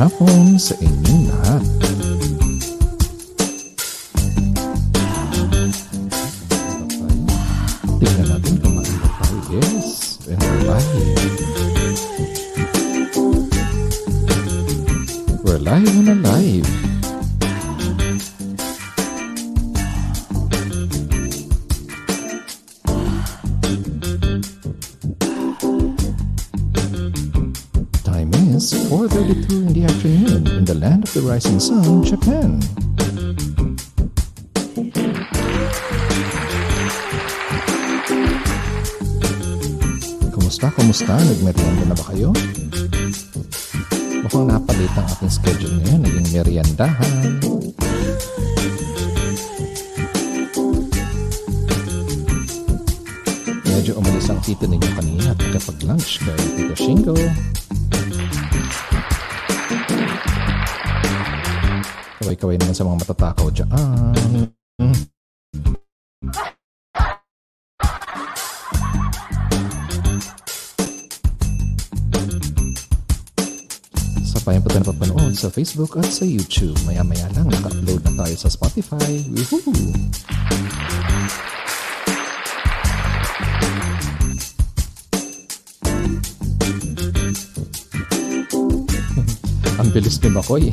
hapon 0.00 0.56
sa 0.56 0.72
inyong 0.80 1.28
lahat. 1.28 1.99
Rising 31.30 31.62
sun, 31.62 32.02
Japan. 32.02 32.58
Kumusta, 40.34 40.66
kumusta? 40.74 41.14
Nagmerienda 41.14 41.86
na 41.86 41.94
ba 41.94 42.04
kayo? 42.10 42.34
Mukhang 44.26 44.50
napalit 44.50 44.90
ang 44.98 45.06
aking 45.06 45.30
schedule 45.30 45.74
ngayon. 45.86 46.02
Naging 46.02 46.28
meriendahan. 46.34 47.14
Medyo 53.70 54.02
umalis 54.02 54.26
ang 54.34 54.42
tito 54.42 54.66
ninyo 54.66 54.90
kanina 54.98 55.30
at 55.30 55.38
nakapag-lunch 55.38 56.26
kay 56.26 56.38
Tito 56.58 56.74
Shingo. 56.74 57.14
Kaway-kaway 62.30 62.62
naman 62.62 62.78
sa 62.78 62.86
mga 62.86 63.02
matatakaw 63.02 63.50
dyan. 63.50 63.66
Sa 74.22 74.38
payan 74.46 74.62
pa 74.62 74.70
tayo 74.70 74.94
sa 75.34 75.50
Facebook 75.50 75.98
at 75.98 76.06
sa 76.06 76.22
YouTube. 76.22 76.78
Maya-maya 76.86 77.26
lang, 77.34 77.50
naka-upload 77.50 77.98
na 78.06 78.22
tayo 78.22 78.34
sa 78.38 78.46
Spotify. 78.46 79.26
Woohoo! 79.26 79.74
Ang 89.82 89.90
bilis 89.90 90.22
ni 90.22 90.30
Makoy. 90.30 90.70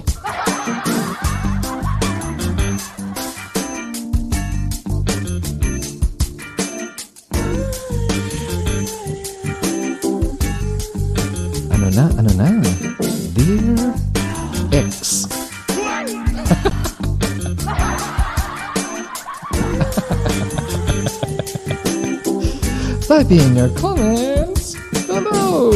Type 23.28 23.44
in 23.44 23.58
your 23.58 23.68
comments 23.76 24.80
below. 25.04 25.76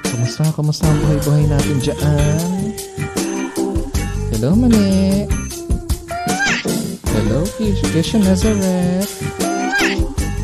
Kumusta, 0.00 0.48
kumusta 0.56 0.88
ang 0.88 0.96
buhay-buhay 1.04 1.44
natin 1.44 1.76
dyan? 1.84 2.72
Hello, 4.32 4.56
Mani. 4.56 5.28
Hello, 7.04 7.44
Kisha 7.60 8.16
Nazareth. 8.16 9.12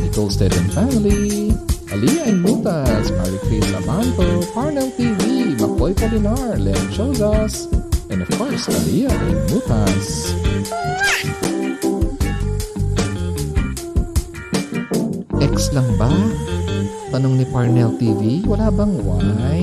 Nicole 0.05 0.29
Stead 0.29 0.53
and 0.53 0.69
Family. 0.77 1.57
Aliyah 1.89 2.37
and 2.37 2.45
Mutas. 2.45 3.09
Marie 3.17 3.41
Chris 3.49 3.73
Abanto. 3.81 4.45
Parnell 4.53 4.93
TV. 4.93 5.57
Makoy 5.57 5.97
Polinar. 5.97 6.61
Len 6.61 6.85
Chozas. 6.93 7.65
And 8.13 8.21
of 8.21 8.29
course, 8.37 8.69
Aliyah 8.69 9.17
and 9.25 9.41
Mutas. 9.49 10.37
Ba? 16.03 16.11
Tanong 17.15 17.39
ni 17.39 17.47
Parnell 17.47 17.95
TV, 17.95 18.43
wala 18.49 18.73
bang 18.75 18.93
Y? 19.07 19.63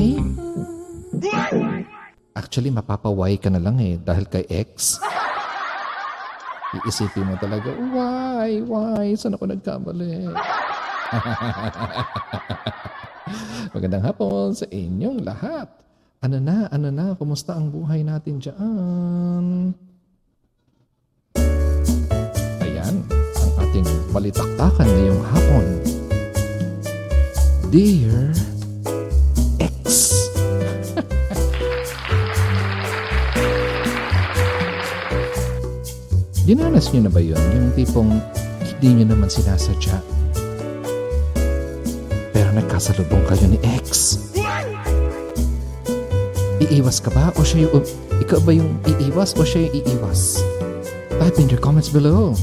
Actually, 2.32 2.72
mapapa-Y 2.72 3.44
ka 3.44 3.52
na 3.52 3.60
lang 3.60 3.76
eh, 3.84 4.00
dahil 4.00 4.24
kay 4.30 4.48
X. 4.48 5.04
Iisipin 6.80 7.28
mo 7.28 7.36
talaga, 7.42 7.74
why, 7.92 8.62
why, 8.64 9.12
saan 9.18 9.36
ako 9.36 9.52
nagkamali? 9.52 10.22
Magandang 13.76 14.06
hapon 14.06 14.56
sa 14.56 14.66
inyong 14.70 15.26
lahat. 15.26 15.68
Ano 16.24 16.38
na, 16.40 16.72
ano 16.72 16.88
na, 16.94 17.18
kumusta 17.20 17.58
ang 17.58 17.74
buhay 17.74 18.06
natin 18.06 18.40
dyan? 18.40 19.74
Ayan, 22.64 22.96
ang 23.10 23.52
ating 23.66 23.88
balitaktakan 24.14 24.88
ngayong 24.88 25.24
hapon. 25.26 25.89
Dear 27.70 28.34
X. 29.62 29.86
Dinanas 36.50 36.90
nyo 36.90 37.06
na 37.06 37.14
ba 37.14 37.22
yun? 37.22 37.38
Yung 37.38 37.70
tipong 37.78 38.10
hindi 38.66 38.90
nyo 38.98 39.14
naman 39.14 39.30
sinasadya. 39.30 40.02
Pero 42.34 42.50
nagkasalubong 42.58 43.22
kayo 43.30 43.46
ni 43.46 43.62
X. 43.86 44.18
Iiwas 46.58 47.06
ka 47.06 47.14
ba? 47.14 47.30
O 47.38 47.46
siya 47.46 47.70
yung... 47.70 47.86
Ikaw 48.18 48.50
ba 48.50 48.52
yung 48.58 48.82
iiwas 48.98 49.38
o 49.38 49.46
siya 49.46 49.70
yung 49.70 49.86
iiwas? 49.86 50.42
Type 51.22 51.38
in 51.38 51.54
your 51.54 51.62
comments 51.62 51.94
below. 51.94 52.34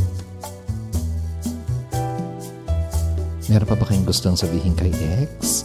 Meron 3.56 3.72
pa 3.72 3.80
ba 3.80 3.88
kayong 3.88 4.04
gustong 4.04 4.36
sabihin 4.36 4.76
kay 4.76 4.92
X? 5.40 5.64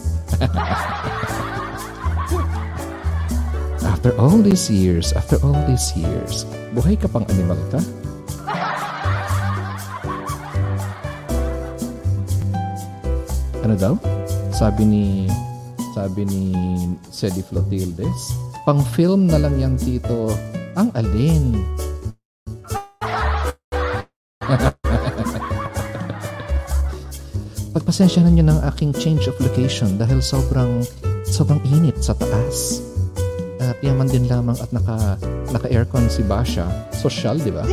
after 3.92 4.16
all 4.16 4.40
these 4.40 4.72
years, 4.72 5.12
after 5.12 5.36
all 5.44 5.52
these 5.68 5.92
years, 5.92 6.48
buhay 6.72 6.96
ka 6.96 7.04
pang 7.04 7.28
animal 7.28 7.60
ka? 7.68 7.84
Ano 13.60 13.76
daw? 13.76 14.00
Sabi 14.56 14.88
ni 14.88 15.28
sabi 15.92 16.24
ni 16.24 16.44
Sedi 17.12 17.44
Flotildes, 17.44 18.32
pang 18.64 18.80
film 18.96 19.28
na 19.28 19.36
lang 19.36 19.60
yan 19.60 19.76
tito. 19.76 20.32
Ang 20.80 20.88
alin? 20.96 21.60
Pagpasensyahan 27.92 28.32
niyo 28.32 28.48
ng 28.48 28.60
aking 28.72 28.96
change 28.96 29.28
of 29.28 29.36
location 29.36 30.00
dahil 30.00 30.24
sobrang 30.24 30.80
sobrang 31.28 31.60
init 31.76 32.00
sa 32.00 32.16
taas. 32.16 32.80
At 33.60 33.76
yaman 33.84 34.08
din 34.08 34.24
lamang 34.32 34.56
at 34.64 34.72
naka 34.72 35.20
naka-aircon 35.52 36.08
si 36.08 36.24
Basha. 36.24 36.64
Social, 36.96 37.36
di 37.36 37.52
ba? 37.52 37.60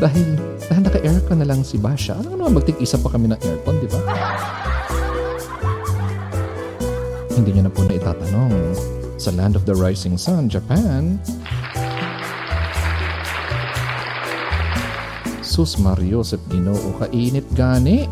dahil 0.00 0.40
dahil 0.64 0.82
naka-aircon 0.88 1.44
na 1.44 1.44
lang 1.52 1.60
si 1.60 1.76
Basha, 1.76 2.16
ano 2.16 2.40
naman 2.40 2.56
magtig-isa 2.56 2.96
pa 3.04 3.12
kami 3.12 3.28
ng 3.28 3.40
aircon, 3.44 3.84
di 3.84 3.88
ba? 3.92 4.00
Hindi 7.36 7.50
niyo 7.52 7.68
na 7.68 7.72
po 7.76 7.84
na 7.84 8.00
itatanong. 8.00 8.52
Sa 9.20 9.28
Land 9.36 9.60
of 9.60 9.68
the 9.68 9.76
Rising 9.76 10.16
Sun, 10.16 10.48
Japan, 10.48 11.20
Sus 15.56 15.80
Mario 15.80 16.20
Joseph 16.20 16.44
Ginoo, 16.52 17.00
kainit 17.00 17.48
gani. 17.56 18.04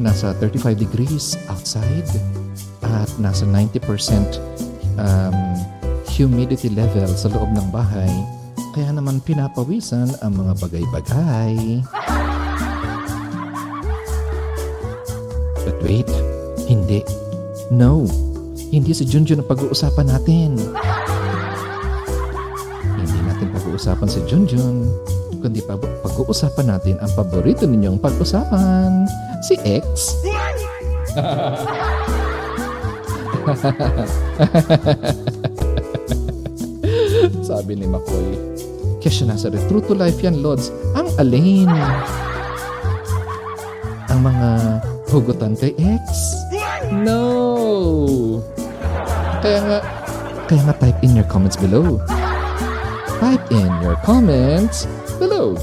Nasa 0.00 0.32
35 0.32 0.72
degrees 0.72 1.36
outside 1.52 2.08
at 2.80 3.12
nasa 3.20 3.44
90% 3.44 4.40
um, 4.96 5.36
humidity 6.08 6.72
level 6.72 7.12
sa 7.12 7.28
loob 7.28 7.52
ng 7.52 7.68
bahay. 7.68 8.08
Kaya 8.72 8.96
naman 8.96 9.20
pinapawisan 9.20 10.08
ang 10.24 10.40
mga 10.40 10.56
bagay-bagay. 10.56 11.84
But 15.60 15.76
wait, 15.84 16.08
hindi. 16.64 17.04
No, 17.68 18.08
hindi 18.72 18.96
si 18.96 19.04
Junjun 19.04 19.44
ang 19.44 19.48
pag-uusapan 19.52 20.08
natin. 20.08 20.56
Pag-uusapan 23.78 24.10
si 24.10 24.18
Junjun. 24.26 24.90
kundi 25.38 25.62
pa 25.62 25.78
pag-uusapan 25.78 26.66
natin 26.66 26.98
ang 26.98 27.14
paborito 27.14 27.62
ninyong 27.62 28.02
pag-usapan, 28.02 29.06
si 29.38 29.54
X. 29.62 30.18
Sabi 37.46 37.78
ni 37.78 37.86
McCoy. 37.86 38.34
Kaya 38.98 39.12
siya 39.14 39.30
nasa 39.30 39.46
True 39.70 39.86
to 39.86 39.94
life 39.94 40.18
yan, 40.26 40.42
Lods. 40.42 40.74
Ang 40.98 41.06
alin. 41.22 41.70
Ang 44.10 44.26
mga 44.26 44.82
hugutan 45.06 45.54
kay 45.54 45.70
X. 45.78 46.34
No! 46.90 48.42
Kaya 49.38 49.62
nga, 49.62 49.78
kaya 50.50 50.66
nga 50.66 50.74
type 50.82 50.98
in 51.06 51.14
your 51.14 51.30
comments 51.30 51.54
below. 51.54 52.02
Type 53.18 53.50
in 53.50 53.66
your 53.82 53.98
comments 54.06 54.86
below. 55.18 55.58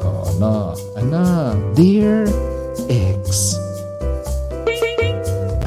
Oh, 0.00 0.24
na, 0.40 0.72
ana, 0.96 1.52
dear 1.76 2.24
X. 2.88 3.52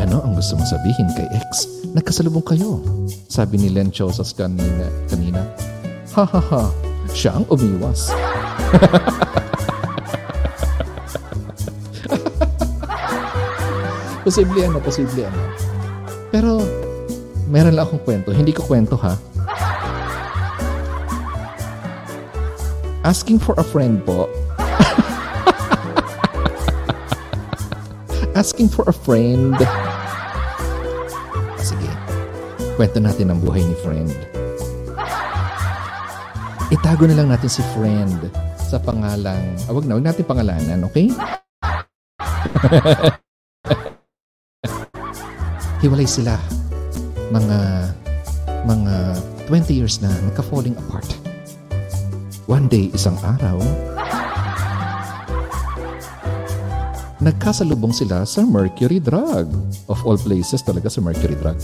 Ano 0.02 0.26
ang 0.26 0.34
gusto 0.34 0.58
mong 0.58 0.74
sabihin 0.74 1.06
kay 1.14 1.30
X? 1.38 1.70
Nagkasalubong 1.94 2.50
kayo. 2.50 2.82
Sabi 3.30 3.62
ni 3.62 3.70
Len 3.70 3.94
Chosas 3.94 4.34
kanina. 4.34 4.90
kanina. 5.06 5.46
Ha 6.18 6.26
ha 6.26 6.42
ha, 6.42 6.74
siya 7.14 7.38
ang 7.38 7.46
umiwas. 7.54 8.10
posible 14.26 14.66
ano, 14.66 14.82
posible 14.82 15.30
ano. 15.30 15.42
Pero, 16.34 16.58
meron 17.54 17.78
lang 17.78 17.86
akong 17.86 18.02
kwento. 18.02 18.34
Hindi 18.34 18.50
ko 18.50 18.66
kwento 18.66 18.98
ha. 18.98 19.14
Asking 23.10 23.42
for 23.42 23.58
a 23.58 23.66
friend 23.66 24.06
po. 24.06 24.30
Asking 28.38 28.70
for 28.70 28.86
a 28.86 28.94
friend. 28.94 29.58
Ah, 29.58 31.58
sige. 31.58 31.90
Kwento 32.78 33.02
natin 33.02 33.34
ang 33.34 33.42
buhay 33.42 33.66
ni 33.66 33.74
friend. 33.82 34.14
Itago 36.70 37.10
na 37.10 37.18
lang 37.18 37.34
natin 37.34 37.50
si 37.50 37.66
friend 37.74 38.30
sa 38.62 38.78
pangalang, 38.78 39.58
ah, 39.66 39.74
wag 39.74 39.90
na, 39.90 39.98
wag 39.98 40.06
natin 40.06 40.30
pangalanan, 40.30 40.86
okay? 40.86 41.10
Hiwalay 45.82 46.06
sila. 46.06 46.38
Mga, 47.34 47.58
mga 48.70 48.94
20 49.50 49.74
years 49.74 49.98
na 49.98 50.14
nagka-falling 50.30 50.78
apart. 50.78 51.19
One 52.50 52.66
day, 52.66 52.90
isang 52.98 53.14
araw, 53.22 53.62
nagkasalubong 57.22 57.94
sila 57.94 58.26
sa 58.26 58.42
mercury 58.42 58.98
drug. 58.98 59.54
Of 59.86 60.02
all 60.02 60.18
places 60.18 60.66
talaga 60.66 60.90
sa 60.90 60.98
mercury 60.98 61.38
drug. 61.38 61.62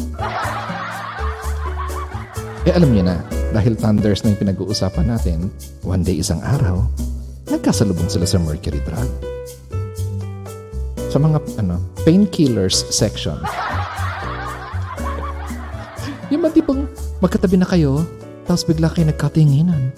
Eh 2.70 2.74
alam 2.78 2.94
niyo 2.94 3.02
na, 3.02 3.18
dahil 3.50 3.74
thunders 3.74 4.22
na 4.22 4.38
yung 4.38 4.46
pinag-uusapan 4.46 5.10
natin, 5.10 5.50
one 5.82 6.06
day 6.06 6.22
isang 6.22 6.38
araw, 6.46 6.86
nagkasalubong 7.50 8.06
sila 8.06 8.30
sa 8.30 8.38
mercury 8.38 8.78
drug. 8.86 9.10
Sa 11.10 11.18
mga 11.18 11.42
ano, 11.66 11.82
painkillers 12.06 12.94
section. 12.94 13.42
yung 16.30 16.46
mga 16.46 16.62
tipong 16.62 16.86
magkatabi 17.26 17.58
na 17.58 17.66
kayo, 17.66 18.06
tapos 18.46 18.70
bigla 18.70 18.94
kayo 18.94 19.10
nagkatinginan. 19.10 19.90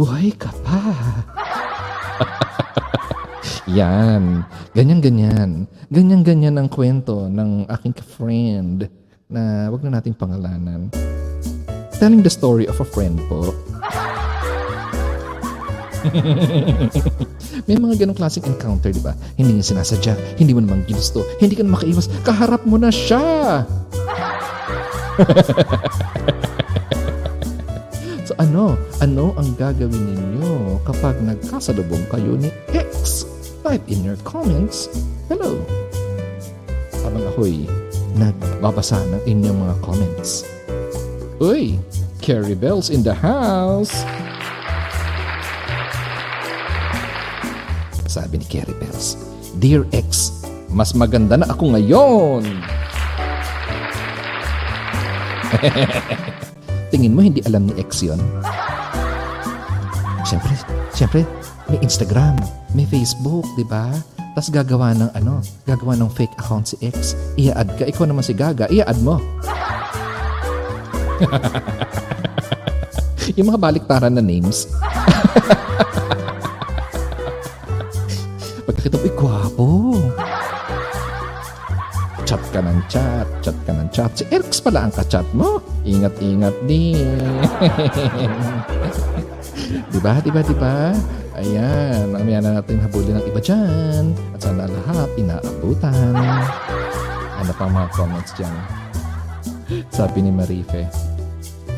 Buhay 0.00 0.32
ka 0.32 0.48
pa. 0.64 0.80
Yan. 3.76 4.48
Ganyan-ganyan. 4.72 5.68
Ganyan-ganyan 5.92 6.56
ang 6.56 6.72
kwento 6.72 7.28
ng 7.28 7.68
aking 7.68 7.92
friend 8.16 8.88
na 9.28 9.68
wag 9.68 9.84
na 9.84 10.00
nating 10.00 10.16
pangalanan. 10.16 10.88
Telling 12.00 12.24
the 12.24 12.32
story 12.32 12.64
of 12.64 12.80
a 12.80 12.86
friend 12.88 13.20
po. 13.28 13.52
May 17.68 17.76
mga 17.76 18.00
ganong 18.00 18.16
classic 18.16 18.48
encounter, 18.48 18.88
di 18.88 19.04
ba? 19.04 19.12
Hindi 19.36 19.60
niya 19.60 19.76
sinasadya, 19.76 20.40
hindi 20.40 20.56
mo 20.56 20.64
naman 20.64 20.88
ginusto, 20.88 21.28
hindi 21.44 21.52
ka 21.52 21.60
na 21.60 21.76
makaiwas, 21.76 22.08
kaharap 22.24 22.64
mo 22.64 22.80
na 22.80 22.88
siya! 22.88 23.68
ano, 28.40 28.80
ano 29.04 29.36
ang 29.36 29.52
gagawin 29.60 30.16
ninyo 30.16 30.80
kapag 30.88 31.20
nagkasalubong 31.20 32.08
kayo 32.08 32.40
ni 32.40 32.48
X? 32.72 33.28
Type 33.60 33.84
in 33.92 34.00
your 34.00 34.16
comments 34.24 34.88
Hello. 35.30 35.62
Habang 37.06 37.22
ako'y 37.30 37.68
nagbabasa 38.18 38.98
ng 38.98 39.22
inyong 39.30 39.62
mga 39.62 39.76
comments. 39.78 40.42
Uy, 41.38 41.78
Carrie 42.18 42.58
Bells 42.58 42.90
in 42.90 43.06
the 43.06 43.14
house! 43.14 44.02
Sabi 48.10 48.42
ni 48.42 48.46
Carrie 48.50 48.74
Bells, 48.82 49.14
Dear 49.62 49.86
X, 49.94 50.42
mas 50.66 50.90
maganda 50.98 51.38
na 51.38 51.46
ako 51.46 51.78
ngayon! 51.78 52.42
Tingin 56.90 57.14
mo 57.14 57.22
hindi 57.22 57.38
alam 57.46 57.70
ni 57.70 57.74
X 57.78 58.02
yon? 58.02 58.18
Siyempre, 60.26 60.58
siyempre, 60.90 61.22
may 61.70 61.78
Instagram, 61.86 62.34
may 62.74 62.82
Facebook, 62.82 63.46
di 63.54 63.62
ba? 63.62 63.94
Tapos 64.34 64.50
gagawa 64.50 64.90
ng 64.98 65.10
ano, 65.14 65.38
gagawa 65.70 65.94
ng 65.94 66.10
fake 66.10 66.34
account 66.38 66.74
si 66.74 66.76
X. 66.82 67.14
Ia-add 67.38 67.78
ka. 67.78 67.86
Ikaw 67.86 68.10
naman 68.10 68.26
si 68.26 68.34
Gaga, 68.34 68.66
ia-add 68.70 68.98
mo. 69.02 69.18
yung 73.38 73.54
mga 73.54 73.62
baliktaran 73.62 74.10
na 74.10 74.22
names. 74.22 74.66
Pagkakita 78.66 78.98
mo, 78.98 79.06
gwapo. 79.14 79.89
Chat 82.30 82.46
ka 82.54 82.62
ng 82.62 82.78
chat, 82.86 83.26
chat 83.42 83.58
ka 83.66 83.74
ng 83.74 83.90
chat. 83.90 84.06
Si 84.14 84.22
X 84.30 84.62
pala 84.62 84.86
ang 84.86 84.94
ka-chat 84.94 85.26
mo. 85.34 85.58
Ingat-ingat 85.82 86.54
din. 86.62 87.02
diba, 89.90 90.14
diba, 90.22 90.38
diba? 90.46 90.94
Ayan, 91.34 92.14
mamaya 92.14 92.38
na 92.38 92.62
natin 92.62 92.78
habulin 92.86 93.18
ng 93.18 93.26
iba 93.26 93.42
dyan. 93.42 94.14
At 94.30 94.46
sana 94.46 94.70
lahat 94.70 95.10
inaabutan. 95.18 96.14
Ano 97.34 97.50
pang 97.58 97.74
mga 97.74 97.90
comments 97.98 98.30
dyan? 98.38 98.54
Sabi 99.90 100.22
ni 100.22 100.30
Marife, 100.30 100.86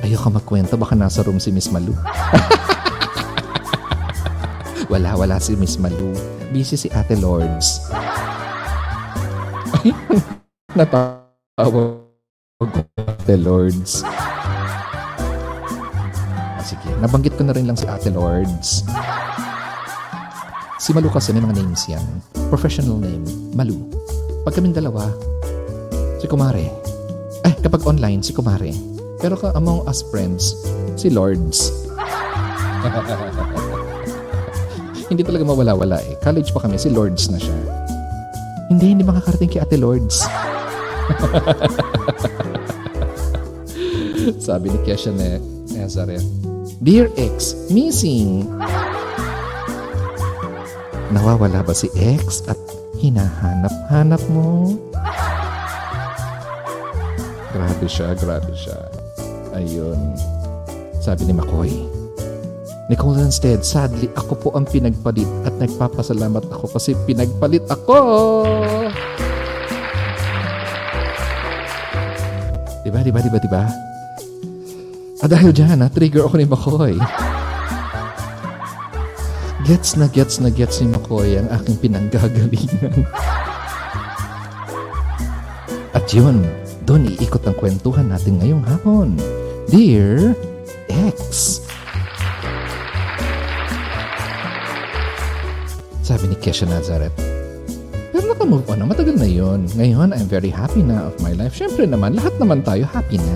ayoko 0.04 0.37
magkwento, 0.37 0.76
baka 0.76 0.92
nasa 0.92 1.25
room 1.25 1.40
si 1.40 1.49
Miss 1.49 1.73
Malu. 1.73 1.97
wala, 4.92 5.16
wala 5.16 5.40
si 5.40 5.56
Miss 5.56 5.80
Malu. 5.80 6.12
Busy 6.52 6.76
si 6.76 6.92
Ate 6.92 7.16
Lords. 7.16 7.88
Natawa 10.73 12.00
Ate 12.97 13.37
Lords. 13.37 14.00
Sige, 16.64 16.88
nabanggit 16.97 17.37
ko 17.37 17.45
na 17.45 17.52
rin 17.52 17.69
lang 17.69 17.76
si 17.76 17.85
Ate 17.85 18.09
Lords. 18.09 18.81
Si 20.81 20.97
Malu 20.97 21.12
kasi 21.12 21.37
may 21.37 21.45
mga 21.45 21.61
names 21.61 21.85
yan. 21.93 22.00
Professional 22.49 22.97
name, 22.97 23.21
Malu. 23.52 23.85
Pag 24.49 24.57
kaming 24.57 24.73
dalawa, 24.73 25.12
si 26.17 26.25
Kumare. 26.25 26.73
Ay, 27.45 27.52
kapag 27.61 27.85
online, 27.85 28.25
si 28.25 28.33
Kumare. 28.33 28.73
Pero 29.21 29.37
ka 29.37 29.52
among 29.52 29.85
us 29.85 30.00
friends, 30.09 30.57
si 30.97 31.12
Lords. 31.12 31.69
hindi 35.12 35.21
talaga 35.21 35.45
mawala-wala 35.45 36.00
eh. 36.00 36.17
College 36.25 36.49
pa 36.57 36.64
kami, 36.64 36.81
si 36.81 36.88
Lords 36.88 37.29
na 37.29 37.37
siya. 37.37 37.61
Hindi, 38.73 38.97
hindi 38.97 39.05
makakarating 39.05 39.52
kay 39.52 39.61
Ate 39.61 39.76
Lords. 39.76 40.25
Sabi 44.47 44.71
ni 44.71 44.78
Kesha 44.87 45.11
na 45.14 45.38
Nazareth, 45.75 46.26
Dear 46.82 47.06
X, 47.14 47.54
missing. 47.71 48.42
Nawawala 51.14 51.62
ba 51.62 51.75
si 51.75 51.87
X 51.94 52.42
at 52.50 52.59
hinahanap-hanap 52.99 54.23
mo? 54.35 54.75
Grabe 57.52 57.87
siya, 57.87 58.16
grabe 58.16 58.50
siya. 58.56 58.78
Ayun. 59.52 60.16
Sabi 60.99 61.28
ni 61.28 61.35
McCoy, 61.37 61.71
Nicole 62.90 63.23
instead, 63.23 63.62
sadly, 63.62 64.11
ako 64.18 64.32
po 64.35 64.49
ang 64.59 64.66
pinagpalit 64.66 65.28
at 65.47 65.54
nagpapasalamat 65.56 66.44
ako 66.50 66.76
kasi 66.76 66.99
pinagpalit 67.06 67.62
ako! 67.71 67.97
Diba, 73.02 73.18
diba, 73.18 73.35
diba, 73.35 73.38
diba? 73.42 73.64
Ah, 75.23 75.26
dahil 75.26 75.50
dyan, 75.50 75.82
na-trigger 75.82 76.23
ako 76.23 76.38
ni 76.38 76.47
Makoy. 76.47 76.94
Gets 79.66 79.99
na 79.99 80.06
gets 80.06 80.38
na 80.38 80.54
gets 80.54 80.78
ni 80.78 80.87
Makoy 80.87 81.35
ang 81.35 81.50
aking 81.50 81.82
pinanggagalingan. 81.82 83.02
At 85.99 86.06
yun, 86.14 86.47
doon 86.87 87.11
iikot 87.11 87.42
ang 87.42 87.59
kwentuhan 87.59 88.06
natin 88.06 88.38
ngayong 88.38 88.62
hapon. 88.71 89.18
Dear 89.66 90.38
X. 90.87 91.59
Sabi 96.06 96.30
ni 96.30 96.38
Kesha 96.38 96.71
Nazareth, 96.71 97.32
naka-move 98.43 98.67
on 98.75 98.79
na, 98.83 98.87
matagal 98.91 99.15
na 99.23 99.31
yon. 99.31 99.71
Ngayon, 99.79 100.11
I'm 100.11 100.27
very 100.27 100.51
happy 100.51 100.83
na 100.83 101.07
of 101.07 101.15
my 101.23 101.31
life. 101.31 101.55
Siyempre 101.55 101.87
naman, 101.87 102.19
lahat 102.19 102.35
naman 102.43 102.67
tayo 102.67 102.83
happy 102.91 103.15
na. 103.15 103.35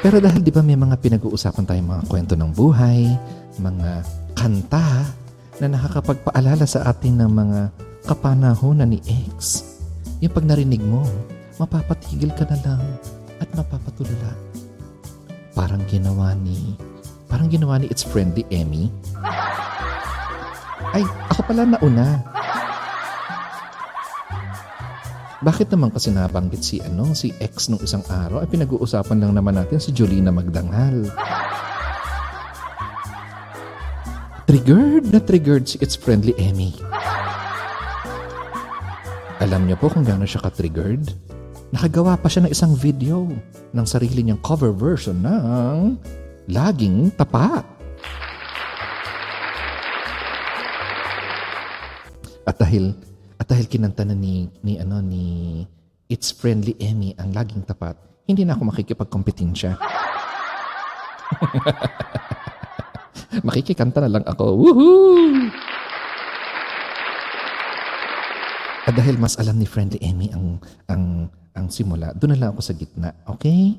Pero 0.00 0.24
dahil 0.24 0.40
di 0.40 0.48
ba 0.48 0.64
may 0.64 0.80
mga 0.80 0.96
pinag-uusapan 0.96 1.68
tayong 1.68 1.84
mga 1.92 2.04
kwento 2.08 2.32
ng 2.32 2.48
buhay, 2.56 3.12
mga 3.60 3.90
kanta 4.40 5.04
na 5.60 5.66
nakakapagpaalala 5.68 6.64
sa 6.64 6.88
atin 6.88 7.20
ng 7.20 7.28
mga 7.28 7.60
kapanahonan 8.08 8.88
ni 8.88 9.04
X. 9.36 9.68
Yung 10.24 10.32
pag 10.32 10.48
narinig 10.48 10.80
mo, 10.80 11.04
mapapatigil 11.60 12.32
ka 12.32 12.48
na 12.48 12.56
lang 12.64 12.80
at 13.36 13.52
mapapatulala. 13.52 14.32
Parang 15.52 15.84
ginawa 15.92 16.32
ni, 16.40 16.72
parang 17.28 17.52
ginawa 17.52 17.76
ni 17.76 17.92
It's 17.92 18.00
Friendly 18.00 18.48
Emmy. 18.48 18.88
Ay, 20.98 21.06
ako 21.30 21.40
pala 21.46 21.62
nauna. 21.62 22.26
Bakit 25.38 25.70
naman 25.70 25.94
kasi 25.94 26.10
nabanggit 26.10 26.66
si 26.66 26.82
ano, 26.82 27.14
si 27.14 27.30
ex 27.38 27.70
nung 27.70 27.78
isang 27.78 28.02
araw 28.10 28.42
ay 28.42 28.50
pinag-uusapan 28.50 29.22
lang 29.22 29.30
naman 29.30 29.54
natin 29.54 29.78
si 29.78 29.94
Jolina 29.94 30.34
Magdanghal. 30.34 31.06
Triggered 34.50 35.14
na 35.14 35.22
triggered 35.22 35.70
si 35.70 35.78
It's 35.78 35.94
Friendly 35.94 36.34
Emmy. 36.34 36.74
Alam 39.38 39.70
niyo 39.70 39.78
po 39.78 39.94
kung 39.94 40.02
gaano 40.02 40.26
siya 40.26 40.42
ka-triggered? 40.42 41.14
Nakagawa 41.70 42.18
pa 42.18 42.26
siya 42.26 42.50
ng 42.50 42.50
isang 42.50 42.74
video 42.74 43.30
ng 43.70 43.86
sarili 43.86 44.26
niyang 44.26 44.42
cover 44.42 44.74
version 44.74 45.22
ng 45.22 45.94
Laging 46.50 47.14
Tapat. 47.14 47.77
At 52.48 52.56
dahil 52.56 52.96
at 53.38 53.46
dahil 53.46 53.68
kinanta 53.68 54.08
na 54.08 54.16
ni, 54.16 54.48
ni, 54.64 54.80
ano, 54.80 55.04
ni 55.04 55.62
It's 56.08 56.32
Friendly 56.32 56.74
Emmy 56.80 57.12
ang 57.20 57.36
laging 57.36 57.68
tapat, 57.68 58.00
hindi 58.24 58.42
na 58.42 58.56
ako 58.56 58.72
makikipagkompetensya. 58.72 59.76
Makikikanta 63.46 64.02
na 64.02 64.18
lang 64.18 64.24
ako. 64.24 64.56
Woohoo! 64.56 65.52
At 68.88 68.96
dahil 68.96 69.20
mas 69.20 69.36
alam 69.36 69.60
ni 69.60 69.68
Friendly 69.68 70.00
Emmy 70.00 70.32
ang, 70.32 70.56
ang, 70.88 71.28
ang 71.52 71.66
simula, 71.68 72.16
doon 72.16 72.34
na 72.34 72.40
lang 72.40 72.56
ako 72.56 72.64
sa 72.64 72.72
gitna. 72.72 73.12
Okay? 73.28 73.76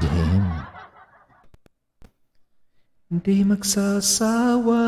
Game. 0.00 0.77
Hindi 3.08 3.40
magsasawa 3.40 4.84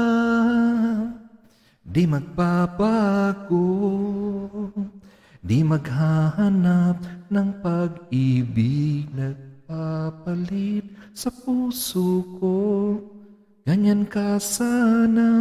Di 1.91 2.07
magpapago, 2.07 3.67
di 5.43 5.59
maghahanap 5.67 7.27
ng 7.27 7.49
pag-ibig 7.59 9.11
nagpapalit 9.11 10.87
sa 11.11 11.35
puso 11.35 12.23
ko. 12.39 12.59
Ganyan 13.67 14.07
ka 14.07 14.39
sana, 14.39 15.33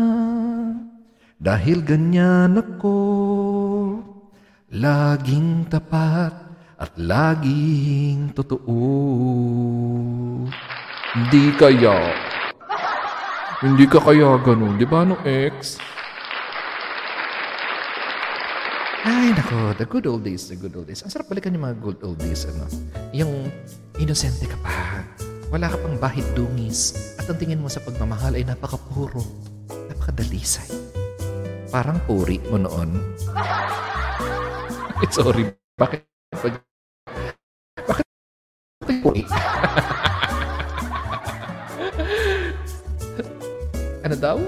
dahil 1.38 1.86
ganyan 1.86 2.58
ako, 2.58 2.98
laging 4.74 5.70
tapat 5.70 6.34
at 6.82 6.92
laging 6.98 8.34
totoo. 8.34 8.82
Hindi 11.14 11.46
kaya. 11.62 12.29
Hindi 13.60 13.92
ka 13.92 14.00
kaya 14.00 14.40
ganun, 14.40 14.80
di 14.80 14.88
ba 14.88 15.04
no 15.04 15.20
ex? 15.28 15.76
Ay, 19.04 19.36
nako, 19.36 19.76
the 19.76 19.84
good 19.84 20.08
old 20.08 20.24
days, 20.24 20.48
the 20.48 20.56
good 20.56 20.72
old 20.80 20.88
days. 20.88 21.04
Ang 21.04 21.12
sarap 21.12 21.28
balikan 21.28 21.52
yung 21.52 21.68
mga 21.68 21.76
good 21.84 22.00
old 22.00 22.16
days, 22.24 22.48
ano? 22.48 22.64
Yung 23.12 23.52
inosente 24.00 24.48
ka 24.48 24.56
pa. 24.64 25.04
Wala 25.52 25.68
ka 25.68 25.76
pang 25.76 26.00
bahid 26.00 26.24
dungis. 26.40 27.12
At 27.20 27.28
ang 27.28 27.36
tingin 27.36 27.60
mo 27.60 27.68
sa 27.68 27.84
pagmamahal 27.84 28.40
ay 28.40 28.48
napakapuro. 28.48 29.20
Napakadalisay. 29.92 30.72
Parang 31.68 32.00
puri 32.08 32.40
mo 32.48 32.64
noon. 32.64 32.96
Sorry, 35.20 35.52
bakit? 35.76 36.08
Bakit 36.32 38.08
puri? 39.04 39.28
ano 44.10 44.18
daw? 44.18 44.40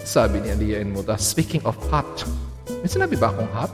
Sabi 0.00 0.40
ni 0.40 0.48
Aliyah 0.48 0.88
Muta, 0.88 1.20
speaking 1.20 1.60
of 1.68 1.76
hot, 1.92 2.24
may 2.80 2.88
sinabi 2.88 3.20
ba 3.20 3.28
akong 3.28 3.52
hot? 3.52 3.68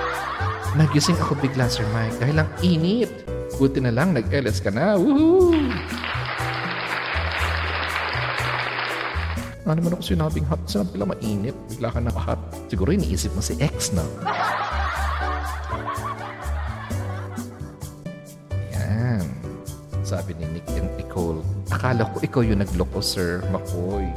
Nagising 0.80 1.20
ako 1.20 1.36
bigla, 1.36 1.68
Sir 1.68 1.84
Mike, 1.92 2.16
dahil 2.16 2.40
lang 2.40 2.48
init. 2.64 3.12
Buti 3.60 3.84
na 3.84 3.92
lang, 3.92 4.16
nag-LS 4.16 4.64
ka 4.64 4.72
na. 4.72 4.96
Woohoo! 4.96 5.52
Ano 9.68 9.76
naman 9.76 10.00
ako 10.00 10.02
sinabing 10.16 10.48
hot? 10.48 10.64
Sinabi 10.64 10.96
lang 10.96 11.12
mainit. 11.12 11.56
Bigla 11.68 11.92
ka 11.92 12.00
naka-hot. 12.00 12.40
Siguro 12.72 12.88
iniisip 12.96 13.36
mo 13.36 13.44
si 13.44 13.60
X 13.60 13.92
na. 13.92 14.04
Yan. 18.72 19.28
Sabi 20.00 20.32
ni 20.40 20.56
Nick 20.56 20.68
and 20.72 20.88
Nicole, 20.96 21.44
akala 21.68 22.08
ko 22.16 22.24
ikaw 22.24 22.40
yung 22.40 22.64
nagloko, 22.64 23.04
Sir 23.04 23.44
McCoy. 23.52 24.08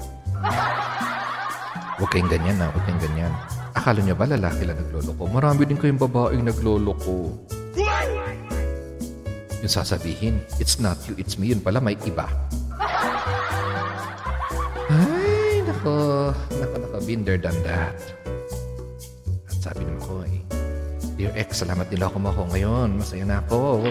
Huwag 1.98 2.10
kayong 2.13 2.29
ganyan 2.29 2.58
na, 2.62 2.70
huwag 2.70 2.84
kayong 2.86 3.03
ganyan. 3.10 3.34
Akala 3.74 4.00
niyo 4.01 4.13
ba 4.13 4.29
lalaki 4.29 4.70
lang 4.70 4.77
nagloloko? 4.77 5.24
Marami 5.29 5.65
din 5.65 5.82
kayong 5.82 6.01
babaeng 6.01 6.46
nagloloko. 6.46 7.34
Yung 9.58 9.74
sasabihin, 9.74 10.38
it's 10.62 10.77
not 10.77 10.98
you, 11.10 11.17
it's 11.17 11.41
me. 11.41 11.50
Yun 11.50 11.62
pala, 11.62 11.82
may 11.82 11.98
iba. 12.06 12.29
Ay, 14.88 15.65
nako. 15.65 16.32
Nako, 16.53 16.75
nako. 16.86 16.98
Been 17.06 17.25
there, 17.25 17.41
that. 17.41 17.98
At 19.50 19.58
sabi 19.58 19.82
naman 19.82 20.01
ko, 20.06 20.22
eh, 20.22 20.41
Dear 21.17 21.34
ex, 21.34 21.65
salamat 21.65 21.89
din 21.89 21.98
ako 21.98 22.22
mo 22.22 22.29
ako 22.29 22.53
ngayon. 22.53 23.01
Masaya 23.01 23.25
na 23.25 23.41
ako. 23.41 23.89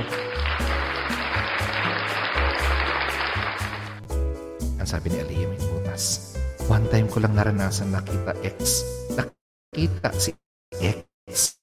Ang 4.78 4.86
sabi 4.86 5.10
ni 5.10 5.18
may 5.26 5.58
butas. 5.58 6.25
One 6.66 6.90
time 6.90 7.06
ko 7.06 7.22
lang 7.22 7.38
naranasan 7.38 7.94
nakita 7.94 8.34
ex 8.42 8.82
nakita 9.14 10.10
si 10.18 10.34
X. 10.80 11.60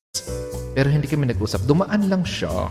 Pero 0.74 0.89
hindi 0.89 1.05
kami 1.10 1.29
nag-usap. 1.29 1.65
Dumaan 1.65 2.10
lang 2.10 2.22
siya. 2.22 2.69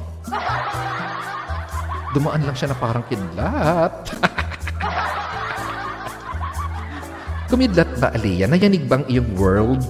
Dumaan 2.14 2.46
lang 2.46 2.54
siya 2.54 2.70
na 2.70 2.78
parang 2.78 3.02
kidlat. 3.10 3.94
Kumidlat 7.50 7.90
ba, 8.00 8.08
Aliyah? 8.16 8.48
Nayanig 8.48 8.88
bang 8.88 9.04
iyong 9.10 9.30
world? 9.36 9.82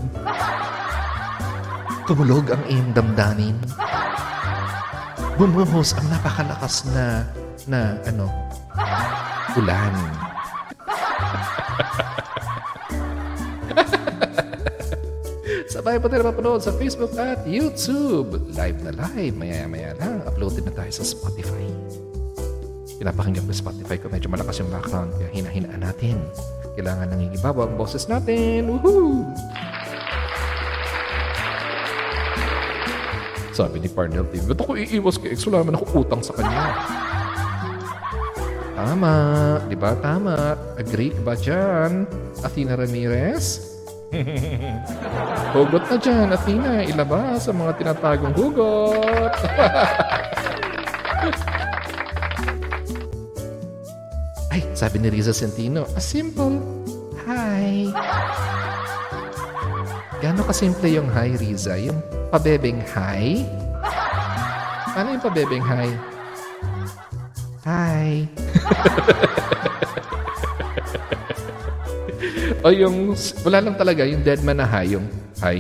Kumulog 2.09 2.51
ang 2.51 2.65
iyong 2.67 2.91
damdamin? 2.91 3.55
Bumuhos 5.39 5.95
ang 5.95 6.11
napakalakas 6.11 6.85
na, 6.91 7.23
na, 7.69 7.95
ano, 8.09 8.27
ulan. 9.57 10.32
Sabay 15.83 15.99
pa 15.99 16.07
tayo 16.07 16.23
mapanood 16.31 16.63
sa 16.63 16.71
Facebook 16.79 17.11
at 17.19 17.43
YouTube. 17.43 18.39
Live 18.55 18.79
na 18.87 18.95
live. 18.95 19.35
Maya-maya 19.35 19.99
lang. 19.99 20.23
Uploaded 20.23 20.63
na 20.63 20.71
tayo 20.71 20.95
sa 20.95 21.03
Spotify. 21.03 21.67
Pinapakinggan 23.03 23.43
ko 23.43 23.51
Spotify 23.51 23.99
ko. 23.99 24.07
Medyo 24.07 24.31
malakas 24.31 24.63
yung 24.63 24.71
background. 24.71 25.11
Kaya 25.19 25.35
hinahinaan 25.35 25.83
natin. 25.83 26.23
Kailangan 26.79 27.11
nang 27.11 27.27
ibabaw 27.35 27.67
ang 27.67 27.75
boses 27.75 28.07
natin. 28.07 28.71
Woohoo! 28.71 29.27
Sabi 33.51 33.83
ni 33.83 33.91
Parnell 33.91 34.31
TV, 34.31 34.55
ba't 34.55 34.63
ako 34.63 34.79
iiwas 34.79 35.19
kay 35.19 35.35
ex? 35.35 35.43
Wala 35.51 35.67
naman 35.67 35.83
ako 35.83 36.07
utang 36.07 36.23
sa 36.23 36.31
kanya. 36.39 36.79
Tama. 38.79 39.15
Di 39.67 39.75
ba? 39.75 39.99
Tama. 39.99 40.55
Agree 40.79 41.11
ka 41.11 41.27
ba 41.27 41.35
dyan? 41.35 42.07
Athena 42.47 42.79
Ramirez? 42.79 43.72
Hugot 45.57 45.85
na 45.89 45.97
dyan, 45.97 46.29
Athena. 46.29 46.85
Ilabas 46.85 47.49
ang 47.49 47.65
mga 47.65 47.73
tinatagong 47.81 48.35
hugot. 48.37 49.33
Ay, 54.53 54.61
sabi 54.77 55.01
ni 55.01 55.09
Riza 55.09 55.33
Centino, 55.33 55.89
a 55.97 56.01
simple 56.01 56.61
hi. 57.25 57.89
Gano'n 60.21 60.45
kasimple 60.45 60.93
yung 60.93 61.09
hi, 61.09 61.33
Riza? 61.41 61.81
Yung 61.81 62.05
pabebeng 62.29 62.85
hi? 62.93 63.49
Ano 64.93 65.17
yung 65.17 65.25
pabebeng 65.25 65.65
hi? 65.65 65.89
Hi. 67.65 68.29
o 72.63 72.71
yung, 72.71 73.19
wala 73.43 73.59
lang 73.59 73.75
talaga, 73.75 74.07
yung 74.07 74.23
dead 74.23 74.39
man 74.47 74.63
na 74.63 74.67
hi, 74.67 74.95
yung 74.95 75.07
hi. 75.43 75.59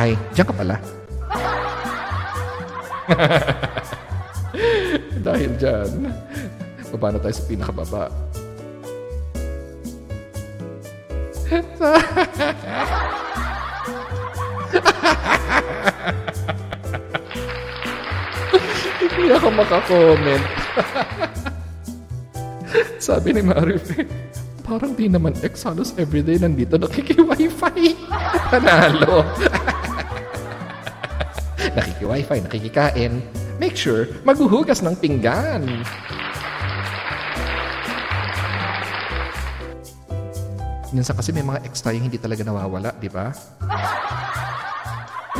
Hi, 0.00 0.16
diyan 0.32 0.46
ka 0.48 0.54
pala. 0.56 0.80
Dahil 5.26 5.50
dyan, 5.60 6.08
baba 6.96 7.12
na 7.12 7.20
tayo 7.20 7.36
sa 7.36 7.44
pinakababa. 7.44 8.08
Hindi 19.00 19.32
ako 19.36 19.48
makakomment. 19.52 20.44
Sabi 23.00 23.32
ni 23.32 23.40
Marife, 23.40 24.04
parang 24.60 24.92
di 24.92 25.08
naman 25.08 25.32
ex 25.40 25.64
halos 25.64 25.96
everyday 25.96 26.36
nandito 26.36 26.76
nakiki-wifi. 26.76 27.96
Panalo. 28.52 29.24
nakiki-wifi, 31.80 32.44
nakikikain. 32.44 33.24
Make 33.56 33.72
sure 33.72 34.04
maghuhugas 34.28 34.84
ng 34.84 34.92
pinggan. 35.00 35.64
Minsan 40.92 41.16
kasi 41.16 41.32
may 41.32 41.46
mga 41.46 41.64
ex 41.64 41.80
tayong 41.80 42.04
hindi 42.04 42.20
talaga 42.20 42.44
nawawala, 42.44 42.92
di 43.00 43.08
ba? 43.08 43.32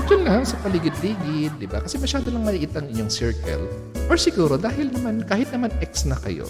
Ito 0.00 0.16
lang 0.16 0.48
sa 0.48 0.56
paligid-ligid, 0.64 1.60
di 1.60 1.68
ba? 1.68 1.84
Kasi 1.84 2.00
masyado 2.00 2.32
lang 2.32 2.40
maliit 2.40 2.72
ang 2.72 2.88
inyong 2.88 3.12
circle. 3.12 3.68
Or 4.08 4.16
siguro 4.16 4.56
dahil 4.56 4.88
naman, 4.88 5.28
kahit 5.28 5.52
naman 5.52 5.68
ex 5.84 6.08
na 6.08 6.16
kayo, 6.16 6.48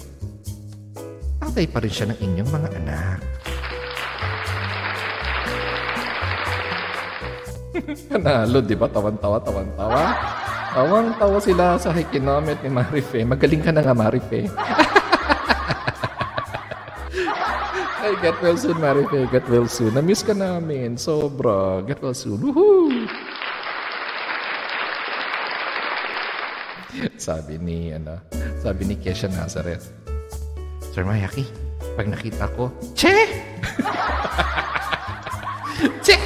tatay 1.51 1.67
pa 1.67 1.83
rin 1.83 1.91
siya 1.91 2.07
ng 2.07 2.19
inyong 2.23 2.47
mga 2.47 2.69
anak. 2.79 3.19
Panalo, 8.15 8.63
di 8.63 8.71
ba? 8.79 8.87
Tawan-tawa, 8.87 9.43
tawan-tawa. 9.43 10.15
Tawang-tawa 10.71 11.43
sila 11.43 11.75
sa 11.75 11.91
hikinomet 11.91 12.63
ni 12.63 12.71
Marife. 12.71 13.27
Magaling 13.27 13.59
ka 13.59 13.75
na 13.75 13.83
nga, 13.83 13.91
Marife. 13.91 14.47
Ay, 17.99 18.15
get 18.23 18.39
well 18.39 18.55
soon, 18.55 18.79
Marife. 18.79 19.27
Get 19.27 19.43
well 19.51 19.67
soon. 19.67 19.91
Na-miss 19.91 20.23
ka 20.23 20.31
namin. 20.31 20.95
Sobra. 20.95 21.83
Get 21.83 21.99
well 21.99 22.15
soon. 22.15 22.39
Woohoo! 22.39 23.11
sabi 27.19 27.59
ni, 27.61 27.91
ano, 27.91 28.23
sabi 28.63 28.87
ni 28.87 28.95
Kesha 28.95 29.27
Nazareth. 29.27 30.00
Sir 30.91 31.07
Mayaki, 31.07 31.47
pag 31.95 32.11
nakita 32.11 32.51
ko, 32.51 32.67
Che! 32.91 33.15
che! 36.05 36.19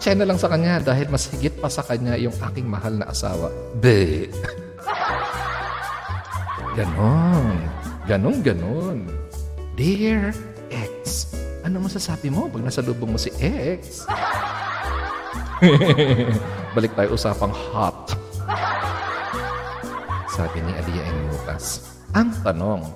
Che 0.00 0.10
na 0.16 0.24
lang 0.24 0.40
sa 0.40 0.48
kanya 0.48 0.80
dahil 0.80 1.12
mas 1.12 1.28
higit 1.28 1.52
pa 1.60 1.68
sa 1.68 1.84
kanya 1.84 2.16
yung 2.16 2.32
aking 2.32 2.66
mahal 2.66 2.96
na 2.96 3.12
asawa. 3.12 3.52
Be! 3.78 4.32
Ganon. 6.76 7.68
Ganon, 8.08 8.40
ganon. 8.40 8.98
Dear 9.76 10.32
ex, 10.72 11.28
ano 11.60 11.84
masasabi 11.84 12.32
mo 12.32 12.48
pag 12.48 12.64
nasa 12.64 12.80
lubong 12.80 13.12
mo 13.12 13.20
si 13.20 13.28
ex? 13.36 14.08
Balik 16.74 16.96
tayo 16.96 17.12
usapang 17.12 17.52
hot. 17.52 18.16
Sabi 20.32 20.64
ni 20.64 20.72
Alia 20.72 21.12
N. 21.12 21.28
Lucas. 21.28 21.92
Ang 22.16 22.32
tanong, 22.40 22.88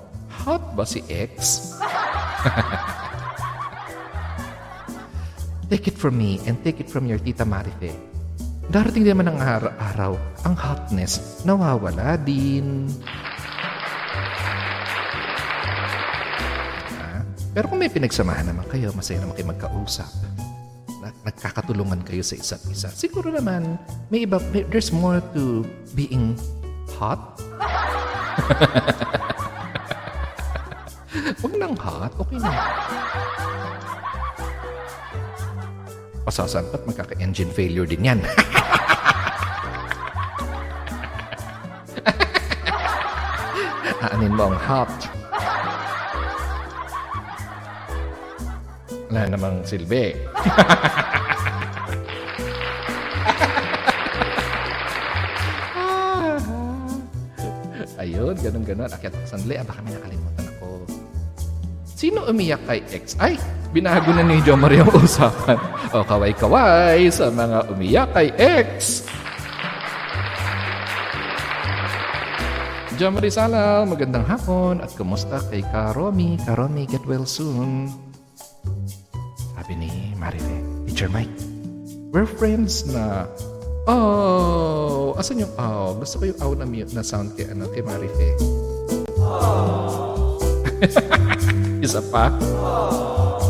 hot 0.47 0.63
ba 0.79 0.87
si 0.87 1.03
ex? 1.11 1.75
take 5.67 5.91
it 5.91 5.99
from 5.99 6.15
me 6.15 6.39
and 6.47 6.55
take 6.63 6.79
it 6.79 6.87
from 6.87 7.03
your 7.03 7.19
tita 7.19 7.43
Marife. 7.43 7.91
Darating 8.71 9.03
din 9.03 9.11
naman 9.11 9.35
ang 9.35 9.39
araw, 9.75 10.15
ang 10.47 10.55
hotness 10.55 11.43
nawawala 11.43 12.15
din. 12.23 12.87
Pero 17.51 17.67
kung 17.67 17.83
may 17.83 17.91
pinagsamahan 17.91 18.47
naman 18.47 18.63
kayo, 18.71 18.95
masaya 18.95 19.19
naman 19.19 19.35
kayo 19.35 19.51
magkausap. 19.51 20.07
Nagkakatulungan 21.27 22.07
kayo 22.07 22.23
sa 22.23 22.39
isa't 22.39 22.63
isa. 22.71 22.87
Siguro 22.93 23.33
naman, 23.33 23.75
may 24.07 24.23
iba, 24.23 24.39
there's 24.71 24.95
more 24.95 25.19
to 25.35 25.67
being 25.91 26.39
hot. 26.95 27.35
Huwag 31.15 31.53
nang 31.55 31.71
hot, 31.79 32.11
okay 32.19 32.35
na. 32.35 32.51
Pasasampat, 36.27 36.83
magkaka-engine 36.83 37.47
failure 37.55 37.87
din 37.87 38.03
yan. 38.03 38.19
Aanin 44.03 44.35
mo 44.35 44.51
ang 44.51 44.59
hot. 44.59 44.91
Wala 49.07 49.31
namang 49.31 49.63
silbi. 49.63 50.11
Ayun, 57.97 58.37
ganun-ganun. 58.37 58.91
Akyat 58.91 59.15
sandali. 59.25 59.57
Ah, 59.57 59.65
baka 59.65 59.81
may 59.81 59.95
nakalimutan. 59.95 60.36
Sino 61.97 62.29
umiyak 62.29 62.61
kay 62.69 62.85
ex? 62.93 63.17
Ay, 63.17 63.41
binago 63.73 64.13
na 64.13 64.21
ni 64.21 64.37
Jo 64.45 64.53
Maria 64.53 64.85
ang 64.85 64.93
usapan. 65.01 65.57
O, 65.89 66.05
kaway-kaway 66.05 67.09
sa 67.09 67.33
mga 67.33 67.73
umiyak 67.73 68.13
kay 68.13 68.29
ex. 68.37 69.01
Jo 73.01 73.09
Maria 73.09 73.33
Salal, 73.33 73.89
magandang 73.89 74.29
hapon. 74.29 74.77
At 74.77 74.93
kumusta 74.93 75.41
kay 75.49 75.65
Karomi? 75.73 76.37
Karomi, 76.45 76.85
get 76.85 77.01
well 77.09 77.25
soon. 77.25 77.89
Sabi 79.57 79.73
ni 79.81 79.89
Marife, 80.21 80.85
Teacher 80.85 81.09
Mike, 81.09 81.33
we're 82.13 82.29
friends 82.29 82.85
na 82.85 83.25
Oh, 83.89 85.17
asan 85.17 85.41
yung 85.41 85.53
oh? 85.57 85.97
Gusto 85.97 86.21
ko 86.21 86.29
yung 86.29 86.39
oh 86.45 86.53
na 86.53 86.69
na 86.69 87.01
sound 87.01 87.33
kay, 87.33 87.49
ano, 87.49 87.65
kay 87.73 87.81
Marife. 87.81 88.37
Oh. 89.17 90.37
Isa 91.87 92.03
pa? 92.11 92.27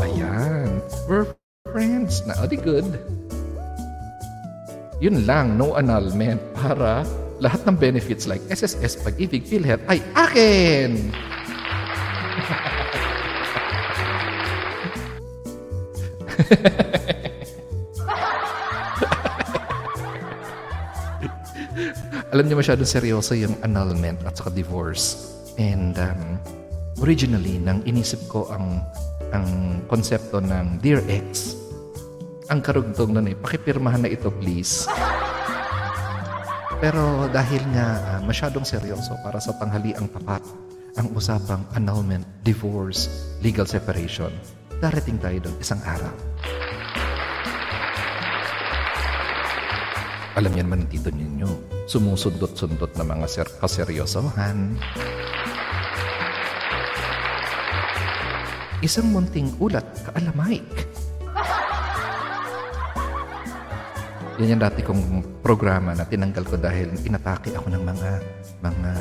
Ayan. 0.05 0.77
We're 1.09 1.25
friends 1.73 2.21
na. 2.29 2.37
Di 2.45 2.53
good. 2.53 2.85
Yun 5.01 5.25
lang, 5.25 5.57
no 5.57 5.73
annulment 5.73 6.37
para 6.53 7.01
lahat 7.41 7.65
ng 7.65 7.81
benefits 7.81 8.29
like 8.29 8.45
SSS, 8.53 9.01
Pag-ibig, 9.01 9.41
PhilHealth 9.41 9.81
ay 9.89 10.05
akin! 10.13 11.09
alam 22.29 22.45
niyo 22.45 22.61
masyadong 22.61 22.85
seryoso 22.85 23.33
yung 23.33 23.57
annulment 23.65 24.21
at 24.29 24.37
saka 24.37 24.53
divorce. 24.53 25.33
And 25.57 25.97
um, 25.97 26.37
originally, 27.01 27.61
nang 27.61 27.85
inisip 27.85 28.25
ko 28.29 28.49
ang 28.49 28.81
ang 29.35 29.47
konsepto 29.91 30.39
ng 30.39 30.79
Dear 30.79 31.03
Ex, 31.11 31.57
ang 32.47 32.63
karugtong 32.63 33.11
nun 33.11 33.27
eh, 33.27 33.35
pakipirmahan 33.35 34.07
na 34.07 34.09
ito 34.11 34.31
please. 34.31 34.87
Pero 36.77 37.25
dahil 37.33 37.63
nga 37.73 37.87
uh, 37.99 38.21
masyadong 38.23 38.63
seryoso 38.63 39.17
para 39.25 39.41
sa 39.41 39.57
tanghaliang 39.57 40.07
tapat, 40.13 40.39
ang 40.97 41.09
usapang 41.13 41.65
annulment, 41.73 42.25
divorce, 42.45 43.09
legal 43.41 43.65
separation, 43.65 44.29
darating 44.77 45.17
tayo 45.17 45.49
doon 45.49 45.57
isang 45.57 45.81
araw. 45.83 46.13
Alam 50.37 50.53
yan 50.53 50.69
man 50.69 50.85
tito 50.85 51.09
ninyo, 51.09 51.49
sumusundot-sundot 51.89 52.93
na 52.93 53.05
mga 53.09 53.25
ser 53.25 53.49
kaseryosohan. 53.57 54.77
Isang 58.77 59.09
munting 59.09 59.49
ulat 59.57 59.85
kaalamay. 60.05 60.61
Yan 64.37 64.53
yung 64.53 64.61
dati 64.61 64.85
kong 64.85 65.41
programa 65.41 65.97
na 65.97 66.05
tinanggal 66.05 66.45
ko 66.45 66.61
dahil 66.61 66.93
inatake 67.01 67.57
ako 67.57 67.73
ng 67.73 67.81
mga 67.81 68.09
mga 68.61 68.91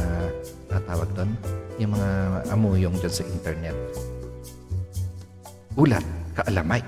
natawag 0.73 1.13
doon, 1.13 1.31
yung 1.77 1.93
mga 1.93 2.11
amuyong 2.57 2.97
dyan 2.97 3.13
sa 3.13 3.25
internet. 3.29 3.77
Ulat, 5.77 6.05
kaalamay. 6.33 6.81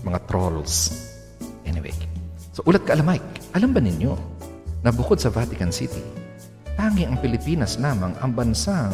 Mga 0.00 0.18
trolls. 0.24 1.04
Anyway, 1.68 1.92
so 2.56 2.64
ulat 2.64 2.80
kaalamay. 2.88 3.20
Alam 3.52 3.76
ba 3.76 3.80
ninyo 3.84 4.16
na 4.80 4.88
bukod 4.88 5.20
sa 5.20 5.28
Vatican 5.28 5.68
City, 5.68 6.00
tangi 6.76 7.04
ang 7.08 7.16
Pilipinas 7.20 7.76
lamang 7.78 8.12
ang 8.20 8.32
bansang 8.32 8.92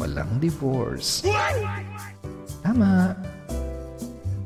walang 0.00 0.40
divorce. 0.40 1.24
Tama. 2.64 3.14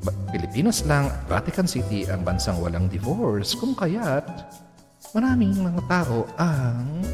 Ba- 0.04 0.18
Pilipinas 0.30 0.82
lang, 0.84 1.08
Vatican 1.30 1.68
City 1.68 2.06
ang 2.10 2.26
bansang 2.26 2.58
walang 2.58 2.90
divorce. 2.90 3.54
Kung 3.56 3.72
kaya't 3.72 4.26
maraming 5.14 5.54
mga 5.62 5.82
tao 5.86 6.26
ang 6.40 7.04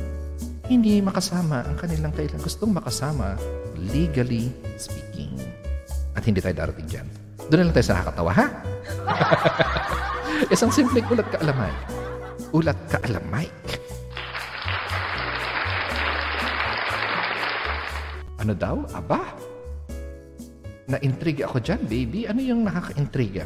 hindi 0.71 1.03
makasama 1.03 1.67
ang 1.67 1.75
kanilang 1.75 2.15
kailang 2.15 2.39
gustong 2.41 2.71
makasama 2.71 3.35
legally 3.91 4.55
speaking. 4.79 5.35
At 6.15 6.23
hindi 6.25 6.39
tayo 6.39 6.55
darating 6.55 6.87
dyan. 6.87 7.07
Doon 7.51 7.67
lang 7.67 7.75
tayo 7.75 7.87
sa 7.91 7.95
nakakatawa, 7.99 8.31
ha? 8.31 8.47
Isang 10.55 10.71
simpleng 10.71 11.07
ulat 11.11 11.27
kaalamay. 11.35 11.75
Ulat 12.55 12.79
kaalamay. 12.87 13.47
Ano 18.41 18.57
daw? 18.57 18.89
Aba? 18.97 19.21
Na-intriga 20.89 21.45
ako 21.45 21.61
dyan, 21.61 21.81
baby. 21.85 22.25
Ano 22.25 22.41
yung 22.41 22.65
nakaka-intriga? 22.65 23.45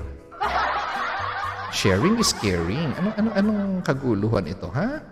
Sharing 1.75 2.15
is 2.23 2.31
caring. 2.39 2.95
Ano, 3.03 3.11
ano, 3.19 3.29
anong 3.35 3.83
kaguluhan 3.83 4.47
ito, 4.47 4.71
ha? 4.71 5.03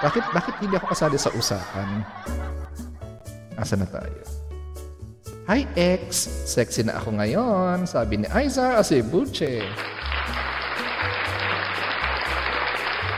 Bakit, 0.00 0.24
bakit 0.32 0.54
hindi 0.62 0.78
ako 0.78 0.86
kasali 0.94 1.18
sa 1.18 1.34
usapan? 1.34 2.06
Asa 3.58 3.74
na 3.74 3.90
tayo? 3.90 4.22
Hi, 5.50 5.66
ex. 5.74 6.30
Sexy 6.46 6.86
na 6.86 7.02
ako 7.02 7.18
ngayon. 7.18 7.90
Sabi 7.90 8.22
ni 8.22 8.26
Aiza 8.30 8.78
Acebuche. 8.78 9.66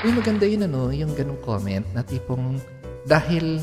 Uy, 0.03 0.11
maganda 0.17 0.49
yun, 0.49 0.65
ano, 0.65 0.89
yung 0.91 1.13
ganong 1.13 1.39
comment 1.45 1.85
na 1.93 2.01
tipong 2.01 2.57
dahil 3.05 3.61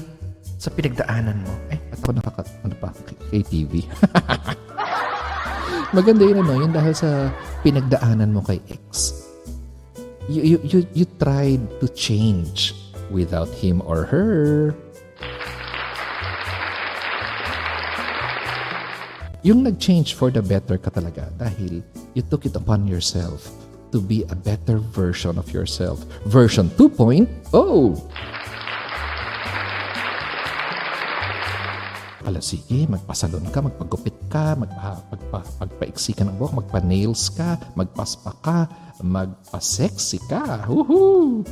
sa 0.59 0.67
pinagdaanan 0.75 1.39
mo. 1.39 1.53
Eh, 1.71 1.79
at 1.79 2.03
ako 2.03 2.19
nakaka, 2.19 2.43
ano 2.67 2.75
pa, 2.75 2.91
KTV. 3.31 3.87
maganda 5.95 6.27
yun, 6.27 6.43
ano, 6.43 6.53
yung 6.59 6.75
dahil 6.75 6.91
sa 6.91 7.31
pinagdaanan 7.63 8.35
mo 8.35 8.43
kay 8.43 8.59
ex. 8.67 9.15
You, 10.27 10.43
you, 10.43 10.57
you, 10.67 10.79
you 10.93 11.05
tried 11.17 11.63
to 11.79 11.87
change 11.95 12.75
without 13.07 13.49
him 13.55 13.81
or 13.87 14.03
her. 14.05 14.75
Yung 19.41 19.63
nag-change 19.63 20.19
for 20.19 20.27
the 20.27 20.43
better 20.43 20.75
ka 20.75 20.91
talaga 20.91 21.31
dahil 21.39 21.79
you 22.11 22.21
took 22.27 22.43
it 22.43 22.53
upon 22.59 22.83
yourself 22.83 23.47
to 23.95 24.03
be 24.03 24.27
a 24.29 24.35
better 24.35 24.77
version 24.77 25.39
of 25.39 25.49
yourself. 25.55 26.03
Version 26.27 26.67
2.0. 26.75 27.25
Ala, 32.27 32.43
sige, 32.43 32.83
magpasalon 32.91 33.47
ka, 33.47 33.63
magpagupit 33.63 34.17
ka, 34.27 34.51
magpa, 34.59 34.99
magpa, 35.07 35.39
magpaiksi 35.63 36.11
ka 36.11 36.27
ng 36.27 36.35
buhok, 36.35 36.67
magpa-nails 36.67 37.31
ka, 37.31 37.55
magpaspa 37.79 38.31
ka, 38.43 38.57
magpa-sexy 38.99 40.19
ka. 40.27 40.67
Woohoo! 40.67 41.47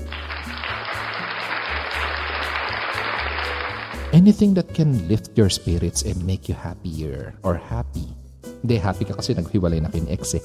Anything 4.12 4.52
that 4.60 4.68
can 4.76 5.08
lift 5.08 5.32
your 5.40 5.48
spirits 5.48 6.04
and 6.04 6.20
make 6.28 6.52
you 6.52 6.56
happier 6.56 7.32
or 7.48 7.56
happy. 7.56 8.12
Hindi, 8.60 8.76
happy 8.76 9.08
ka 9.08 9.16
kasi 9.16 9.40
naghiwalay 9.40 9.80
na 9.80 9.88
kin 9.88 10.04
ex 10.12 10.36
eh. 10.36 10.44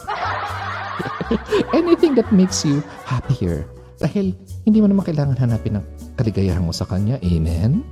Anything 1.78 2.14
that 2.14 2.30
makes 2.30 2.62
you 2.62 2.78
happier. 3.02 3.66
Dahil 3.98 4.38
hindi 4.62 4.78
mo 4.78 4.86
naman 4.86 5.02
kailangan 5.02 5.34
hanapin 5.34 5.82
ang 5.82 5.86
kaligayahan 6.14 6.62
mo 6.62 6.70
sa 6.70 6.86
kanya. 6.86 7.18
Amen? 7.26 7.82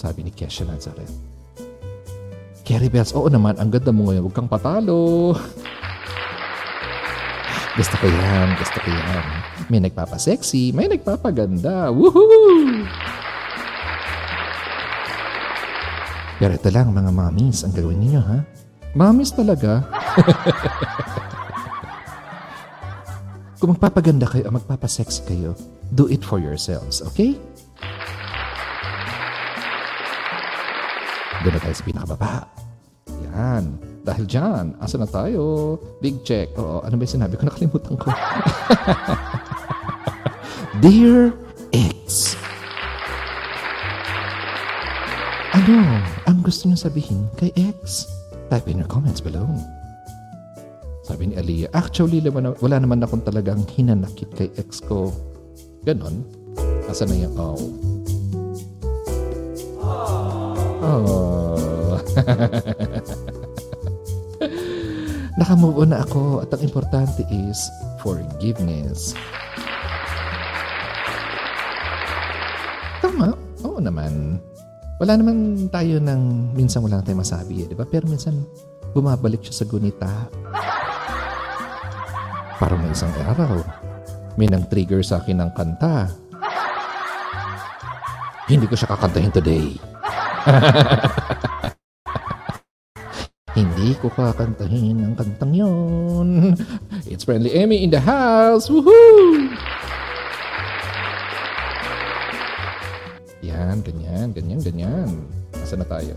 Sabi 0.00 0.24
ni 0.24 0.32
Kesha 0.32 0.64
Nazareth. 0.64 1.12
Carrie 2.64 2.88
Bells, 2.88 3.12
oo 3.12 3.28
naman, 3.28 3.60
ang 3.60 3.68
ganda 3.68 3.92
mo 3.92 4.08
ngayon. 4.08 4.24
Huwag 4.24 4.32
kang 4.32 4.48
patalo. 4.48 5.36
Gusto 7.78 7.94
ko 8.00 8.06
yan, 8.08 8.48
gusto 8.58 8.82
ko 8.82 8.90
yan. 8.92 9.24
May 9.70 9.78
nagpapasexy, 9.80 10.74
may 10.74 10.90
nagpapaganda. 10.90 11.94
Woohoo! 11.94 12.82
Pero 16.36 16.52
ito 16.56 16.68
lang 16.68 16.90
mga 16.90 17.14
mommies 17.14 17.62
ang 17.62 17.70
gawin 17.72 18.02
ninyo 18.02 18.20
ha. 18.20 18.42
Mommies 18.92 19.32
talaga. 19.32 19.86
Kung 23.62 23.78
magpapaganda 23.78 24.26
kayo 24.26 24.50
o 24.50 24.56
magpapasexy 24.56 25.30
kayo, 25.30 25.54
do 25.94 26.10
it 26.10 26.26
for 26.26 26.42
yourselves, 26.42 26.98
okay? 27.06 27.38
Doon 31.40 31.52
na 31.56 31.60
tayo 31.60 31.76
sa 31.76 31.88
pinakababa. 31.88 32.34
Yan. 33.32 33.64
Dahil 34.04 34.24
dyan, 34.28 34.76
asa 34.80 34.96
na 35.00 35.08
tayo? 35.08 35.76
Big 36.04 36.20
check. 36.24 36.52
Oo, 36.56 36.84
ano 36.84 36.94
ba 36.96 37.02
yung 37.04 37.16
sinabi 37.16 37.36
ko? 37.36 37.48
Nakalimutan 37.48 37.96
ko. 37.96 38.08
Dear 40.84 41.32
X. 41.72 42.36
Ano 45.50 45.76
ang 46.24 46.40
gusto 46.40 46.68
niyo 46.68 46.78
sabihin 46.80 47.28
kay 47.36 47.52
X? 47.56 48.08
Type 48.48 48.68
in 48.68 48.80
your 48.80 48.88
comments 48.88 49.20
below. 49.20 49.48
Sabi 51.10 51.32
ni 51.32 51.34
Aliyah, 51.34 51.74
actually, 51.74 52.22
wala 52.22 52.76
naman 52.78 53.02
akong 53.02 53.26
talagang 53.26 53.66
hinanakit 53.66 54.30
kay 54.38 54.46
ex 54.54 54.78
ko. 54.78 55.10
Ganon. 55.82 56.22
Asa 56.86 57.02
na 57.02 57.18
yung 57.18 57.34
oh? 57.34 57.58
Oh. 60.80 62.00
Nakamove 65.40 65.84
on 65.84 65.90
na 65.92 66.00
ako 66.04 66.44
at 66.44 66.52
ang 66.52 66.62
importante 66.64 67.24
is 67.28 67.68
forgiveness. 68.00 69.12
Tama. 73.04 73.36
Oo 73.64 73.80
naman. 73.80 74.40
Wala 75.00 75.16
naman 75.16 75.68
tayo 75.72 75.96
ng 75.96 76.52
minsan 76.52 76.84
wala 76.84 77.00
tayong 77.00 77.24
masabi, 77.24 77.64
eh, 77.64 77.66
di 77.68 77.76
ba? 77.76 77.88
Pero 77.88 78.04
minsan 78.04 78.44
bumabalik 78.92 79.40
siya 79.40 79.64
sa 79.64 79.66
gunita. 79.68 80.28
Parang 82.60 82.84
may 82.84 82.92
isang 82.92 83.08
araw, 83.24 83.64
may 84.36 84.44
nang 84.44 84.68
trigger 84.68 85.00
sa 85.00 85.24
akin 85.24 85.40
ng 85.40 85.50
kanta. 85.56 86.12
Hindi 88.44 88.68
ko 88.68 88.76
siya 88.76 88.92
kakantahin 88.92 89.32
today. 89.32 89.89
Hindi 93.58 93.98
ko 93.98 94.06
kakantahin 94.14 95.04
ang 95.04 95.14
kantang 95.18 95.52
yon. 95.52 96.54
It's 97.04 97.26
Friendly 97.26 97.52
Emmy 97.52 97.84
in 97.84 97.90
the 97.90 98.00
house. 98.00 98.70
Woohoo! 98.70 99.50
Yan, 103.44 103.84
ganyan, 103.84 104.32
ganyan, 104.32 104.60
ganyan. 104.62 105.10
Asa 105.58 105.76
na 105.76 105.84
tayo? 105.84 106.16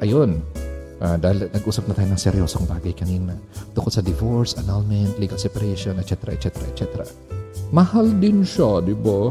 Ayun. 0.00 0.40
Ah, 1.02 1.18
dahil 1.20 1.52
nag-usap 1.52 1.90
na 1.90 1.94
tayo 1.98 2.08
ng 2.08 2.20
seryosong 2.20 2.70
bagay 2.70 2.94
kanina. 2.96 3.36
Tungkol 3.76 3.92
sa 3.92 4.00
divorce, 4.00 4.56
annulment, 4.56 5.18
legal 5.20 5.36
separation, 5.36 6.00
etc., 6.00 6.32
etc., 6.32 6.64
etc. 6.70 7.04
Mahal 7.74 8.14
din 8.22 8.46
siya, 8.46 8.80
di 8.80 8.94
ba? 8.94 9.28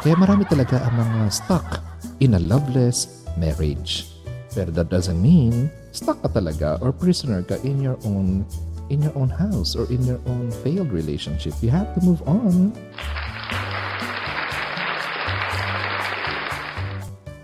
Kaya 0.00 0.16
marami 0.16 0.48
talaga 0.48 0.80
ang 0.80 0.96
mga 0.96 1.28
stuck 1.28 1.84
in 2.24 2.32
a 2.32 2.40
loveless 2.40 3.28
marriage. 3.36 4.08
Pero 4.56 4.72
that 4.72 4.88
doesn't 4.88 5.20
mean 5.20 5.68
stuck 5.92 6.16
ka 6.24 6.32
talaga 6.32 6.80
or 6.80 6.88
prisoner 6.88 7.44
ka 7.44 7.60
in 7.68 7.84
your 7.84 8.00
own 8.08 8.48
in 8.88 9.04
your 9.04 9.12
own 9.12 9.28
house 9.28 9.76
or 9.76 9.84
in 9.92 10.00
your 10.08 10.16
own 10.24 10.48
failed 10.64 10.88
relationship. 10.88 11.52
You 11.60 11.68
have 11.68 11.92
to 11.94 12.00
move 12.00 12.24
on. 12.24 12.72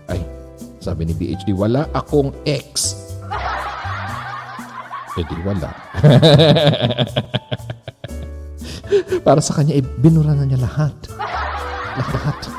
Ay, 0.09 0.25
sabi 0.81 1.05
ni 1.05 1.13
BHD, 1.13 1.53
wala 1.53 1.85
akong 1.93 2.33
ex. 2.49 2.97
Eh 5.13 5.25
di 5.25 5.41
wala. 5.45 5.69
Para 9.25 9.41
sa 9.45 9.53
kanya, 9.57 9.73
eh, 9.77 9.85
binura 10.01 10.33
na 10.33 10.45
niya 10.45 10.61
lahat. 10.61 10.93
Lahat. 11.97 12.39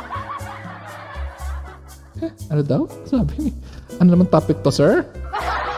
Eh, 2.18 2.35
ano 2.51 2.66
daw? 2.66 2.83
Sabi 3.07 3.31
ni, 3.38 3.51
ano 4.03 4.18
naman 4.18 4.27
topic 4.27 4.59
to, 4.66 4.74
sir? 4.74 5.07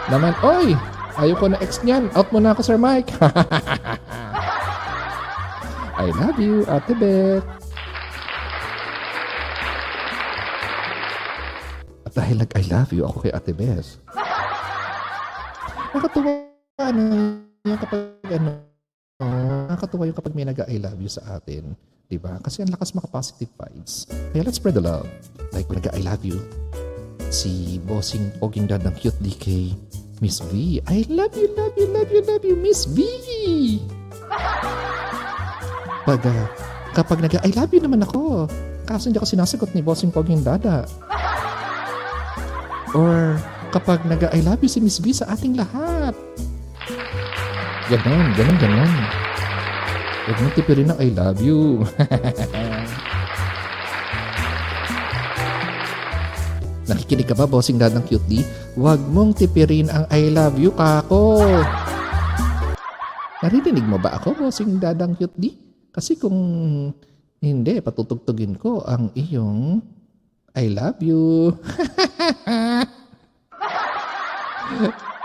Naman, 0.09 0.33
oy, 0.41 0.73
ayoko 1.21 1.53
na 1.53 1.61
ex 1.61 1.85
niyan. 1.85 2.09
Out 2.17 2.33
mo 2.33 2.41
na 2.41 2.57
ako, 2.57 2.65
Sir 2.65 2.81
Mike. 2.81 3.13
I 6.01 6.09
love 6.17 6.41
you, 6.41 6.65
Ate 6.65 6.97
Beth. 6.97 7.45
At 12.09 12.13
dahil 12.17 12.41
nag-I 12.41 12.65
love 12.73 12.91
you 12.97 13.05
ako 13.05 13.29
kay 13.29 13.33
Ate 13.37 13.53
Beth. 13.53 14.01
Nakatuwa 15.93 16.33
ano 16.81 17.01
yung 17.69 17.81
kapag 17.85 18.03
ano, 18.33 18.51
nakakatuwa 19.69 20.09
yung 20.09 20.17
kapag 20.17 20.33
may 20.33 20.49
nag-I 20.49 20.81
love 20.81 20.97
you 21.05 21.13
sa 21.13 21.37
atin. 21.37 21.77
Diba? 22.11 22.43
Kasi 22.43 22.67
ang 22.67 22.75
lakas 22.75 22.91
maka-positive 22.99 23.55
vibes. 23.55 24.11
Kaya 24.35 24.43
let's 24.43 24.59
spread 24.59 24.75
the 24.75 24.83
love. 24.83 25.07
Like 25.55 25.71
kung 25.71 25.79
nag-I 25.79 26.03
love 26.03 26.27
you, 26.27 26.43
si 27.31 27.79
Bossing 27.87 28.35
Poging 28.43 28.67
Dad 28.67 28.83
ng 28.83 28.91
Cute 28.99 29.15
DK, 29.23 29.79
Miss 30.19 30.43
V. 30.51 30.83
I 30.91 31.07
love 31.07 31.39
you, 31.39 31.55
love 31.55 31.79
you, 31.79 31.87
love 31.95 32.11
you, 32.11 32.21
love 32.27 32.43
you, 32.43 32.59
Miss 32.59 32.91
V. 32.91 32.99
Pag, 36.11 36.27
uh, 36.27 36.47
kapag 36.99 37.23
nag 37.23 37.39
I 37.47 37.55
love 37.55 37.71
you 37.71 37.79
naman 37.79 38.03
ako. 38.03 38.51
Kaso 38.91 39.07
hindi 39.07 39.23
ako 39.23 39.31
sinasagot 39.31 39.71
ni 39.71 39.81
Bossing 39.81 40.11
Poging 40.11 40.43
Dada. 40.43 40.83
Or 42.99 43.39
kapag 43.71 44.03
nag 44.03 44.35
I 44.35 44.43
love 44.43 44.59
you 44.67 44.71
si 44.71 44.83
Miss 44.83 44.99
V 44.99 45.15
sa 45.15 45.31
ating 45.31 45.55
lahat. 45.55 46.19
Ganon, 47.87 48.35
ganon, 48.35 48.59
ganon. 48.59 49.30
Huwag 50.31 50.47
mo 50.47 50.55
tipirin 50.55 50.95
ng 50.95 50.99
I 51.03 51.11
love 51.11 51.43
you. 51.43 51.83
Nakikinig 56.87 57.27
ka 57.27 57.35
ba, 57.35 57.51
bossing 57.51 57.83
dad 57.83 57.99
ng 57.99 58.07
cute 58.07 58.23
D? 58.31 58.47
Huwag 58.79 59.03
mong 59.11 59.35
tipirin 59.35 59.91
ang 59.91 60.07
I 60.07 60.31
love 60.31 60.55
you, 60.55 60.71
kako. 60.71 61.43
Naririnig 63.43 63.83
mo 63.83 63.99
ba 63.99 64.23
ako, 64.23 64.39
bossing 64.39 64.79
dad 64.79 65.03
ng 65.03 65.19
cute 65.19 65.35
D? 65.35 65.51
Kasi 65.91 66.15
kung 66.15 66.39
hindi, 67.43 67.83
patutugtugin 67.83 68.55
ko 68.55 68.87
ang 68.87 69.11
iyong 69.19 69.83
I 70.55 70.71
love 70.71 71.03
you. 71.03 71.51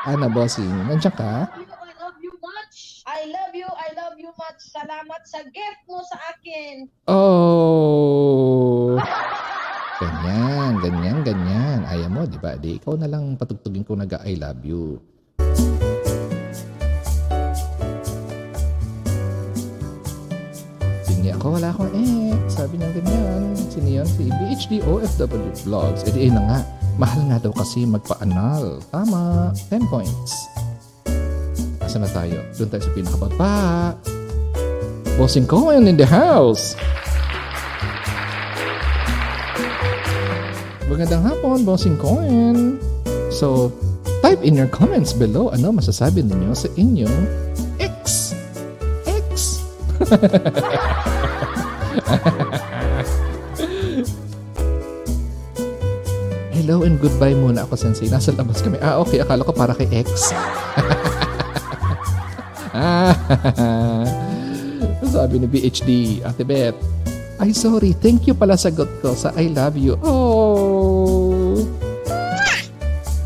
Ana, 0.09 0.33
bossing, 0.33 0.89
nandiyan 0.89 1.13
ka? 1.13 1.45
I 1.45 1.93
love 2.01 2.17
you 2.17 2.33
much. 2.41 3.04
I 3.15 3.31
love 3.31 3.55
you, 3.55 3.63
I 3.63 3.95
love 3.95 4.19
you 4.19 4.27
much. 4.35 4.59
Salamat 4.75 5.23
sa 5.23 5.39
gift 5.47 5.87
mo 5.87 6.03
sa 6.03 6.19
akin. 6.35 6.91
Oh! 7.07 8.99
Ganyan, 10.03 10.83
ganyan, 10.83 11.23
ganyan. 11.23 11.79
Ayaw 11.87 12.11
mo, 12.11 12.27
di 12.27 12.35
ba? 12.35 12.59
Di 12.59 12.75
ikaw 12.75 12.99
na 12.99 13.07
lang 13.07 13.39
patugtugin 13.39 13.87
ko 13.87 13.95
nag 13.95 14.11
I 14.27 14.35
love 14.35 14.59
you. 14.67 14.99
Sige 21.07 21.31
ako, 21.31 21.55
wala 21.55 21.71
akong 21.71 21.95
eh. 21.95 22.35
Sabi 22.51 22.75
niya 22.75 22.91
ganyan. 22.91 23.55
Sino 23.71 23.87
yan? 23.87 24.07
Si 24.11 24.27
BHD 24.27 24.83
OFW 24.83 25.55
Vlogs. 25.63 26.03
Eh, 26.03 26.11
di, 26.11 26.27
na 26.27 26.43
nga. 26.43 26.59
Mahal 26.99 27.31
nga 27.31 27.39
daw 27.39 27.55
kasi 27.55 27.87
magpa-anal. 27.87 28.83
Tama. 28.91 29.55
10 29.71 29.87
points. 29.87 30.54
Asa 31.95 32.03
na 32.03 32.11
tayo? 32.11 32.43
Doon 32.59 32.69
tayo 32.75 32.83
sa 32.83 32.91
pinakababa. 32.91 33.55
Bossing 35.15 35.47
Cohen 35.47 35.87
in 35.87 35.95
the 35.95 36.03
house. 36.03 36.75
Magandang 40.91 41.23
hapon, 41.23 41.63
Bossing 41.63 41.95
Cohen. 41.95 42.83
So, 43.31 43.71
type 44.19 44.43
in 44.43 44.59
your 44.59 44.67
comments 44.67 45.15
below 45.15 45.55
ano 45.55 45.71
masasabi 45.71 46.19
ninyo 46.19 46.51
sa 46.51 46.67
inyong 46.75 47.31
X. 47.79 48.35
X. 49.07 49.63
Hello 56.59 56.83
and 56.83 56.99
goodbye 56.99 57.39
muna 57.39 57.63
ako, 57.63 57.79
Sensei. 57.79 58.11
Nasa 58.11 58.35
labas 58.35 58.59
kami. 58.59 58.83
Ah, 58.83 58.99
okay. 58.99 59.23
Akala 59.23 59.47
ko 59.47 59.55
para 59.55 59.71
kay 59.71 59.87
X. 60.03 60.35
Sabi 65.15 65.35
ni 65.39 65.47
BHD, 65.47 65.89
Ate 66.27 66.43
Beth, 66.43 66.75
ay 67.39 67.51
sorry, 67.51 67.91
thank 67.99 68.27
you 68.27 68.35
pala 68.35 68.55
sagot 68.55 68.87
ko 68.99 69.15
sa 69.15 69.31
I 69.35 69.47
love 69.51 69.79
you. 69.79 69.95
Oh! 70.03 71.63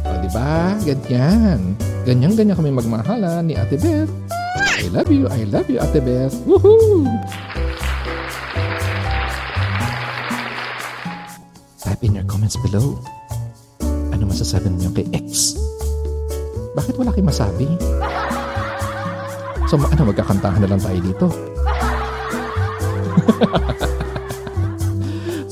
O, 0.06 0.10
diba? 0.22 0.78
Ganyan. 0.86 1.78
Ganyan-ganyan 2.06 2.58
kami 2.58 2.72
magmahalan 2.74 3.50
ni 3.50 3.54
Ate 3.58 3.78
Beth. 3.78 4.10
I 4.80 4.88
love 4.94 5.12
you, 5.12 5.28
I 5.30 5.44
love 5.50 5.70
you, 5.70 5.82
Ate 5.82 6.02
Beth. 6.02 6.34
Woohoo! 6.46 7.06
Type 11.82 12.02
in 12.06 12.16
your 12.18 12.26
comments 12.30 12.58
below. 12.66 12.98
Ano 14.14 14.30
masasabi 14.30 14.70
niyo 14.74 14.94
kay 14.94 15.06
X? 15.14 15.58
Bakit 16.78 16.96
wala 16.96 17.12
kayong 17.12 17.30
masabi? 17.34 17.68
So, 19.70 19.78
ano, 19.78 20.10
magkakantahan 20.10 20.66
na 20.66 20.70
lang 20.74 20.82
tayo 20.82 20.98
dito. 20.98 21.30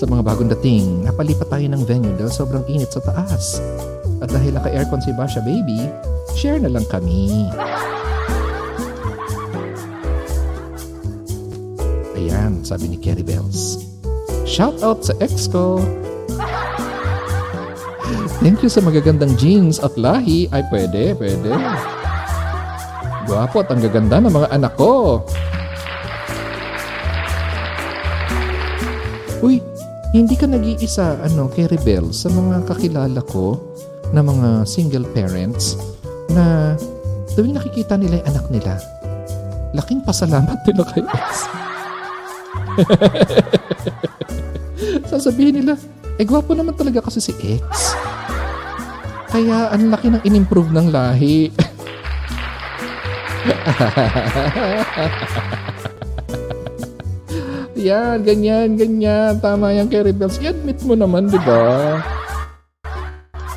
sa 0.02 0.06
mga 0.10 0.26
bagong 0.26 0.50
dating, 0.58 1.06
napalipat 1.06 1.46
tayo 1.54 1.70
ng 1.70 1.86
venue 1.86 2.18
dahil 2.18 2.34
sobrang 2.34 2.66
init 2.66 2.90
sa 2.90 2.98
taas. 3.06 3.62
At 4.18 4.34
dahil 4.34 4.58
naka-aircon 4.58 5.06
si 5.06 5.14
Basha 5.14 5.38
Baby, 5.46 5.86
share 6.34 6.58
na 6.58 6.74
lang 6.74 6.90
kami. 6.90 7.46
Ayan, 12.18 12.66
sabi 12.66 12.90
ni 12.90 12.98
Kerry 12.98 13.22
Bells. 13.22 13.86
Shout 14.50 14.82
out 14.82 15.06
sa 15.06 15.14
ex 15.22 15.46
ko. 15.46 15.78
Thank 18.42 18.66
you 18.66 18.70
sa 18.74 18.82
magagandang 18.82 19.38
jeans 19.38 19.78
at 19.78 19.94
lahi. 19.94 20.50
Ay, 20.50 20.66
pwede, 20.74 21.14
pwede. 21.22 21.54
Gwapo 23.28 23.60
at 23.60 23.68
ang 23.68 23.84
gaganda 23.84 24.24
ng 24.24 24.32
mga 24.32 24.50
anak 24.56 24.74
ko. 24.80 25.20
Uy, 29.44 29.60
hindi 30.16 30.36
ka 30.40 30.48
nag-iisa, 30.48 31.20
ano, 31.20 31.52
kay 31.52 31.68
Rebel 31.68 32.16
sa 32.16 32.32
mga 32.32 32.64
kakilala 32.64 33.20
ko 33.28 33.60
na 34.16 34.24
mga 34.24 34.64
single 34.64 35.04
parents 35.12 35.76
na 36.32 36.74
tuwing 37.36 37.52
nakikita 37.52 38.00
nila 38.00 38.24
yung 38.24 38.28
anak 38.32 38.46
nila, 38.48 38.74
laking 39.76 40.00
pasalamat 40.08 40.64
nila 40.64 40.88
kay 40.88 41.04
X. 41.04 41.52
Sasabihin 45.12 45.62
nila, 45.62 45.76
eh 46.16 46.24
gwapo 46.24 46.56
naman 46.56 46.80
talaga 46.80 47.04
kasi 47.04 47.20
si 47.20 47.36
X. 47.36 47.92
Kaya 49.28 49.76
ang 49.76 49.92
laki 49.92 50.08
ng 50.08 50.24
inimprove 50.24 50.72
ng 50.72 50.88
lahi. 50.90 51.52
Yan, 57.78 58.26
ganyan, 58.26 58.74
ganyan. 58.74 59.38
Tama 59.38 59.70
yan 59.70 59.86
kay 59.86 60.02
Rebels. 60.02 60.42
I-admit 60.42 60.82
mo 60.82 60.98
naman, 60.98 61.30
di 61.30 61.38
ba? 61.46 62.02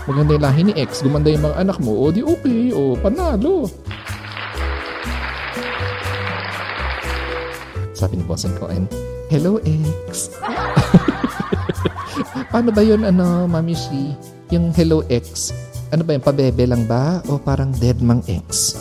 Maganda 0.04 0.36
yung 0.36 0.44
lahi 0.44 0.60
ni 0.68 0.72
X. 0.76 1.00
Gumanda 1.00 1.32
yung 1.32 1.48
mga 1.48 1.56
anak 1.56 1.80
mo. 1.80 1.96
O 1.96 2.12
di 2.12 2.20
okay. 2.20 2.68
O 2.76 2.92
panalo. 3.00 3.64
Sabi 7.96 8.20
ni 8.20 8.24
Bossing 8.24 8.52
Cohen, 8.60 8.84
Hello 9.32 9.56
X. 9.64 10.36
Paano 12.52 12.72
ba 12.72 12.82
yun, 12.84 13.04
ano, 13.04 13.48
Mami 13.48 13.76
Shi? 13.76 14.16
Yung 14.50 14.72
Hello 14.72 15.04
X, 15.08 15.52
ano 15.92 16.02
ba 16.02 16.16
yung 16.16 16.24
pabebe 16.24 16.64
lang 16.64 16.88
ba? 16.88 17.20
O 17.28 17.38
parang 17.38 17.70
dead 17.76 18.00
mang 18.00 18.24
X? 18.26 18.80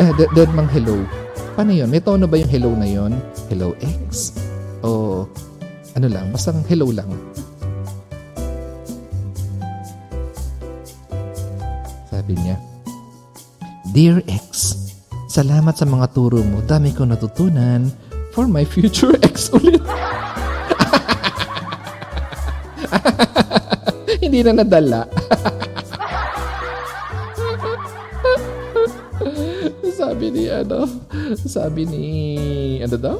Eh, 0.00 0.12
de- 0.16 0.30
dead 0.32 0.50
mang 0.56 0.68
hello. 0.72 1.04
Paano 1.52 1.72
yun? 1.74 1.88
May 1.92 2.00
tono 2.00 2.24
ba 2.24 2.40
yung 2.40 2.48
hello 2.48 2.72
na 2.72 2.88
yun? 2.88 3.12
Hello 3.52 3.76
X? 4.08 4.32
O 4.80 5.24
ano 5.92 6.06
lang? 6.08 6.32
Basta 6.32 6.56
hello 6.72 6.88
lang. 6.88 7.12
Sabi 12.08 12.32
niya, 12.40 12.56
Dear 13.92 14.24
X, 14.24 14.72
salamat 15.28 15.76
sa 15.76 15.84
mga 15.84 16.08
turo 16.16 16.40
mo. 16.40 16.64
Dami 16.64 16.96
ko 16.96 17.04
natutunan 17.04 17.92
for 18.32 18.48
my 18.48 18.64
future 18.64 19.12
ex 19.26 19.52
ulit. 19.52 19.84
Hindi 24.24 24.40
na 24.40 24.56
nadala. 24.56 25.04
sabi 30.22 30.38
ni 30.38 30.46
ano, 30.46 30.78
sabi 31.34 31.82
ni 31.82 32.06
ano 32.78 32.94
daw? 32.94 33.18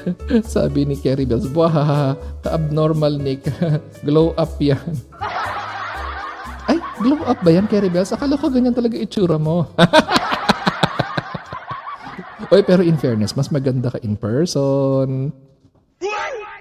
Sabi 0.56 0.88
ni 0.88 0.96
Kerry 0.96 1.28
Bells, 1.28 1.44
Wah, 1.52 2.16
ka-abnormal 2.40 3.20
Nick. 3.20 3.44
Glow 4.06 4.32
up 4.38 4.56
yan. 4.56 4.96
Ay, 6.64 6.80
glow 7.04 7.20
up 7.28 7.36
ba 7.44 7.52
yan, 7.52 7.68
Kerry 7.68 7.92
Bells? 7.92 8.08
Akala 8.08 8.40
ko 8.40 8.48
ganyan 8.48 8.72
talaga 8.72 8.96
itsura 8.96 9.36
mo. 9.36 9.68
Oy, 12.54 12.64
pero 12.64 12.80
in 12.80 12.96
fairness, 12.96 13.36
mas 13.36 13.52
maganda 13.52 13.92
ka 13.92 14.00
in 14.00 14.16
person. 14.16 15.36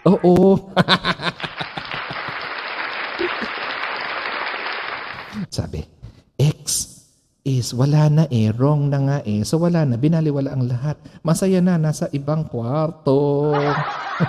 Oo. 0.03 0.59
Sabi, 5.47 5.79
is 7.49 7.73
wala 7.73 8.05
na 8.13 8.23
eh, 8.29 8.53
wrong 8.53 8.93
na 8.93 8.99
nga 9.01 9.17
eh. 9.25 9.41
So 9.41 9.57
wala 9.57 9.81
na, 9.81 9.97
binaliwala 9.97 10.53
ang 10.53 10.69
lahat. 10.69 11.01
Masaya 11.25 11.57
na, 11.57 11.81
nasa 11.81 12.05
ibang 12.13 12.45
kwarto. 12.45 13.49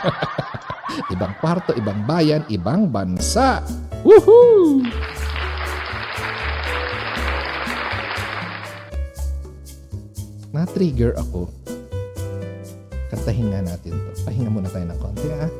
ibang 1.14 1.37
kwarto, 1.37 1.76
ibang 1.76 2.09
bayan, 2.09 2.48
ibang 2.48 2.88
bansa. 2.88 3.61
Woohoo! 4.00 4.80
Na-trigger 10.56 11.12
ako. 11.20 11.52
Kantahin 13.12 13.52
nga 13.52 13.61
natin 13.61 13.92
to. 13.92 14.11
Pahinga 14.24 14.48
muna 14.48 14.72
tayo 14.72 14.88
ng 14.88 14.98
konti 14.98 15.28
ah. 15.37 15.50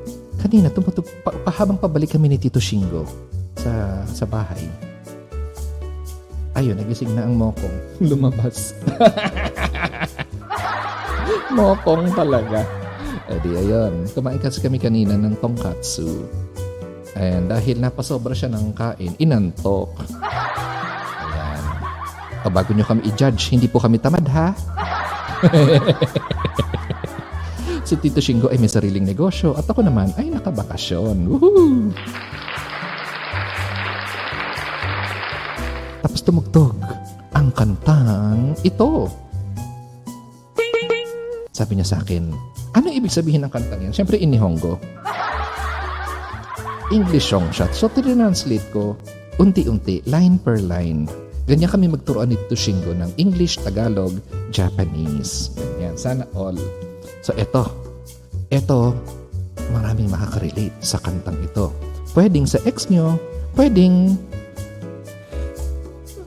Kanina, 0.40 0.72
tumutug, 0.72 1.04
pa, 1.20 1.36
pa, 1.36 1.52
habang 1.52 1.76
pabalik 1.76 2.16
kami 2.16 2.32
ni 2.32 2.40
Tito 2.40 2.56
Shingo 2.56 3.04
sa, 3.60 4.00
sa 4.08 4.24
bahay, 4.24 4.64
ayun, 6.54 6.78
nagising 6.78 7.14
na 7.14 7.26
ang 7.26 7.34
mokong. 7.36 7.76
Lumabas. 8.02 8.74
mokong 11.56 12.10
talaga. 12.14 12.66
E 13.30 13.38
di 13.42 13.54
ayun, 13.54 14.06
kumain 14.10 14.42
kasi 14.42 14.58
kami 14.58 14.82
kanina 14.82 15.14
ng 15.14 15.38
tongkatsu. 15.38 16.26
And 17.18 17.50
dahil 17.50 17.82
napasobra 17.82 18.34
siya 18.34 18.50
ng 18.54 18.74
kain, 18.74 19.14
inantok. 19.18 19.98
Ayan. 20.18 21.62
O 22.46 22.50
bago 22.50 22.70
nyo 22.74 22.86
kami 22.86 23.02
i-judge, 23.10 23.50
hindi 23.54 23.66
po 23.66 23.82
kami 23.82 23.98
tamad 23.98 24.26
ha. 24.30 24.54
si 27.88 27.98
Tito 27.98 28.22
Shingo 28.22 28.52
ay 28.52 28.62
may 28.62 28.70
sariling 28.70 29.02
negosyo 29.02 29.58
at 29.58 29.66
ako 29.66 29.82
naman 29.82 30.14
ay 30.14 30.30
nakabakasyon. 30.30 31.26
Woohoo! 31.26 31.90
Tapos 36.20 36.37
tumugtog 36.37 36.76
ang 37.33 37.48
kantang 37.56 38.52
ito. 38.61 39.09
Sabi 41.48 41.80
niya 41.80 41.96
sa 41.96 42.04
akin, 42.04 42.28
ano 42.76 42.92
ibig 42.92 43.09
sabihin 43.09 43.40
ng 43.40 43.48
kantang 43.48 43.80
yan? 43.80 43.96
Siyempre, 43.96 44.20
inihonggo. 44.20 44.76
English 46.92 47.24
song 47.24 47.48
siya. 47.56 47.72
So, 47.72 47.88
tinranslate 47.88 48.68
ko, 48.68 49.00
unti-unti, 49.40 50.04
line 50.04 50.37
per 50.37 50.61
line. 50.61 51.09
Ganyan 51.48 51.72
kami 51.72 51.88
magturuan 51.88 52.28
ni 52.28 52.37
Tushingo 52.52 52.92
ng 52.92 53.16
English, 53.16 53.56
Tagalog, 53.64 54.12
Japanese. 54.52 55.56
Ganyan. 55.56 55.96
Sana 55.96 56.28
all. 56.37 56.61
So, 57.24 57.33
eto. 57.40 57.64
Eto, 58.52 58.92
maraming 59.72 60.12
makaka-relate 60.12 60.85
sa 60.85 61.00
kantang 61.00 61.40
ito. 61.40 61.72
Pwedeng 62.12 62.44
sa 62.44 62.61
ex 62.68 62.92
nyo, 62.92 63.16
pwedeng 63.56 64.20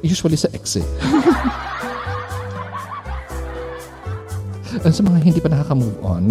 usually 0.03 0.35
sa 0.37 0.51
ex 0.51 0.77
eh. 0.77 0.87
Sa 4.83 4.99
mga 5.05 5.23
hindi 5.23 5.39
pa 5.39 5.47
nakaka-move 5.47 5.95
on. 6.03 6.27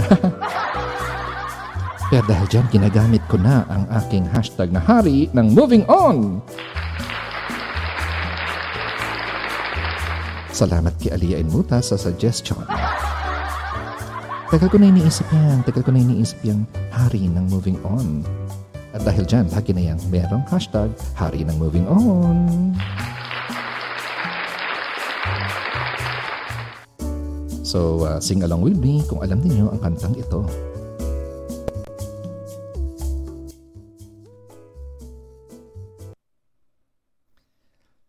Pero 2.12 2.24
dahil 2.28 2.46
dyan, 2.52 2.66
ginagamit 2.68 3.24
ko 3.30 3.40
na 3.40 3.64
ang 3.72 3.88
aking 4.02 4.28
hashtag 4.28 4.68
na 4.68 4.82
hari 4.82 5.32
ng 5.32 5.56
moving 5.56 5.88
on. 5.88 6.44
Salamat 10.52 10.92
kay 11.00 11.16
Aliyah 11.16 11.40
Inmuta 11.40 11.80
sa 11.80 11.96
suggestion. 11.96 12.61
Tagal 14.52 14.68
ko 14.68 14.76
na 14.76 14.92
iniisip 14.92 15.24
yan. 15.32 15.64
Tagal 15.64 15.80
ko 15.80 15.88
na 15.96 16.04
iniisip 16.04 16.37
yung 16.44 16.68
hari 16.92 17.24
ng 17.24 17.48
moving 17.48 17.80
on. 17.88 18.20
At 18.92 19.00
dahil 19.08 19.24
dyan, 19.24 19.48
lagi 19.48 19.72
na 19.72 19.96
yan 19.96 19.98
merong 20.12 20.44
hashtag 20.52 20.92
hari 21.16 21.48
ng 21.48 21.56
moving 21.56 21.88
on. 21.88 22.76
So, 27.72 28.04
uh, 28.04 28.20
sing 28.20 28.44
along 28.44 28.61
with 28.61 28.76
me 28.76 29.00
kung 29.08 29.24
alam 29.24 29.40
niyo 29.40 29.72
ang 29.72 29.80
kantang 29.80 30.12
ito. 30.12 30.44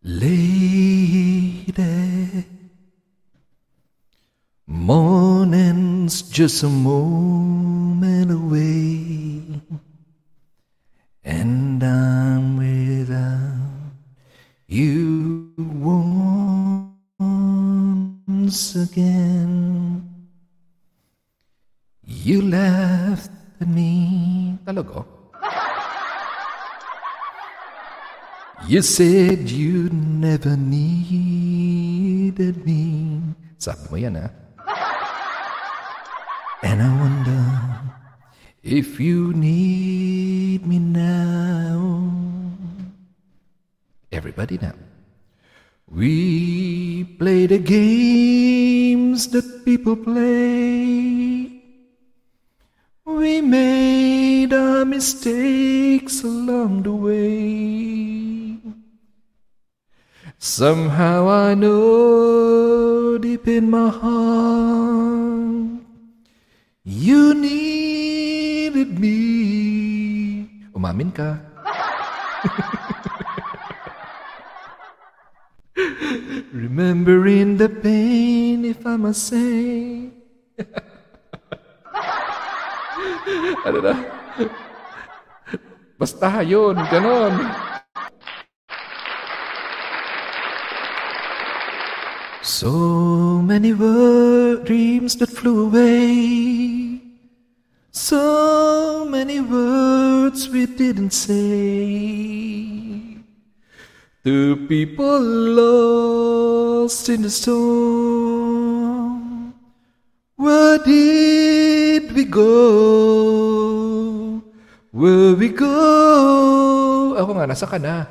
Lady, 0.04 1.80
morning's 4.68 6.20
just 6.28 6.60
a 6.60 6.68
moment 6.68 7.53
You 28.64 28.80
said 28.80 29.50
you 29.50 29.90
never 29.92 30.56
needed 30.56 32.64
me. 32.64 33.20
Sabi 33.60 33.84
mo 33.92 33.96
yan? 34.00 34.16
And 36.64 36.78
I 36.80 36.90
wonder 36.96 37.44
if 38.64 38.96
you 38.96 39.36
need 39.36 40.64
me 40.64 40.80
now. 40.80 42.08
Everybody 44.08 44.56
now. 44.56 44.80
We 45.92 47.04
play 47.20 47.44
the 47.44 47.60
games 47.60 49.28
that 49.36 49.44
people 49.68 50.00
play. 50.00 51.53
We 53.04 53.42
made 53.42 54.54
our 54.54 54.86
mistakes 54.86 56.24
along 56.24 56.84
the 56.84 56.96
way. 56.96 58.56
Somehow 60.38 61.28
I 61.28 61.52
know 61.52 63.18
deep 63.18 63.46
in 63.46 63.68
my 63.68 63.90
heart 63.90 65.84
you 66.84 67.34
needed 67.34 68.98
me. 68.98 70.48
Umamin 70.72 71.12
ka. 71.12 71.36
Remembering 76.56 77.56
the 77.60 77.68
pain, 77.68 78.64
if 78.64 78.86
I 78.86 78.96
must 78.96 79.28
say. 79.28 80.08
ano 83.64 83.78
na? 83.80 83.94
Basta 85.98 86.42
yun. 86.42 86.76
So 92.44 93.40
many 93.42 93.72
were 93.72 94.56
dreams 94.64 95.16
that 95.16 95.30
flew 95.30 95.66
away. 95.66 97.00
So 97.90 99.06
many 99.08 99.40
words 99.40 100.48
we 100.50 100.66
didn't 100.66 101.12
say. 101.12 102.44
Two 104.24 104.66
people 104.68 105.20
lost 105.60 107.08
in 107.08 107.22
the 107.22 107.30
storm. 107.30 108.34
Where 110.36 110.78
did 110.78 112.12
we 112.12 112.24
go? 112.24 113.13
Where 114.94 115.34
we 115.34 115.50
go? 115.50 117.18
Ako 117.18 117.34
nga, 117.34 117.50
nasa 117.50 117.66
ka 117.66 117.82
na? 117.82 118.06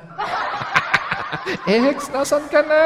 Ex, 1.63 2.11
nasan 2.11 2.43
ka 2.51 2.59
na? 2.59 2.83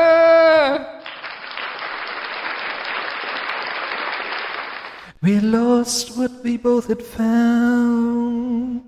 We 5.25 5.41
lost 5.41 6.13
what 6.13 6.29
we 6.45 6.61
both 6.61 6.93
had 6.93 7.01
found. 7.01 8.85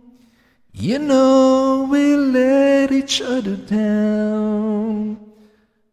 You 0.78 1.01
know, 1.01 1.89
we 1.89 2.14
let 2.14 2.93
each 2.93 3.18
other 3.18 3.57
down. 3.57 5.18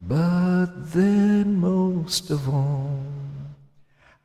But 0.04 0.92
then, 0.92 1.56
most 1.56 2.28
of 2.28 2.52
all, 2.52 3.00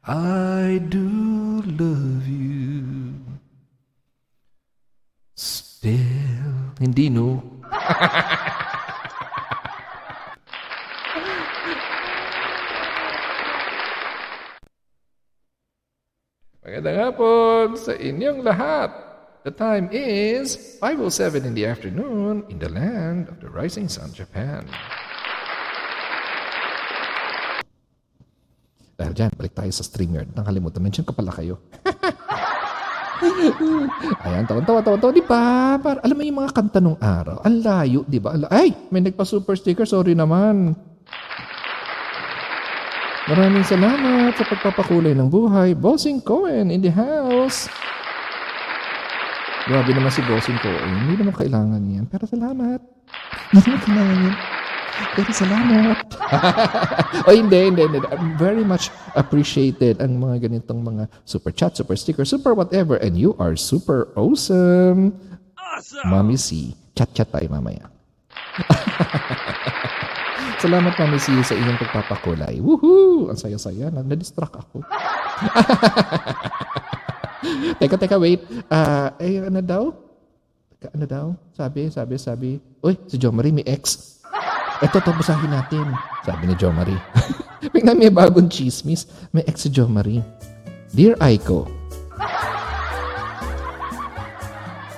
I 0.03 0.83
do 0.83 1.63
love 1.79 2.27
you. 2.27 2.90
Hindi, 6.81 7.13
no? 7.13 7.37
Magandang 16.65 16.97
hapon 16.97 17.77
sa 17.77 17.93
inyong 17.93 18.41
lahat. 18.41 18.89
The 19.45 19.53
time 19.53 19.93
is 19.93 20.57
5.07 20.81 21.45
in 21.45 21.53
the 21.53 21.69
afternoon 21.69 22.49
in 22.49 22.57
the 22.57 22.73
land 22.73 23.29
of 23.29 23.37
the 23.37 23.53
rising 23.53 23.85
sun, 23.85 24.09
Japan. 24.17 24.65
Dahil 28.97 29.13
dyan, 29.13 29.29
balik 29.37 29.53
tayo 29.53 29.69
sa 29.69 29.85
StreamYard. 29.85 30.33
Nakalimutan, 30.33 30.81
mention 30.81 31.05
ka 31.05 31.13
pala 31.13 31.29
kayo. 31.29 31.61
Ayan, 34.25 34.43
tawa-tawa, 34.49 34.79
tawa-tawa. 34.81 35.11
Di 35.13 35.23
ba? 35.23 35.77
Par, 35.77 36.01
alam 36.01 36.15
mo 36.17 36.23
yung 36.25 36.39
mga 36.41 36.51
kanta 36.53 36.79
nung 36.81 36.97
araw. 36.97 37.45
Ang 37.45 37.61
layo, 37.61 38.01
di 38.09 38.17
ba? 38.17 38.33
Ay, 38.49 38.73
may 38.89 39.01
nagpa-super 39.05 39.53
sticker. 39.57 39.85
Sorry 39.85 40.17
naman. 40.17 40.73
Maraming 43.29 43.63
salamat 43.63 44.33
sa 44.33 44.43
pagpapakulay 44.49 45.13
ng 45.13 45.29
buhay. 45.29 45.77
Bossing 45.77 46.19
Cohen 46.19 46.73
in 46.73 46.81
the 46.81 46.89
house. 46.89 47.69
Grabe 49.69 49.93
naman 49.93 50.09
si 50.09 50.25
Bossing 50.25 50.57
Cohen. 50.57 51.05
Hindi 51.05 51.21
naman 51.21 51.37
kailangan 51.37 51.81
yan. 51.85 52.05
Pero 52.09 52.25
salamat. 52.25 52.81
Hindi 53.53 53.61
naman 53.61 53.81
kailangan 53.85 54.17
yan. 54.25 54.35
Pero 55.13 55.29
salamat. 55.31 56.00
o 57.27 57.29
hindi, 57.31 57.59
hindi, 57.71 57.81
hindi. 57.87 57.99
Very 58.39 58.63
much 58.63 58.89
appreciated 59.13 59.99
ang 59.99 60.19
mga 60.19 60.47
ganitong 60.47 60.81
mga 60.81 61.11
super 61.27 61.51
chat, 61.51 61.75
super 61.75 61.95
sticker, 61.99 62.23
super 62.23 62.55
whatever. 62.55 62.95
And 62.97 63.19
you 63.19 63.35
are 63.37 63.59
super 63.59 64.09
awesome. 64.15 65.15
Awesome! 65.55 66.07
Mami 66.07 66.39
C. 66.39 66.75
Chat-chat 66.95 67.31
tayo 67.31 67.47
mamaya. 67.51 67.87
Salamat 70.63 70.93
Mami 70.93 71.17
C 71.17 71.33
sa 71.41 71.57
inyong 71.57 71.79
pagpapakulay. 71.79 72.61
Woohoo! 72.61 73.31
Ang 73.31 73.39
saya-saya. 73.39 73.89
Na-distract 73.89 74.61
ako. 74.61 74.77
teka, 77.81 77.97
teka, 77.97 78.17
wait. 78.21 78.45
Uh, 78.69 79.09
eh, 79.17 79.41
ano 79.41 79.59
daw? 79.63 79.83
Teka, 80.77 80.87
ano 80.93 81.05
daw? 81.09 81.25
Sabi, 81.55 81.89
sabi, 81.89 82.15
sabi. 82.21 82.49
Uy, 82.83 82.93
si 83.09 83.17
Jo 83.17 83.33
Marie 83.33 83.55
may 83.55 83.65
ex. 83.65 84.20
Ito, 84.81 84.97
basahin 85.13 85.53
natin. 85.53 85.93
Sabi 86.25 86.49
ni 86.49 86.57
Jo 86.57 86.73
Marie. 86.73 86.97
Bigla 87.73 87.93
may 87.93 88.09
bagong 88.09 88.49
chismis. 88.49 89.05
May 89.29 89.45
ex 89.45 89.65
si 89.65 89.69
Jo 89.69 89.85
Marie. 89.85 90.25
Dear 90.91 91.15
Aiko, 91.23 91.71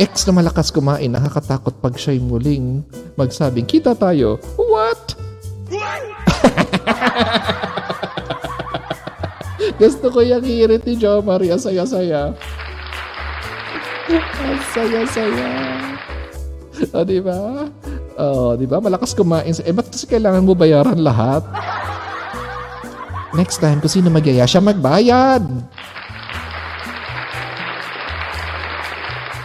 ex 0.01 0.25
na 0.25 0.33
malakas 0.33 0.73
kumain, 0.73 1.07
nakakatakot 1.07 1.77
pag 1.77 1.93
siya'y 1.95 2.17
muling 2.17 2.81
magsabing, 3.13 3.63
kita 3.63 3.93
tayo. 3.93 4.41
What? 4.57 5.13
Gusto 9.81 10.11
ko 10.11 10.19
yung 10.21 10.43
hirit 10.43 10.83
ni 10.83 10.99
Jo 10.99 11.21
Marie. 11.21 11.53
Asaya-saya. 11.53 12.33
Asaya-saya. 14.43 15.49
O, 16.91 17.05
di 17.05 17.21
ba? 18.13 18.21
Oh, 18.21 18.53
di 18.53 18.69
ba? 18.69 18.77
Malakas 18.77 19.17
kumain. 19.17 19.49
Eh, 19.49 19.73
ba't 19.73 19.89
kasi 19.89 20.05
kailangan 20.05 20.45
mo 20.45 20.53
bayaran 20.53 20.97
lahat? 21.01 21.41
Next 23.33 23.57
time, 23.57 23.81
kung 23.81 23.89
sino 23.89 24.13
magyaya, 24.13 24.45
siya 24.45 24.61
magbayad. 24.61 25.41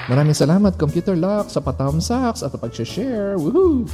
Maraming 0.08 0.36
salamat, 0.36 0.76
Computer 0.76 1.16
Lock, 1.16 1.52
sa 1.52 1.60
patamsaks 1.60 2.44
at 2.44 2.52
pag-share. 2.56 3.36
Woohoo! 3.36 3.84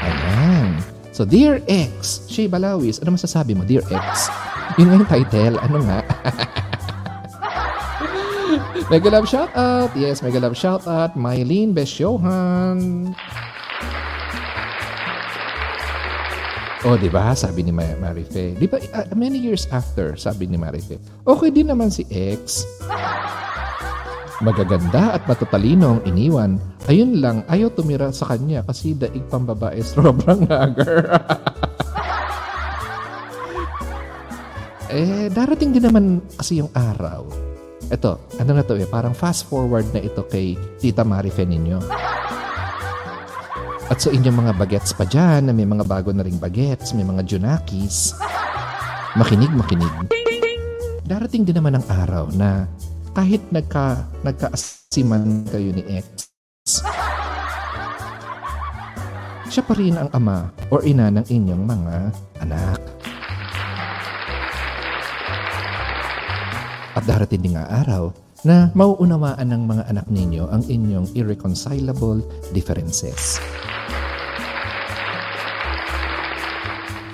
Ayan. 0.00 0.76
So, 1.12 1.28
Dear 1.28 1.60
X, 1.68 2.24
Shay 2.28 2.48
Balawis, 2.48 3.00
ano 3.00 3.16
masasabi 3.16 3.52
mo, 3.56 3.64
Dear 3.64 3.84
X? 3.88 4.32
Yun 4.80 4.88
nga 4.88 4.96
yung 5.00 5.08
title. 5.08 5.56
Ano 5.60 5.84
nga? 5.84 6.00
Mega 8.90 9.06
love 9.06 9.30
shout 9.30 9.54
out. 9.54 9.94
Yes, 9.94 10.18
mega 10.18 10.42
love 10.42 10.58
shout 10.58 10.82
out. 10.82 11.14
Mylene 11.14 11.70
Besyohan. 11.70 13.14
Oh, 16.82 16.98
di 16.98 17.06
ba? 17.06 17.30
Sabi 17.38 17.62
ni 17.62 17.70
Marife. 17.70 18.58
Di 18.58 18.66
ba, 18.66 18.82
uh, 18.82 19.06
many 19.14 19.38
years 19.38 19.70
after, 19.70 20.18
sabi 20.18 20.50
ni 20.50 20.58
Marife, 20.58 20.98
okay 21.22 21.54
din 21.54 21.70
naman 21.70 21.94
si 21.94 22.02
X. 22.10 22.66
Magaganda 24.42 25.14
at 25.14 25.22
matatalino 25.22 25.94
ang 25.94 26.02
iniwan. 26.10 26.58
Ayun 26.90 27.22
lang, 27.22 27.46
ayaw 27.46 27.70
tumira 27.70 28.10
sa 28.10 28.26
kanya 28.34 28.66
kasi 28.66 28.98
daig 28.98 29.22
pang 29.30 29.46
babae 29.46 29.78
sobrang 29.94 30.50
hager. 30.50 31.14
eh, 34.98 35.30
darating 35.30 35.78
din 35.78 35.86
naman 35.86 36.26
kasi 36.34 36.58
yung 36.58 36.74
araw 36.74 37.49
ito, 37.90 38.12
ano 38.38 38.50
na 38.54 38.62
to 38.62 38.78
eh, 38.78 38.86
parang 38.86 39.10
fast 39.10 39.50
forward 39.50 39.90
na 39.90 39.98
ito 39.98 40.22
kay 40.30 40.54
Tita 40.78 41.02
Marife 41.02 41.42
ninyo. 41.42 41.82
At 43.90 43.98
sa 43.98 44.06
so 44.06 44.14
inyong 44.14 44.46
mga 44.46 44.52
bagets 44.54 44.94
pa 44.94 45.02
dyan, 45.02 45.50
na 45.50 45.52
may 45.52 45.66
mga 45.66 45.82
bago 45.82 46.14
na 46.14 46.22
ring 46.22 46.38
bagets, 46.38 46.94
may 46.94 47.02
mga 47.02 47.26
junakis, 47.26 48.14
makinig, 49.18 49.50
makinig. 49.50 49.90
Darating 51.02 51.42
din 51.42 51.58
naman 51.58 51.74
ang 51.74 51.86
araw 51.90 52.30
na 52.30 52.70
kahit 53.10 53.42
nagka, 53.50 54.06
nagkaasiman 54.22 55.50
kayo 55.50 55.74
ni 55.74 55.82
X, 55.98 56.30
siya 59.50 59.66
pa 59.66 59.74
rin 59.74 59.98
ang 59.98 60.06
ama 60.14 60.54
or 60.70 60.86
ina 60.86 61.10
ng 61.10 61.26
inyong 61.26 61.62
mga 61.66 61.94
anak. 62.46 62.99
At 66.98 67.06
darating 67.06 67.42
din 67.46 67.54
nga 67.54 67.70
araw 67.70 68.10
na 68.42 68.72
mauunawaan 68.72 69.46
ng 69.52 69.62
mga 69.68 69.82
anak 69.92 70.06
ninyo 70.08 70.48
ang 70.48 70.64
inyong 70.64 71.12
irreconcilable 71.14 72.24
differences. 72.50 73.38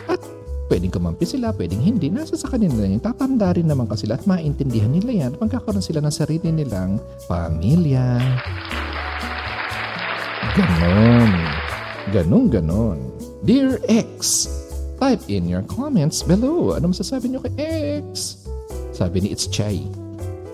At 0.06 0.22
pwedeng 0.70 0.94
kumampi 0.94 1.26
sila, 1.26 1.52
pwedeng 1.52 1.82
hindi. 1.82 2.08
Nasa 2.08 2.38
sa 2.38 2.48
kanila 2.48 2.86
yan. 2.86 3.02
Tatanda 3.02 3.52
rin 3.52 3.68
naman 3.68 3.90
kasi 3.90 4.06
at 4.08 4.24
maintindihan 4.24 4.88
nila 4.88 5.26
yan 5.26 5.30
at 5.34 5.40
magkakaroon 5.42 5.84
sila 5.84 6.00
ng 6.00 6.14
sarili 6.14 6.48
nilang 6.54 7.02
pamilya. 7.26 8.22
Ganon. 10.56 11.32
Ganon, 12.14 12.44
ganon. 12.48 12.98
Dear 13.44 13.76
X, 13.90 14.46
type 14.96 15.20
in 15.28 15.44
your 15.50 15.66
comments 15.68 16.24
below. 16.24 16.72
Ano 16.72 16.94
masasabi 16.94 17.28
nyo 17.28 17.44
kay 17.44 17.52
X? 18.00 18.45
Sabi 18.96 19.20
ni 19.20 19.28
It's 19.28 19.44
Chai. 19.52 19.84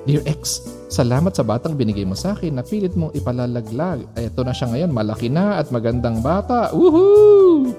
Dear 0.03 0.19
X, 0.27 0.67
salamat 0.91 1.31
sa 1.31 1.47
batang 1.47 1.79
binigay 1.79 2.03
mo 2.03 2.19
sa 2.19 2.35
akin 2.35 2.59
na 2.59 2.67
pilit 2.67 2.91
mong 2.99 3.15
ipalalaglag. 3.15 4.03
Ito 4.19 4.43
na 4.43 4.51
siya 4.51 4.67
ngayon, 4.75 4.91
malaki 4.91 5.31
na 5.31 5.63
at 5.63 5.71
magandang 5.71 6.19
bata. 6.19 6.75
Woohoo! 6.75 7.71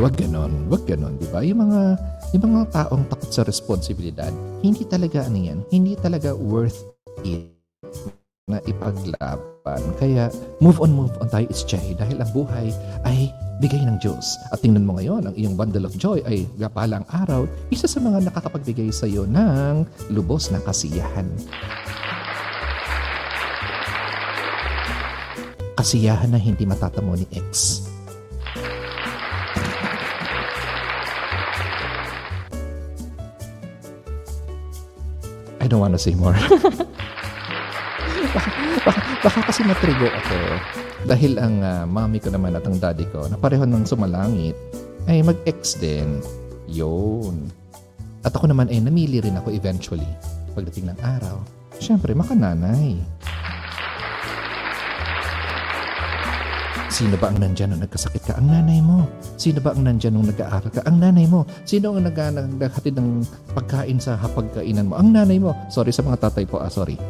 Huwag 0.00 0.14
ganon, 0.16 0.72
huwag 0.72 0.88
ganon, 0.88 1.20
di 1.20 1.28
ba? 1.28 1.44
Yung 1.44 1.68
mga, 1.68 2.00
yung 2.32 2.42
mga 2.48 2.62
taong 2.72 3.04
takot 3.12 3.28
sa 3.28 3.44
responsibilidad, 3.44 4.32
hindi 4.64 4.88
talaga 4.88 5.28
ano 5.28 5.36
yan, 5.36 5.58
hindi 5.68 6.00
talaga 6.00 6.32
worth 6.32 6.80
it 7.28 7.44
na 8.48 8.56
ipaglaban. 8.64 9.84
Kaya 10.00 10.32
move 10.64 10.80
on, 10.80 10.96
move 10.96 11.12
on 11.20 11.28
tayo, 11.28 11.44
It's 11.52 11.60
Chay, 11.60 11.92
dahil 11.92 12.24
ang 12.24 12.30
buhay 12.32 12.72
ay 13.04 13.28
bigay 13.58 13.82
ng 13.82 13.98
Diyos. 13.98 14.38
At 14.54 14.62
tingnan 14.62 14.86
mo 14.86 14.96
ngayon, 14.98 15.28
ang 15.28 15.34
iyong 15.34 15.58
bundle 15.58 15.86
of 15.86 15.98
joy 15.98 16.22
ay 16.24 16.46
gapalang 16.56 17.02
araw, 17.10 17.44
isa 17.74 17.90
sa 17.90 17.98
mga 17.98 18.30
nakakapagbigay 18.30 18.94
sa 18.94 19.10
iyo 19.10 19.26
ng 19.26 19.82
lubos 20.14 20.50
na 20.54 20.62
kasiyahan. 20.62 21.26
Kasiyahan 25.78 26.34
na 26.34 26.40
hindi 26.42 26.66
matatamo 26.66 27.14
ni 27.14 27.26
X. 27.34 27.82
I 35.58 35.66
don't 35.66 35.82
want 35.82 35.94
to 35.94 36.00
say 36.00 36.14
more. 36.14 36.38
baka, 38.34 38.50
baka, 38.84 39.00
baka 39.22 39.38
kasi 39.48 39.60
matrigger 39.64 40.12
ako. 40.12 40.38
Dahil 41.06 41.32
ang 41.38 41.56
uh, 41.62 41.84
mami 41.86 42.18
ko 42.18 42.28
naman 42.32 42.58
at 42.58 42.66
ang 42.66 42.76
daddy 42.76 43.06
ko 43.08 43.30
na 43.30 43.38
pareho 43.38 43.62
ng 43.64 43.86
sumalangit 43.86 44.56
ay 45.06 45.22
mag-ex 45.22 45.78
din. 45.78 46.20
Yun. 46.68 47.48
At 48.26 48.34
ako 48.34 48.50
naman 48.50 48.68
ay 48.68 48.82
namili 48.82 49.22
rin 49.22 49.38
ako 49.38 49.54
eventually 49.54 50.08
pagdating 50.52 50.90
ng 50.90 50.98
araw. 51.00 51.38
Siyempre, 51.78 52.12
makananay. 52.12 52.98
Sino 56.88 57.20
ba 57.20 57.28
ang 57.28 57.36
nandyan 57.36 57.76
nung 57.76 57.84
nagkasakit 57.84 58.24
ka? 58.24 58.40
Ang 58.40 58.48
nanay 58.48 58.80
mo. 58.80 59.04
Sino 59.36 59.60
ba 59.60 59.76
ang 59.76 59.84
nandyan 59.84 60.16
nung 60.16 60.24
nag-aaral 60.24 60.72
ka? 60.72 60.80
Ang 60.88 61.04
nanay 61.04 61.28
mo. 61.28 61.44
Sino 61.68 61.92
ang 61.92 62.00
nag 62.00 62.16
naghatid 62.56 62.96
ng 62.96 63.28
pagkain 63.52 64.00
sa 64.00 64.16
hapagkainan 64.16 64.88
mo? 64.88 64.96
Ang 64.96 65.12
nanay 65.12 65.36
mo. 65.36 65.52
Sorry 65.68 65.92
sa 65.92 66.00
mga 66.00 66.28
tatay 66.28 66.48
po. 66.48 66.64
Ah, 66.64 66.72
sorry. 66.72 66.96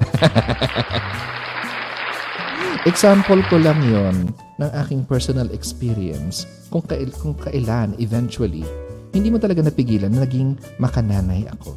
Example 2.90 3.38
ko 3.46 3.62
lang 3.62 3.78
yon 3.86 4.34
ng 4.58 4.70
aking 4.82 5.06
personal 5.06 5.46
experience 5.54 6.42
kung, 6.74 6.82
kail, 6.82 7.14
kung 7.22 7.38
kailan 7.38 7.94
eventually 8.02 8.66
hindi 9.12 9.28
mo 9.32 9.38
talaga 9.40 9.64
napigilan 9.64 10.12
na 10.12 10.24
naging 10.24 10.56
makananay 10.76 11.48
ako. 11.48 11.72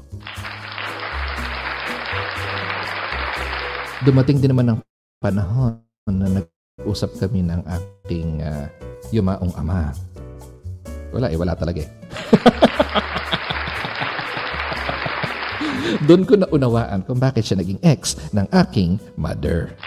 Dumating 4.04 4.42
din 4.42 4.52
naman 4.52 4.76
ng 4.76 4.80
panahon 5.22 5.78
na 6.10 6.42
nag-usap 6.82 7.14
kami 7.22 7.46
ng 7.46 7.62
aking 7.62 8.42
uh, 8.42 8.66
yumaong 9.14 9.54
ama. 9.54 9.94
Wala 11.14 11.30
eh, 11.30 11.38
wala 11.38 11.54
talaga 11.54 11.86
eh. 11.86 11.90
Doon 16.10 16.26
ko 16.26 16.42
naunawaan 16.42 17.06
kung 17.06 17.22
bakit 17.22 17.46
siya 17.46 17.62
naging 17.62 17.78
ex 17.86 18.18
ng 18.34 18.50
aking 18.50 18.98
mother. 19.14 19.78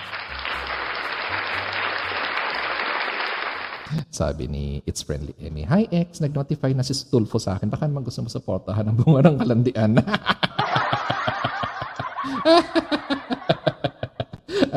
Sabi 4.14 4.46
ni 4.46 4.78
It's 4.86 5.02
Friendly 5.02 5.34
Emmy, 5.42 5.66
Hi 5.66 5.90
ex, 5.90 6.22
nag-notify 6.22 6.70
na 6.78 6.86
si 6.86 6.94
Stulfo 6.94 7.42
sa 7.42 7.58
akin. 7.58 7.66
Baka 7.66 7.90
naman 7.90 8.06
gusto 8.06 8.22
mo 8.22 8.30
supportahan 8.30 8.86
ang 8.86 8.94
bunga 8.94 9.26
ng 9.26 9.42
kalandian. 9.42 9.98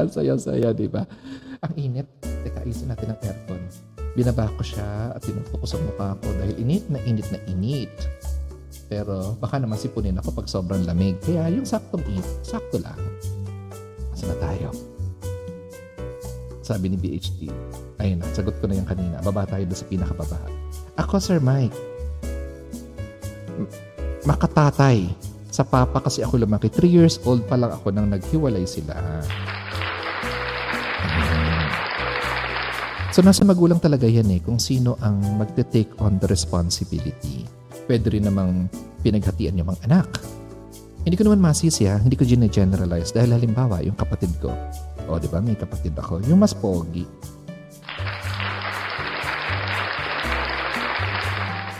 ang 0.01 0.09
saya-saya, 0.09 0.73
di 0.73 0.89
ba? 0.89 1.05
Ang 1.65 1.73
init. 1.77 2.07
Teka, 2.21 2.61
alisin 2.61 2.93
natin 2.93 3.13
ang 3.13 3.19
aircon. 3.25 3.61
Binaba 4.13 4.49
ko 4.57 4.61
siya 4.61 5.13
at 5.13 5.21
tinukto 5.21 5.57
ko 5.57 5.65
sa 5.65 5.77
mukha 5.81 6.17
ko 6.21 6.27
dahil 6.37 6.57
init 6.57 6.85
na 6.89 7.01
init 7.05 7.25
na 7.33 7.39
init. 7.49 7.93
Pero 8.87 9.37
baka 9.37 9.57
naman 9.61 9.77
sipunin 9.77 10.17
ako 10.21 10.37
pag 10.37 10.47
sobrang 10.49 10.85
lamig. 10.85 11.17
Kaya 11.21 11.49
yung 11.49 11.65
saktong 11.65 12.05
init, 12.09 12.25
sakto 12.45 12.81
lang. 12.81 12.97
Masa 14.13 14.25
na 14.29 14.37
tayo? 14.37 14.69
Sabi 16.61 16.93
ni 16.93 16.97
BHD. 16.97 17.49
Ayun 17.97 18.21
na, 18.21 18.27
sagot 18.33 18.57
ko 18.61 18.69
na 18.69 18.77
yung 18.77 18.89
kanina. 18.89 19.21
Baba 19.25 19.47
tayo 19.49 19.65
doon 19.65 19.79
sa 19.79 19.87
pinakababa. 19.89 20.39
Ako, 20.97 21.17
Sir 21.17 21.41
Mike. 21.41 21.77
Makatatay. 24.25 25.09
Sa 25.47 25.65
papa 25.65 26.03
kasi 26.03 26.21
ako 26.21 26.45
lumaki. 26.45 26.69
3 26.69 26.85
years 26.85 27.17
old 27.25 27.41
pa 27.49 27.57
lang 27.57 27.73
ako 27.73 27.89
nang 27.89 28.13
naghiwalay 28.13 28.67
sila. 28.69 28.93
So 33.17 33.25
nasa 33.25 33.41
magulang 33.41 33.81
talaga 33.81 34.05
yan 34.05 34.29
eh 34.29 34.45
kung 34.45 34.61
sino 34.61 34.93
ang 35.01 35.17
magte-take 35.41 35.89
on 36.05 36.21
the 36.21 36.29
responsibility. 36.29 37.49
Pwede 37.89 38.13
rin 38.13 38.29
namang 38.29 38.69
pinaghatian 39.01 39.57
yung 39.57 39.73
mga 39.73 39.89
anak. 39.89 40.21
Hindi 41.01 41.17
ko 41.17 41.25
naman 41.25 41.41
masisi 41.41 41.89
ha, 41.89 41.97
hindi 41.97 42.13
ko 42.13 42.29
generalize 42.29 43.09
dahil 43.09 43.33
halimbawa 43.33 43.81
yung 43.81 43.97
kapatid 43.97 44.29
ko. 44.37 44.53
O 45.09 45.17
di 45.17 45.25
ba 45.33 45.41
may 45.41 45.57
kapatid 45.57 45.97
ako, 45.97 46.21
yung 46.29 46.37
mas 46.37 46.53
pogi. 46.53 47.09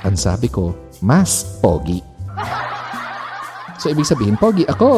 Ang 0.09 0.17
sabi 0.17 0.49
ko, 0.49 0.73
mas 1.05 1.61
pogi. 1.61 2.01
So 3.77 3.93
ibig 3.93 4.09
sabihin, 4.09 4.41
pogi 4.41 4.65
ako. 4.65 4.89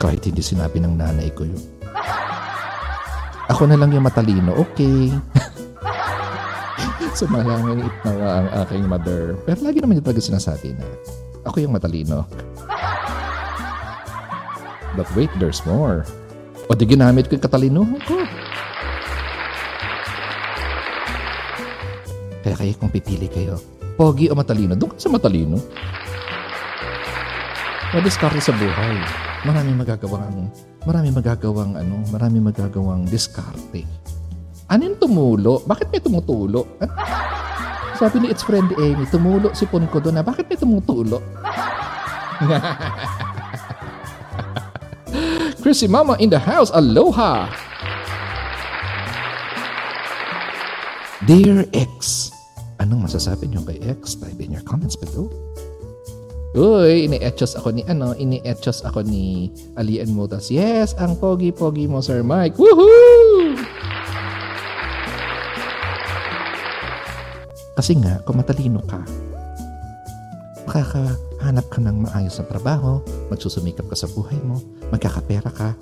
Kahit 0.00 0.24
hindi 0.24 0.40
sinabi 0.40 0.80
ng 0.80 0.96
nanay 0.96 1.28
ko 1.36 1.44
yun. 1.44 1.79
Ako 3.50 3.66
na 3.66 3.74
lang 3.74 3.90
yung 3.90 4.06
matalino, 4.06 4.54
okay. 4.54 5.10
Sumalangit 7.18 7.90
na 8.06 8.12
nga 8.14 8.30
ang 8.38 8.48
aking 8.62 8.84
mother. 8.86 9.34
Pero 9.42 9.58
lagi 9.66 9.82
naman 9.82 9.98
yung 9.98 10.06
talaga 10.06 10.22
sinasabi 10.22 10.78
na 10.78 10.86
ako 11.42 11.66
yung 11.66 11.74
matalino. 11.74 12.22
But 14.96 15.10
wait, 15.18 15.30
there's 15.42 15.66
more. 15.66 16.06
O 16.70 16.78
di 16.78 16.86
ginamit 16.86 17.26
ko 17.26 17.34
yung 17.34 17.42
katalinuhan 17.42 17.98
ko. 18.06 18.22
Kaya 22.46 22.54
kayo 22.54 22.72
kung 22.78 22.94
pipili 22.94 23.26
kayo, 23.26 23.58
pogi 23.98 24.30
o 24.30 24.38
matalino, 24.38 24.78
doon 24.78 24.94
sa 24.94 25.10
matalino. 25.10 25.58
Madiskarte 27.90 28.38
sa 28.38 28.54
buhay. 28.54 28.96
Marami 29.42 29.74
magagawang, 29.74 30.46
marami 30.84 31.08
magagawang 31.12 31.76
ano, 31.76 32.00
marami 32.08 32.40
magagawang 32.40 33.04
diskarte. 33.04 33.84
Ano 34.70 34.86
yung 34.86 34.98
tumulo? 35.02 35.60
Bakit 35.66 35.90
may 35.90 36.00
tumutulo? 36.00 36.78
Sabi 38.00 38.24
ni 38.24 38.32
It's 38.32 38.46
Friend 38.46 38.70
Amy, 38.80 39.04
tumulo 39.12 39.52
si 39.52 39.68
Pon 39.68 39.84
ko 39.90 40.00
doon 40.00 40.16
na, 40.16 40.24
bakit 40.24 40.48
may 40.48 40.56
tumutulo? 40.56 41.20
Chrissy 45.60 45.84
Mama 45.84 46.16
in 46.16 46.32
the 46.32 46.40
house, 46.40 46.72
aloha! 46.72 47.44
Dear 51.28 51.68
X, 51.76 52.32
anong 52.80 53.04
masasabi 53.04 53.52
niyo 53.52 53.60
kay 53.68 53.76
X? 53.84 54.16
Type 54.16 54.40
in 54.40 54.56
your 54.56 54.64
comments 54.64 54.96
below. 54.96 55.28
Uy, 56.50 57.06
ini-etchos 57.06 57.54
ako 57.54 57.70
ni 57.70 57.86
ano, 57.86 58.10
ini-etchos 58.10 58.82
ako 58.82 59.06
ni 59.06 59.54
Alian 59.78 60.10
Mutas. 60.10 60.50
Yes, 60.50 60.98
ang 60.98 61.14
pogi-pogi 61.14 61.86
mo, 61.86 62.02
Sir 62.02 62.26
Mike. 62.26 62.58
Woohoo! 62.58 63.54
Kasi 67.78 67.94
nga, 68.02 68.18
kung 68.26 68.42
matalino 68.42 68.82
ka, 68.82 68.98
makakahanap 70.66 71.66
ka 71.70 71.78
ng 71.86 72.10
maayos 72.10 72.42
na 72.42 72.50
trabaho, 72.50 72.98
magsusumikap 73.30 73.86
ka 73.86 73.94
sa 73.94 74.10
buhay 74.10 74.42
mo, 74.42 74.58
magkakapera 74.90 75.54
ka, 75.54 75.78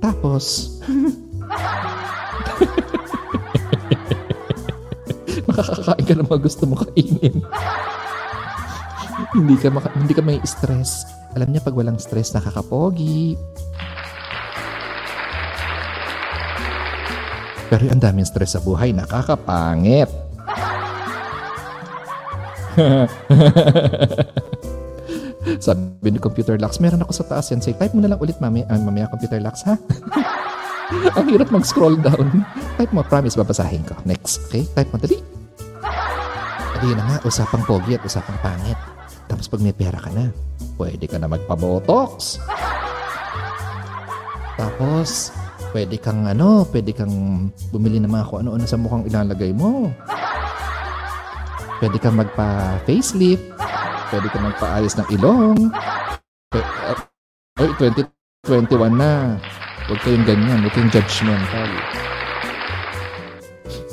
tapos, 0.00 0.80
makakakain 5.44 6.04
ka 6.08 6.14
ng 6.16 6.24
mga 6.24 6.40
gusto 6.40 6.64
mo 6.64 6.80
kainin 6.88 7.44
hindi 9.34 9.58
ka 9.58 9.70
maka, 9.70 9.90
hindi 9.94 10.14
ka 10.14 10.22
may 10.22 10.40
stress. 10.42 11.06
Alam 11.38 11.54
niya 11.54 11.62
pag 11.62 11.78
walang 11.78 11.98
stress 12.02 12.34
nakakapogi. 12.34 13.38
Pero 17.70 17.86
ang 17.86 18.02
daming 18.02 18.26
stress 18.26 18.58
sa 18.58 18.60
buhay, 18.60 18.90
nakakapangit. 18.90 20.10
Sabi 25.64 26.08
ni 26.10 26.18
Computer 26.18 26.58
Lux, 26.58 26.82
meron 26.82 27.06
ako 27.06 27.14
sa 27.14 27.24
taas 27.30 27.46
yan. 27.54 27.62
Say, 27.62 27.78
type 27.78 27.94
mo 27.94 28.02
na 28.02 28.10
lang 28.10 28.18
ulit 28.18 28.42
mamaya, 28.42 28.66
uh, 28.66 28.82
mamaya 28.82 29.06
Computer 29.06 29.38
Lux, 29.38 29.62
ha? 29.70 29.78
ang 31.18 31.30
hirap 31.30 31.54
mag-scroll 31.54 31.94
down. 31.94 32.42
Type 32.74 32.90
mo, 32.90 33.06
promise, 33.06 33.38
babasahin 33.38 33.86
ko. 33.86 33.94
Next, 34.02 34.50
okay? 34.50 34.66
Type 34.74 34.90
mo, 34.90 34.98
dali. 34.98 35.22
Dali 36.74 36.90
na 36.98 37.06
nga, 37.06 37.22
usapang 37.22 37.62
pogi 37.62 37.94
at 37.94 38.02
usapang 38.02 38.34
pangit. 38.42 38.89
Tapos 39.30 39.46
pag 39.46 39.62
may 39.62 39.70
pera 39.70 40.02
ka 40.02 40.10
na, 40.10 40.34
pwede 40.74 41.06
ka 41.06 41.22
na 41.22 41.30
magpa-botox. 41.30 42.42
Tapos, 44.58 45.30
pwede 45.70 45.96
kang 46.02 46.26
ano, 46.26 46.66
pwede 46.74 46.90
kang 46.90 47.46
bumili 47.70 48.02
ng 48.02 48.10
mga 48.10 48.26
kung 48.26 48.42
ano-ano 48.42 48.66
sa 48.66 48.74
mukhang 48.74 49.06
ilalagay 49.06 49.54
mo. 49.54 49.94
Pwede 51.78 51.96
kang 52.02 52.18
magpa-facelift. 52.18 53.54
Pwede 54.10 54.26
kang 54.34 54.50
magpa-ayos 54.50 54.98
ng 54.98 55.08
ilong. 55.14 55.70
uh, 56.58 56.98
oy, 57.62 57.70
2021 57.78 58.90
na. 58.98 59.38
Huwag 59.86 60.00
kayong 60.02 60.26
ganyan. 60.26 60.58
Huwag 60.66 60.74
kayong 60.74 60.92
judgmental. 60.92 61.70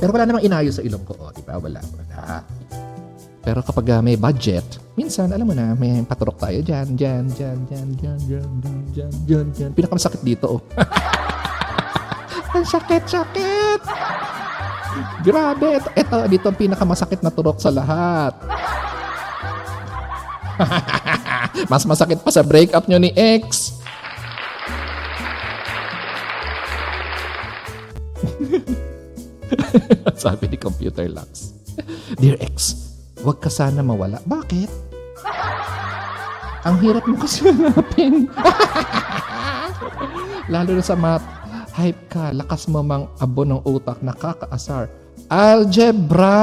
Pero 0.01 0.09
wala 0.13 0.25
namang 0.25 0.45
inayos 0.45 0.81
sa 0.81 0.83
ilong 0.83 1.05
ko. 1.05 1.13
Oh, 1.21 1.29
di 1.29 1.45
ba? 1.45 1.61
Wala. 1.61 1.79
Wala. 1.79 2.41
Pero 3.45 3.59
kapag 3.63 3.85
uh, 3.93 4.01
may 4.01 4.17
budget, 4.17 4.65
minsan, 4.97 5.29
alam 5.29 5.45
mo 5.45 5.53
na, 5.53 5.77
may 5.77 6.01
paturok 6.01 6.41
tayo 6.41 6.57
dyan, 6.65 6.97
dyan, 6.97 7.29
dyan, 7.29 7.57
dyan, 7.69 7.87
dyan, 7.93 8.17
dyan, 8.25 8.49
dyan, 8.57 8.81
dyan, 8.91 9.13
dyan, 9.29 9.45
dyan. 9.53 9.71
Pinakamasakit 9.77 10.25
dito, 10.25 10.57
oh. 10.57 10.61
ang 12.57 12.65
sakit, 12.65 13.05
sakit! 13.05 13.81
Grabe, 15.21 15.77
ito, 15.77 15.89
ito, 15.93 16.17
dito 16.25 16.49
ang 16.49 16.57
pinakamasakit 16.57 17.21
na 17.21 17.29
turok 17.29 17.61
sa 17.61 17.69
lahat. 17.69 18.33
Mas 21.71 21.85
masakit 21.85 22.17
pa 22.17 22.33
sa 22.33 22.41
breakup 22.41 22.89
nyo 22.89 22.97
ni 22.97 23.13
ex. 23.13 23.77
Sabi 30.25 30.49
ni 30.49 30.57
Computer 30.57 31.05
Lux. 31.05 31.53
Dear 32.17 32.41
ex, 32.41 32.87
Huwag 33.21 33.41
ka 33.41 33.49
sana 33.49 33.81
mawala. 33.81 34.21
Bakit? 34.25 34.86
Ang 36.67 36.75
hirap 36.83 37.03
mo 37.07 37.15
kasi 37.15 37.47
hanapin. 37.47 38.27
Lalo 40.53 40.79
na 40.79 40.83
sa 40.83 40.95
mat 40.95 41.19
Hype 41.77 42.09
ka, 42.09 42.33
lakas 42.33 42.65
mo 42.73 42.81
mang 42.81 43.05
abo 43.21 43.45
ng 43.45 43.61
utak, 43.61 44.01
nakakaasar. 44.01 44.89
Algebra! 45.29 46.41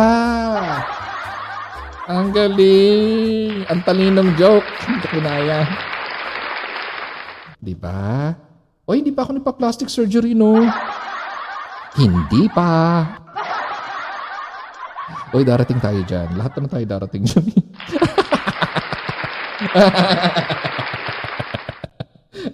Ang 2.06 2.30
galing! 2.30 3.66
Ang 3.66 3.82
talinong 3.82 4.38
joke. 4.38 4.62
Hindi 4.86 5.06
kinaya. 5.10 5.66
Diba? 7.58 8.30
O, 8.86 8.94
hindi 8.94 9.10
pa 9.10 9.26
ako 9.26 9.40
nagpa-plastic 9.40 9.90
surgery, 9.90 10.38
no? 10.38 10.54
Hindi 11.98 12.46
pa. 12.52 13.02
Uy, 15.34 15.42
darating 15.42 15.82
tayo 15.82 15.98
dyan. 16.06 16.30
Lahat 16.38 16.54
naman 16.54 16.70
tayo 16.70 16.84
darating 16.86 17.26
dyan. 17.26 17.46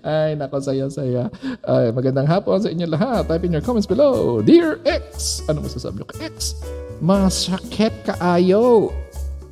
Ay, 0.07 0.39
nako, 0.39 0.63
saya-saya. 0.63 1.27
Ay, 1.67 1.91
magandang 1.91 2.29
hapon 2.31 2.63
sa 2.63 2.71
inyo 2.71 2.87
lahat. 2.87 3.27
Type 3.27 3.45
in 3.45 3.53
your 3.53 3.65
comments 3.65 3.91
below. 3.91 4.39
Dear 4.41 4.79
X! 4.87 5.43
Ano 5.51 5.61
masasabi 5.61 6.01
nyo 6.01 6.07
kay 6.09 6.31
X? 6.31 6.55
Masakit 7.03 7.93
kaayo. 8.07 8.95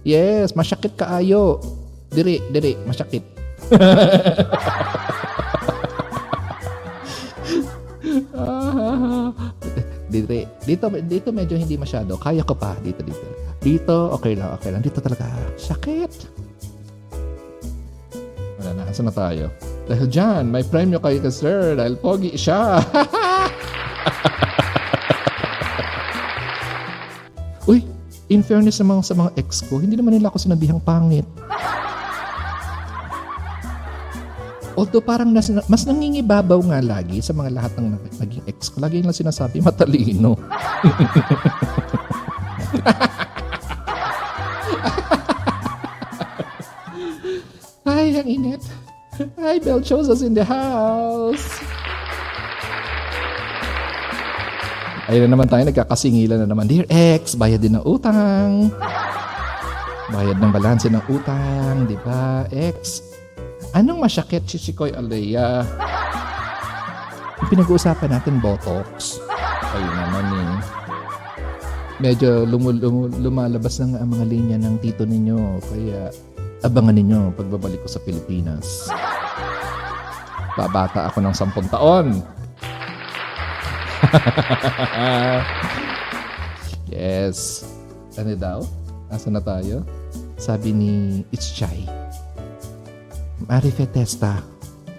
Yes, 0.07 0.55
masakit 0.55 0.95
kaayo. 0.95 1.59
Diri, 2.09 2.41
diri, 2.55 2.79
masakit. 2.87 3.21
dito, 10.09 10.33
dito, 10.65 10.87
dito 11.05 11.29
medyo 11.35 11.59
hindi 11.59 11.77
masyado. 11.77 12.17
Kaya 12.17 12.47
ko 12.47 12.55
pa. 12.57 12.79
Dito, 12.81 13.03
dito. 13.05 13.21
Dito, 13.59 14.15
okay 14.15 14.39
lang, 14.39 14.55
okay 14.55 14.71
lang. 14.71 14.81
Dito 14.81 15.03
talaga, 15.03 15.27
sakit. 15.59 16.38
Wala 18.69 18.85
na, 18.85 18.93
saan 18.93 19.09
na 19.09 19.17
tayo? 19.17 19.49
Dahil 19.89 20.13
dyan, 20.13 20.53
may 20.53 20.61
premyo 20.61 21.01
kayo 21.01 21.25
ka 21.25 21.33
sir 21.33 21.73
dahil 21.73 21.97
pogi 21.97 22.37
siya. 22.37 22.77
Uy, 27.73 27.81
in 28.29 28.45
fairness 28.45 28.77
sa 28.77 28.85
mga, 28.85 29.09
sa 29.09 29.17
mga 29.17 29.33
ex 29.41 29.65
ko, 29.65 29.81
hindi 29.81 29.97
naman 29.97 30.21
nila 30.21 30.29
ako 30.29 30.37
sinabihang 30.37 30.85
pangit. 30.85 31.25
Although 34.77 35.01
parang 35.01 35.33
nas, 35.33 35.49
mas 35.65 35.89
nangingibabaw 35.89 36.61
nga 36.69 36.85
lagi 36.85 37.25
sa 37.25 37.33
mga 37.33 37.49
lahat 37.49 37.73
ng 37.81 37.97
naging 38.21 38.45
ex 38.45 38.69
ko. 38.69 38.85
Lagi 38.85 39.01
lang 39.01 39.17
sinasabi, 39.17 39.65
matalino. 39.65 40.37
Ay, 47.89 48.13
ang 48.21 48.29
init. 48.29 48.63
Ay, 49.41 49.57
us 49.65 50.21
in 50.21 50.37
the 50.37 50.45
house. 50.45 51.57
Ayun 55.09 55.25
na 55.25 55.41
naman 55.41 55.49
tayo, 55.49 55.65
nagkakasingilan 55.65 56.45
na 56.45 56.49
naman. 56.53 56.69
Dear 56.69 56.85
ex, 56.93 57.33
bayad 57.33 57.65
din 57.65 57.81
ng 57.81 57.87
utang. 57.89 58.69
Bayad 60.13 60.37
ng 60.37 60.53
balanse 60.53 60.93
ng 60.93 61.01
utang, 61.09 61.89
di 61.89 61.97
ba, 62.05 62.45
ex? 62.53 63.01
Anong 63.73 64.05
masyakit, 64.05 64.45
Chichikoy 64.45 64.93
Alea? 64.93 65.65
Yung 67.41 67.49
pinag-uusapan 67.49 68.21
natin, 68.21 68.37
Botox. 68.37 69.17
Ayun 69.73 69.95
naman 69.97 70.27
eh. 70.29 70.55
Medyo 71.99 72.45
lumul- 72.45 73.11
lumalabas 73.17 73.81
na 73.81 73.97
nga 73.97 73.99
ang 74.05 74.11
mga 74.13 74.25
linya 74.29 74.57
ng 74.61 74.77
tito 74.85 75.09
ninyo. 75.09 75.41
Kaya 75.73 76.13
abangan 76.63 76.95
ninyo 76.95 77.35
pagbabalik 77.39 77.83
ko 77.85 77.89
sa 77.91 78.01
Pilipinas. 78.03 78.91
Babata 80.59 81.07
ako 81.07 81.23
ng 81.23 81.35
sampung 81.35 81.69
taon. 81.71 82.19
yes. 86.91 87.63
Ano 88.19 88.35
daw? 88.35 88.59
Asa 89.07 89.31
na 89.31 89.39
tayo? 89.39 89.87
Sabi 90.35 90.75
ni 90.75 91.23
It's 91.31 91.55
Chai. 91.55 91.87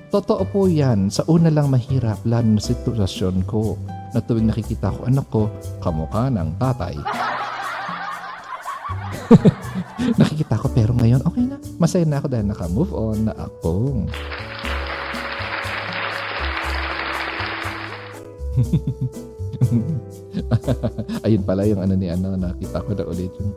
Totoo 0.10 0.42
po 0.48 0.72
yan. 0.72 1.12
Sa 1.12 1.28
una 1.28 1.52
lang 1.52 1.70
mahirap, 1.70 2.24
lalo 2.24 2.56
na 2.56 2.64
sitwasyon 2.64 3.44
ko 3.44 3.76
na 4.16 4.24
tuwing 4.24 4.50
nakikita 4.50 4.90
ko 4.90 5.06
anak 5.06 5.28
ko, 5.30 5.52
kamukha 5.84 6.32
ng 6.32 6.56
tatay. 6.58 6.96
nakikita 10.18 10.58
ko 10.60 10.70
pero 10.72 10.94
ngayon 10.96 11.22
okay 11.26 11.44
na. 11.46 11.58
Masaya 11.80 12.06
na 12.06 12.18
ako 12.22 12.28
dahil 12.32 12.48
naka-move 12.48 12.94
on 12.94 13.26
na 13.30 13.34
ako. 13.36 13.74
Ayun 21.26 21.44
pala 21.44 21.66
yung 21.68 21.82
ano 21.84 21.96
ni 21.96 22.10
ano, 22.12 22.36
nakita 22.36 22.82
ko 22.84 22.94
na 22.96 23.04
ulit 23.08 23.32
yung 23.40 23.54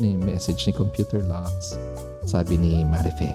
ni 0.00 0.16
message 0.18 0.66
ni 0.66 0.72
Computer 0.74 1.22
Locks. 1.26 1.78
Sabi 2.26 2.58
ni 2.58 2.84
Marife, 2.86 3.34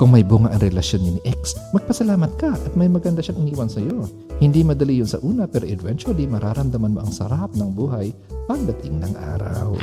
kung 0.00 0.16
may 0.16 0.24
bunga 0.24 0.48
ang 0.54 0.64
relasyon 0.64 1.02
ni 1.04 1.20
ex, 1.28 1.60
magpasalamat 1.76 2.32
ka 2.40 2.56
at 2.56 2.72
may 2.72 2.88
maganda 2.88 3.20
siyang 3.20 3.44
iniwan 3.44 3.68
sa 3.68 3.84
iyo. 3.84 4.08
Hindi 4.40 4.64
madali 4.64 4.96
yun 4.96 5.10
sa 5.10 5.20
una 5.20 5.44
pero 5.44 5.68
eventually 5.68 6.24
mararamdaman 6.24 6.96
mo 6.96 7.04
ang 7.04 7.12
sarap 7.12 7.52
ng 7.52 7.76
buhay 7.76 8.08
pagdating 8.48 8.96
ng 8.96 9.12
araw. 9.36 9.76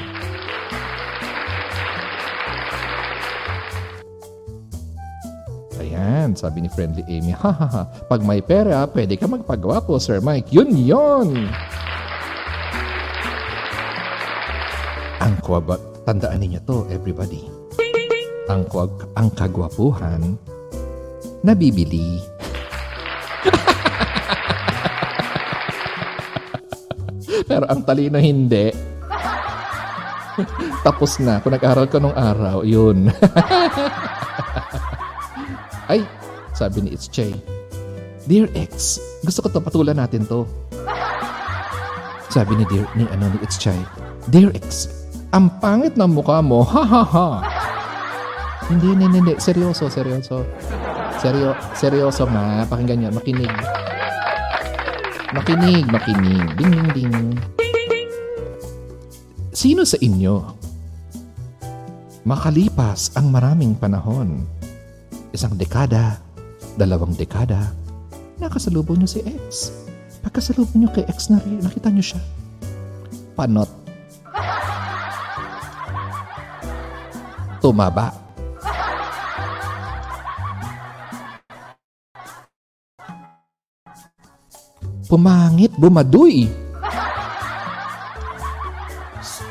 Ayan, 5.88 6.36
sabi 6.36 6.60
ni 6.60 6.68
Friendly 6.68 7.00
Amy, 7.08 7.32
ha 7.32 7.48
ha 7.48 7.68
ha, 7.72 7.88
pag 8.12 8.20
may 8.20 8.44
pera, 8.44 8.84
pwede 8.92 9.16
ka 9.16 9.24
magpagawa 9.24 9.80
po, 9.80 9.96
Sir 10.04 10.20
Mike. 10.20 10.52
Yun 10.52 10.76
yon. 10.76 11.48
Ang 15.24 15.40
kwaba, 15.40 15.80
tandaan 16.04 16.44
ninyo 16.44 16.60
to, 16.68 16.84
everybody. 16.92 17.48
Ang, 18.52 18.68
kwag, 18.68 18.92
ang 19.16 19.32
kagwapuhan, 19.32 20.36
nabibili. 21.40 22.20
Pero 27.48 27.64
ang 27.72 27.80
talino 27.88 28.20
hindi. 28.20 28.76
Tapos 30.86 31.16
na. 31.24 31.40
Kung 31.40 31.56
nag-aral 31.56 31.88
ko 31.88 32.04
nung 32.04 32.12
araw, 32.12 32.68
yun. 32.68 33.08
Ay, 35.88 36.04
sabi 36.52 36.84
ni 36.84 36.92
It's 36.92 37.08
Che. 37.08 37.32
Dear 38.28 38.52
X, 38.60 39.00
gusto 39.24 39.40
ko 39.40 39.48
to 39.48 39.64
patulan 39.64 39.96
natin 39.96 40.28
to. 40.28 40.44
Sabi 42.28 42.60
ni 42.60 42.68
Dear 42.68 42.84
ni 43.00 43.08
ano 43.08 43.32
ni 43.32 43.40
It's 43.40 43.56
Chai. 43.56 43.80
Dear 44.28 44.52
X, 44.52 44.92
ang 45.32 45.48
pangit 45.64 45.96
ng 45.96 46.12
mukha 46.12 46.44
mo. 46.44 46.68
Ha 46.76 46.84
ha 46.84 47.04
ha. 47.08 47.28
Hindi, 48.68 49.00
hindi, 49.00 49.08
hindi. 49.08 49.34
Seryoso, 49.40 49.88
seryoso. 49.88 50.44
Seryo, 51.24 51.56
seryoso 51.72 52.28
ma. 52.28 52.68
Pakinggan 52.68 53.08
yan. 53.08 53.14
Makinig. 53.16 53.54
Makinig, 55.32 55.88
makinig. 55.88 56.48
Ding, 56.60 56.76
ding, 56.92 56.92
ding. 56.92 57.32
Sino 59.56 59.88
sa 59.88 59.96
inyo 60.04 60.36
makalipas 62.28 63.16
ang 63.16 63.32
maraming 63.32 63.72
panahon 63.72 64.44
isang 65.36 65.56
dekada, 65.60 66.20
dalawang 66.80 67.12
dekada, 67.16 67.72
nakasalubong 68.40 69.02
niyo 69.02 69.10
si 69.10 69.20
X. 69.26 69.74
Pagkasalubong 70.24 70.86
niyo 70.86 70.90
kay 70.94 71.06
X 71.08 71.32
na 71.32 71.42
rin, 71.44 71.60
nakita 71.60 71.92
niyo 71.92 72.16
siya. 72.16 72.22
Panot. 73.36 73.70
Tumaba. 77.60 78.14
Pumangit, 85.08 85.72
bumaduy. 85.80 86.52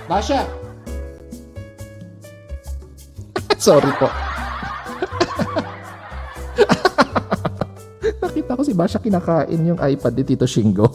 Basha! 0.06 0.44
Sorry 3.56 3.90
po. 3.96 4.25
Nakita 8.36 8.52
ko 8.52 8.68
si 8.68 8.76
Basha 8.76 9.00
kinakain 9.00 9.64
yung 9.64 9.80
iPad 9.80 10.12
ni 10.12 10.20
Tito 10.20 10.44
Shingo. 10.44 10.84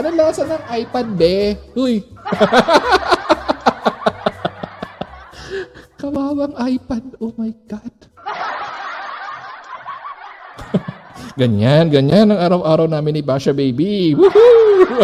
ano 0.00 0.08
lasa 0.16 0.48
ng 0.48 0.64
iPad, 0.72 1.06
be? 1.12 1.52
Uy! 1.76 2.00
Kawawang 6.00 6.56
iPad. 6.56 7.12
Oh 7.20 7.36
my 7.36 7.52
God. 7.68 7.92
ganyan, 11.44 11.92
ganyan 11.92 12.32
ang 12.32 12.40
araw-araw 12.40 12.88
namin 12.88 13.20
ni 13.20 13.22
Basha 13.28 13.52
Baby. 13.52 14.16
Woohoo! 14.16 14.96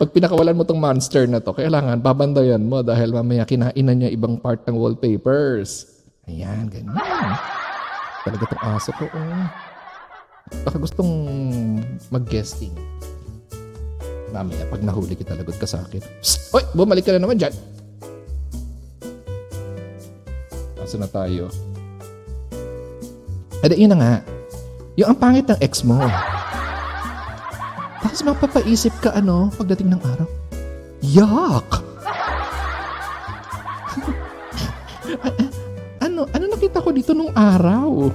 Pag 0.00 0.12
pinakawalan 0.12 0.56
mo 0.56 0.64
tong 0.64 0.80
monster 0.80 1.28
na 1.28 1.40
to, 1.40 1.52
kailangan 1.52 2.00
babandayan 2.00 2.62
mo 2.64 2.80
dahil 2.80 3.12
mamaya 3.12 3.44
kinainan 3.44 3.96
niya 4.02 4.10
ibang 4.10 4.40
part 4.40 4.64
ng 4.64 4.76
wallpapers. 4.76 5.88
Ayan, 6.26 6.70
ganyan. 6.70 6.94
Talaga 8.22 8.44
tong 8.46 8.62
aso 8.62 8.90
ko. 8.94 9.04
Oh. 9.10 9.46
Baka 10.62 10.76
gustong 10.78 11.12
mag-guesting. 12.12 12.74
Mamaya, 14.32 14.64
pag 14.70 14.80
nahuli 14.80 15.12
kita, 15.12 15.36
lagot 15.36 15.60
ka 15.60 15.68
sa 15.68 15.84
akin. 15.84 16.00
Psst! 16.24 16.56
Oy, 16.56 16.64
bumalik 16.72 17.04
ka 17.04 17.12
na 17.12 17.20
naman 17.20 17.36
dyan. 17.36 17.52
Asa 20.80 20.96
na 20.96 21.08
tayo? 21.08 21.52
Ada, 23.60 23.76
yun 23.76 23.92
na 23.92 23.98
nga. 24.00 24.14
Yung 24.96 25.12
ang 25.12 25.18
pangit 25.20 25.46
ng 25.48 25.60
ex 25.60 25.84
mo. 25.84 26.00
Tapos 28.22 28.38
mapapaisip 28.38 28.94
ka 29.02 29.18
ano, 29.18 29.50
pagdating 29.58 29.90
ng 29.90 29.98
araw. 29.98 30.30
Yuck! 31.02 31.82
ano, 36.06 36.30
ano 36.30 36.44
nakita 36.54 36.78
ko 36.86 36.94
dito 36.94 37.18
nung 37.18 37.34
araw? 37.34 38.14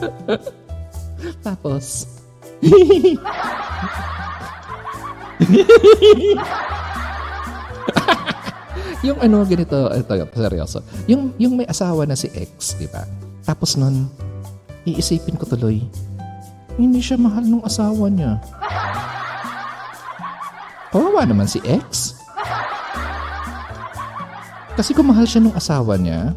Tapos, 1.44 2.08
yung 9.04 9.20
ano 9.20 9.44
ganito, 9.44 9.76
ito, 9.92 10.12
seryoso. 10.32 10.80
Yung, 11.04 11.36
yung 11.36 11.52
may 11.52 11.68
asawa 11.68 12.08
na 12.08 12.16
si 12.16 12.32
ex, 12.32 12.80
di 12.80 12.88
ba? 12.88 13.04
Tapos 13.44 13.76
nun, 13.76 14.08
iisipin 14.84 15.40
ko 15.40 15.48
tuloy, 15.48 15.80
hindi 16.76 17.00
siya 17.00 17.16
mahal 17.16 17.44
nung 17.44 17.64
asawa 17.64 18.08
niya. 18.08 18.40
Kawawa 20.94 21.26
naman 21.26 21.50
si 21.50 21.58
ex. 21.66 22.14
Kasi 24.74 24.90
kung 24.94 25.10
mahal 25.10 25.26
siya 25.26 25.42
nung 25.42 25.54
asawa 25.54 25.98
niya, 25.98 26.34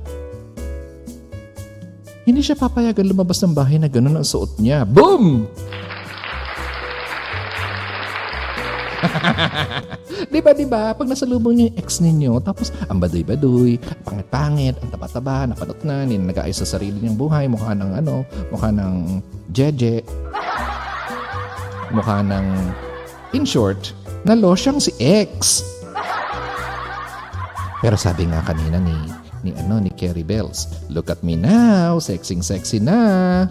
hindi 2.27 2.43
siya 2.43 2.59
papayagan 2.59 3.07
lumabas 3.07 3.39
ng 3.41 3.55
bahay 3.55 3.79
na 3.79 3.87
gano'n 3.87 4.19
ang 4.19 4.27
suot 4.27 4.59
niya. 4.59 4.83
Boom! 4.83 5.47
Di 10.37 10.45
ba, 10.45 10.53
ba? 10.53 10.83
Pag 10.93 11.09
nasalubong 11.09 11.57
niyo 11.57 11.65
yung 11.73 11.77
ex 11.81 11.97
ninyo, 11.97 12.37
tapos 12.45 12.69
ang 12.85 13.01
baduy-baduy, 13.01 13.81
pangit-pangit, 14.05 14.77
ang 14.77 14.89
taba-taba, 14.93 15.49
napanot 15.49 15.81
na, 15.81 16.05
nag-aayos 16.05 16.61
sa 16.61 16.77
sarili 16.77 17.01
niyang 17.01 17.17
buhay, 17.17 17.49
mukha 17.49 17.73
ng 17.73 17.91
ano, 17.97 18.21
mukha 18.53 18.69
ng 18.69 19.21
jeje, 19.49 20.05
mukha 21.89 22.21
ng, 22.21 22.45
in 23.33 23.49
short, 23.49 23.97
nalo 24.21 24.53
siyang 24.53 24.77
si 24.77 24.93
ex. 25.01 25.65
Pero 27.81 27.97
sabi 27.97 28.29
nga 28.29 28.41
kanina 28.41 28.81
ni 28.81 28.93
ni 29.45 29.53
ano 29.53 29.77
ni 29.77 29.93
Kerry 29.93 30.25
Bells, 30.25 30.65
look 30.89 31.13
at 31.13 31.21
me 31.21 31.37
now, 31.37 32.01
sexing 32.01 32.41
sexy 32.41 32.81
na. 32.81 33.45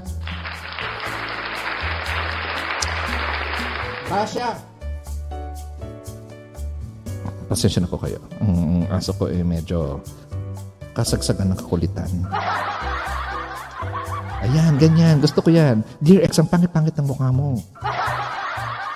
Pasha! 4.06 4.75
Pasensya 7.46 7.82
na 7.82 7.90
po 7.90 7.98
kayo. 8.02 8.18
Ang 8.42 8.90
aso 8.90 9.14
ko 9.14 9.30
eh 9.30 9.46
medyo 9.46 10.02
kasagsagan 10.98 11.54
ng 11.54 11.58
kakulitan. 11.62 12.10
Ayan, 14.46 14.78
ganyan. 14.78 15.22
Gusto 15.22 15.42
ko 15.42 15.50
yan. 15.54 15.86
Dear 16.02 16.22
ex, 16.26 16.38
ang 16.38 16.50
pangit-pangit 16.50 16.94
ng 16.98 17.06
mukha 17.06 17.30
mo. 17.30 17.58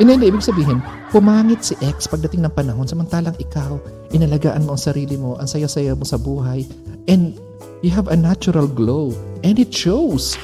Hindi, 0.01 0.17
hindi. 0.17 0.27
Ibig 0.33 0.43
sabihin, 0.43 0.81
pumangit 1.13 1.61
si 1.61 1.75
ex 1.85 2.09
pagdating 2.09 2.41
ng 2.47 2.55
panahon 2.57 2.89
samantalang 2.89 3.37
ikaw, 3.37 3.77
inalagaan 4.17 4.65
mo 4.65 4.75
ang 4.75 4.81
sarili 4.81 5.15
mo, 5.21 5.37
ang 5.37 5.45
saya-saya 5.45 5.93
mo 5.93 6.09
sa 6.09 6.17
buhay, 6.17 6.65
and 7.05 7.37
you 7.85 7.93
have 7.93 8.09
a 8.09 8.17
natural 8.17 8.65
glow. 8.65 9.13
And 9.45 9.61
it 9.61 9.71
shows. 9.71 10.41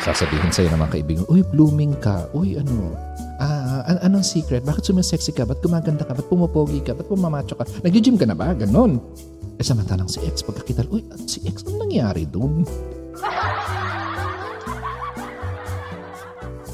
Sasabihin 0.00 0.54
sa'yo 0.54 0.70
naman 0.72 0.88
kaibigan, 0.88 1.26
uy, 1.28 1.44
blooming 1.44 1.92
ka. 1.98 2.30
Uy, 2.32 2.56
ano, 2.56 2.94
ah, 3.40 3.82
an- 3.86 4.02
anong 4.06 4.26
secret? 4.26 4.64
Bakit 4.64 4.92
sumisexy 4.92 5.32
ka? 5.32 5.44
Ba't 5.44 5.60
gumaganda 5.60 6.04
ka? 6.04 6.12
Ba't 6.16 6.28
pumopogi 6.28 6.80
ka? 6.80 6.96
Ba't 6.96 7.08
pumamacho 7.08 7.56
ka? 7.56 7.64
Nag-gym 7.84 8.16
ka 8.16 8.26
na 8.28 8.36
ba? 8.36 8.56
Ganon. 8.56 9.00
Eh 9.56 9.64
samantalang 9.64 10.08
si 10.08 10.20
ex, 10.28 10.44
pagkakita, 10.44 10.84
uy, 10.92 11.00
si 11.24 11.40
ex, 11.48 11.64
anong 11.64 11.88
nangyari 11.88 12.28
doon? 12.28 12.68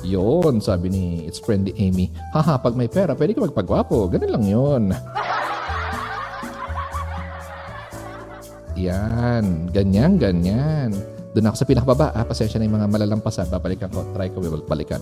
Yon, 0.02 0.58
sabi 0.58 0.90
ni 0.90 1.04
It's 1.30 1.38
Friendly 1.38 1.70
Amy. 1.78 2.10
Haha, 2.34 2.58
pag 2.58 2.74
may 2.74 2.90
pera, 2.90 3.14
pwede 3.14 3.38
ka 3.38 3.46
magpagwapo. 3.46 4.10
Ganun 4.10 4.32
lang 4.34 4.44
yon. 4.44 4.84
Yan, 8.74 9.70
ganyan, 9.70 10.18
ganyan. 10.18 10.90
Doon 11.32 11.48
ako 11.48 11.56
sa 11.56 11.68
pinakababa. 11.70 12.10
Ah, 12.12 12.26
pasensya 12.26 12.58
na 12.58 12.66
yung 12.66 12.76
mga 12.82 12.90
malalampasan. 12.90 13.46
Babalikan 13.46 13.88
ko. 13.94 14.04
Try 14.12 14.28
ko 14.34 14.42
balikan. 14.66 15.00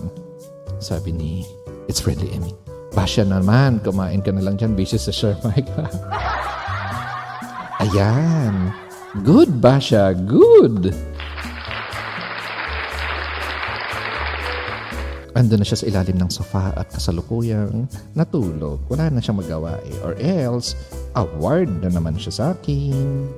Sabi 0.81 1.13
ni 1.13 1.45
It's 1.85 2.01
Friendly 2.01 2.33
Amy. 2.33 2.57
Basya 2.91 3.23
naman, 3.23 3.79
kumain 3.85 4.25
ka 4.25 4.33
na 4.33 4.41
lang 4.41 4.57
dyan. 4.57 4.73
Busy 4.73 4.97
sa 4.97 5.13
Shermike. 5.13 5.69
Ayan. 7.85 8.73
Good, 9.21 9.61
Basha. 9.61 10.17
Good. 10.17 10.91
Andun 15.31 15.63
na 15.63 15.65
siya 15.65 15.79
sa 15.79 15.87
ilalim 15.87 16.19
ng 16.19 16.31
sofa 16.33 16.75
at 16.75 16.91
kasalukuyang 16.91 17.87
natulog. 18.17 18.83
Wala 18.91 19.07
na 19.07 19.23
siyang 19.23 19.39
magawa 19.39 19.79
eh. 19.87 19.95
Or 20.03 20.17
else, 20.19 20.75
award 21.15 21.71
na 21.85 21.89
naman 21.93 22.19
siya 22.19 22.33
sa 22.33 22.45
akin. 22.57 23.31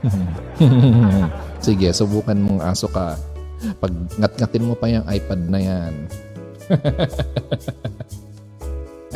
Sige, 1.64 1.90
subukan 1.90 2.38
mong 2.38 2.62
aso 2.62 2.86
ka. 2.88 3.18
Pag 3.60 3.92
ngat-ngatin 4.16 4.64
mo 4.64 4.72
pa 4.72 4.88
yung 4.88 5.04
iPad 5.04 5.40
na 5.52 5.60
yan. 5.60 5.94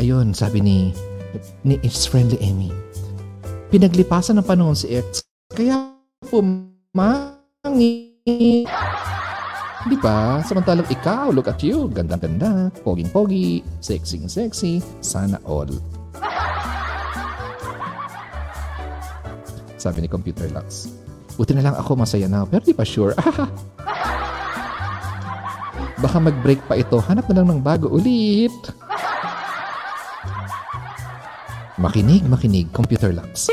Ayun, 0.01 0.37
sabi 0.37 0.61
ni, 0.61 0.79
ni 1.65 1.81
It's 1.81 2.05
Friendly 2.05 2.37
Amy. 2.45 2.69
Pinaglipasan 3.73 4.37
ng 4.37 4.47
panahon 4.47 4.77
si 4.77 4.93
X. 4.93 5.25
Kaya 5.49 5.97
pumangit. 6.29 7.33
Di 9.85 9.97
ba? 10.01 10.41
Samantalang 10.45 10.89
ikaw, 10.93 11.33
look 11.33 11.49
at 11.49 11.61
you, 11.65 11.89
gandang-ganda, 11.93 12.69
poging-pogi, 12.85 13.65
sexy-sexy, 13.81 14.81
sana 15.01 15.41
all. 15.45 15.69
Sabi 19.81 20.05
ni 20.05 20.09
Computer 20.09 20.49
Lux. 20.53 20.89
Buti 21.37 21.53
na 21.53 21.69
lang 21.69 21.77
ako 21.77 22.01
masaya 22.01 22.29
na, 22.29 22.49
pero 22.49 22.65
di 22.65 22.73
pa 22.73 22.85
sure. 22.85 23.13
Baka 25.99 26.19
mag-break 26.19 26.67
pa 26.67 26.75
ito, 26.75 26.99
hanap 26.99 27.31
na 27.31 27.35
lang 27.39 27.47
ng 27.55 27.61
bago 27.63 27.87
ulit. 27.87 28.55
Makinig, 31.79 32.23
makinig, 32.27 32.71
Computer 32.71 33.11
Lux. 33.15 33.51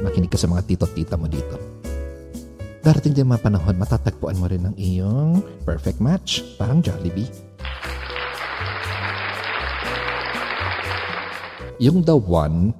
Makinig 0.00 0.32
ka 0.32 0.40
sa 0.40 0.48
mga 0.48 0.64
tito-tita 0.64 1.16
mo 1.16 1.28
dito. 1.28 1.56
Darating 2.80 3.12
din 3.12 3.28
mga 3.28 3.44
panahon, 3.44 3.76
matatagpuan 3.76 4.40
mo 4.40 4.48
rin 4.48 4.64
ang 4.64 4.72
iyong 4.80 5.44
perfect 5.68 6.00
match, 6.00 6.40
parang 6.56 6.80
Jollibee. 6.80 7.28
Yung 11.76 12.00
the 12.04 12.16
one, 12.16 12.72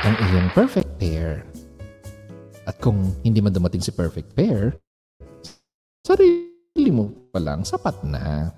ang 0.00 0.16
iyong 0.28 0.48
perfect 0.56 0.88
pair. 0.96 1.44
At 2.64 2.80
kung 2.80 3.12
hindi 3.20 3.44
man 3.44 3.52
dumating 3.52 3.84
si 3.84 3.92
perfect 3.92 4.32
pair, 4.32 4.80
sarili 6.10 6.90
mo 6.90 7.06
pa 7.30 7.38
lang 7.38 7.62
sapat 7.62 7.94
na. 8.02 8.50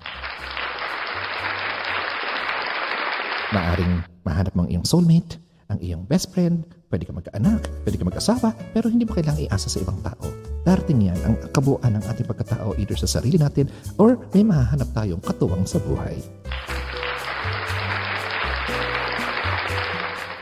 Maaring 3.53 4.01
mahanap 4.25 4.53
mong 4.57 4.73
iyong 4.73 4.81
soulmate, 4.89 5.37
ang 5.69 5.77
iyong 5.77 6.01
best 6.09 6.33
friend, 6.33 6.65
pwede 6.89 7.05
ka 7.05 7.13
magkaanak, 7.13 7.61
pwede 7.85 8.01
ka 8.01 8.09
mag-asawa, 8.09 8.57
pero 8.73 8.89
hindi 8.89 9.05
mo 9.05 9.13
kailangang 9.13 9.45
iasa 9.45 9.69
sa 9.69 9.77
ibang 9.85 10.01
tao. 10.01 10.25
Darating 10.65 11.05
yan 11.05 11.19
ang 11.21 11.37
kabuuan 11.53 11.93
ng 11.93 12.01
ating 12.09 12.25
pagkatao 12.25 12.73
either 12.81 12.97
sa 12.97 13.21
sarili 13.21 13.37
natin 13.37 13.69
or 14.01 14.17
may 14.33 14.41
mahahanap 14.41 14.89
tayong 14.97 15.21
katuwang 15.21 15.69
sa 15.69 15.77
buhay. 15.77 16.17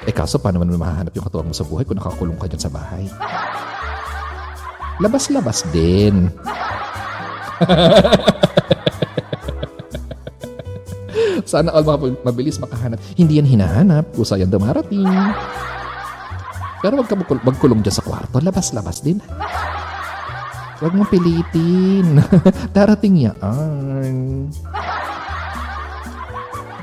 Eh 0.07 0.15
kaso 0.15 0.39
paano 0.39 0.63
naman 0.63 0.79
mahahanap 0.79 1.11
yung 1.11 1.27
katuwang 1.27 1.51
mo 1.51 1.55
sa 1.57 1.67
buhay 1.67 1.83
kung 1.83 1.99
nakakulong 1.99 2.39
ka 2.39 2.47
dyan 2.47 2.63
sa 2.63 2.71
bahay? 2.71 3.03
Labas-labas 5.03 5.67
din. 5.75 6.31
Sana 11.51 11.75
all 11.75 11.83
mga 11.83 12.23
mabilis 12.23 12.57
makahanap. 12.63 12.99
Hindi 13.17 13.37
yan 13.41 13.47
hinahanap. 13.49 14.15
Kusa 14.15 14.39
yan 14.39 14.47
dumarating. 14.47 15.03
Pero 16.81 16.97
wag 16.97 17.07
ka 17.11 17.15
magkulong 17.19 17.83
dyan 17.83 17.93
sa 17.93 18.01
kwarto. 18.05 18.39
Labas-labas 18.39 19.03
din. 19.03 19.21
Huwag 20.81 20.97
mong 20.97 21.13
pilitin. 21.13 22.17
Darating 22.77 23.29
yan. 23.29 23.37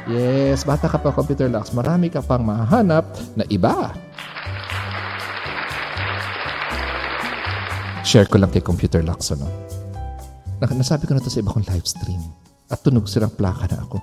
Yes, 0.08 0.62
bata 0.64 0.88
ka 0.88 1.02
pa 1.02 1.12
computer 1.12 1.50
locks. 1.50 1.74
Marami 1.74 2.08
ka 2.08 2.22
pang 2.22 2.40
mahanap 2.40 3.10
na 3.34 3.44
iba. 3.50 3.92
Share 8.06 8.24
ko 8.24 8.40
lang 8.40 8.48
kay 8.48 8.64
computer 8.64 9.04
locks, 9.04 9.34
ano? 9.36 9.67
Nasabi 10.58 11.06
ko 11.06 11.14
na 11.14 11.22
to 11.22 11.30
sa 11.30 11.38
iba 11.38 11.54
kong 11.54 11.70
live 11.70 11.86
stream. 11.86 12.22
At 12.68 12.82
tunog 12.82 13.06
silang 13.06 13.32
plaka 13.32 13.70
na 13.70 13.80
ako. 13.80 13.96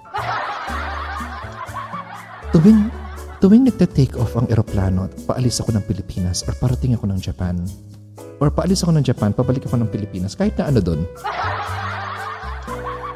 Tuwing, 2.56 2.88
tuwing 3.44 3.68
nagte-take 3.68 4.16
off 4.16 4.34
ang 4.40 4.48
eroplano 4.48 5.12
at 5.12 5.14
paalis 5.28 5.60
ako 5.60 5.76
ng 5.76 5.84
Pilipinas 5.84 6.48
or 6.48 6.56
parating 6.56 6.96
ako 6.96 7.12
ng 7.12 7.20
Japan, 7.20 7.60
or 8.40 8.48
paalis 8.48 8.82
ako 8.82 8.96
ng 8.96 9.06
Japan, 9.06 9.36
pabalik 9.36 9.68
ako 9.68 9.76
ng 9.84 9.92
Pilipinas, 9.92 10.40
kahit 10.40 10.56
na 10.56 10.72
ano 10.72 10.80
doon, 10.80 11.04